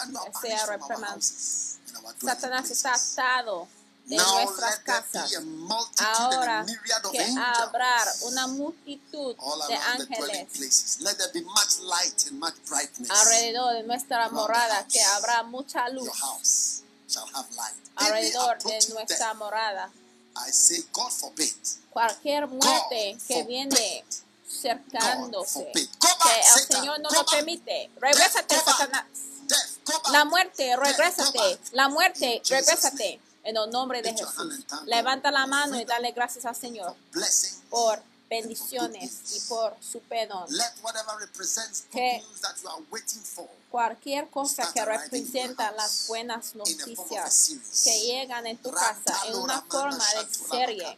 Satanás 2.20 2.70
está 2.70 2.94
atado 2.94 3.68
de 4.06 4.16
Now 4.16 4.44
nuestras 4.44 4.78
casas. 4.80 5.32
Ahora 5.98 6.66
que 7.10 7.20
habrá 7.46 8.04
una 8.22 8.46
multitud 8.48 9.36
all 9.38 9.66
de 9.68 9.74
around 9.74 9.98
the 9.98 10.06
dwelling 10.06 10.36
ángeles 10.36 10.58
places. 10.58 11.00
Let 11.00 11.18
there 11.18 11.30
be 11.32 11.42
much 11.42 11.80
light 11.80 12.26
and 12.28 12.38
much 12.40 12.54
brightness. 12.68 13.10
alrededor 13.10 13.74
de 13.74 13.82
nuestra 13.84 14.28
morada, 14.30 14.86
que 14.88 15.02
habrá 15.02 15.42
mucha 15.42 15.88
luz 15.88 16.10
alrededor 17.96 18.58
de 18.62 18.88
nuestra 18.94 19.34
morada. 19.34 19.90
I 20.34 20.50
say, 20.50 20.82
God 20.92 21.12
forbid. 21.12 21.54
Cualquier 21.90 22.48
muerte 22.48 23.12
God 23.12 23.26
que 23.28 23.42
viene 23.44 24.04
cercándose, 24.48 25.70
que 25.72 25.88
el. 25.90 26.76
Señor 26.76 27.00
no 27.00 27.10
lo 27.10 27.24
permite. 27.26 27.90
Regrésate. 28.00 28.58
Satanás. 28.58 29.04
La 30.10 30.24
muerte, 30.24 30.74
regrésate. 30.76 31.58
La 31.72 31.88
muerte, 31.88 32.42
regrésate. 32.48 33.20
En 33.44 33.56
el 33.56 33.70
nombre 33.70 34.02
de 34.02 34.10
Jesús. 34.26 34.64
Levanta 34.86 35.30
la 35.30 35.46
mano 35.46 35.78
y 35.80 35.84
dale 35.84 36.12
gracias 36.12 36.44
al 36.44 36.54
Señor 36.56 36.94
por 37.70 38.00
bendiciones 38.30 39.20
y 39.36 39.40
por 39.48 39.76
su 39.80 40.00
perdón. 40.00 40.44
Que- 41.90 42.22
Cualquier 43.70 44.28
cosa 44.28 44.70
que 44.72 44.80
representa 44.84 45.70
las 45.72 46.06
buenas 46.08 46.54
noticias 46.54 47.48
que 47.84 48.00
llegan 48.00 48.46
en 48.46 48.58
tu 48.58 48.70
casa 48.70 49.18
en 49.26 49.34
una 49.36 49.62
forma 49.62 50.04
de 50.14 50.34
serie. 50.48 50.96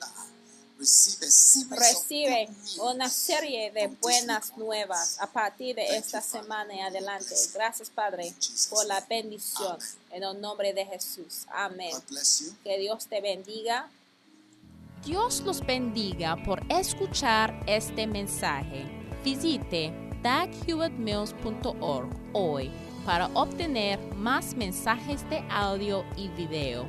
Recibe 0.78 2.48
una 2.80 3.08
serie 3.08 3.70
de 3.70 3.86
buenas 3.86 4.56
nuevas 4.56 5.18
a 5.20 5.26
partir 5.26 5.76
de 5.76 5.86
Thank 5.86 5.98
esta 5.98 6.20
semana 6.20 6.74
en 6.74 6.80
adelante. 6.80 7.34
Gracias, 7.54 7.88
Padre, 7.90 8.34
por 8.68 8.84
la 8.86 9.00
bendición 9.08 9.78
en 10.10 10.22
el 10.22 10.40
nombre 10.40 10.72
de 10.72 10.84
Jesús. 10.84 11.46
Amén. 11.48 11.94
Que 12.62 12.78
Dios 12.78 13.06
te 13.06 13.20
bendiga. 13.20 13.88
Dios 15.04 15.40
los 15.40 15.60
bendiga 15.64 16.36
por 16.44 16.60
escuchar 16.70 17.62
este 17.66 18.06
mensaje. 18.06 18.84
Visite 19.22 19.92
daghewittmills.org 20.22 22.08
hoy 22.32 22.70
para 23.04 23.26
obtener 23.34 23.98
más 24.14 24.54
mensajes 24.54 25.28
de 25.28 25.44
audio 25.50 26.04
y 26.16 26.28
video, 26.28 26.88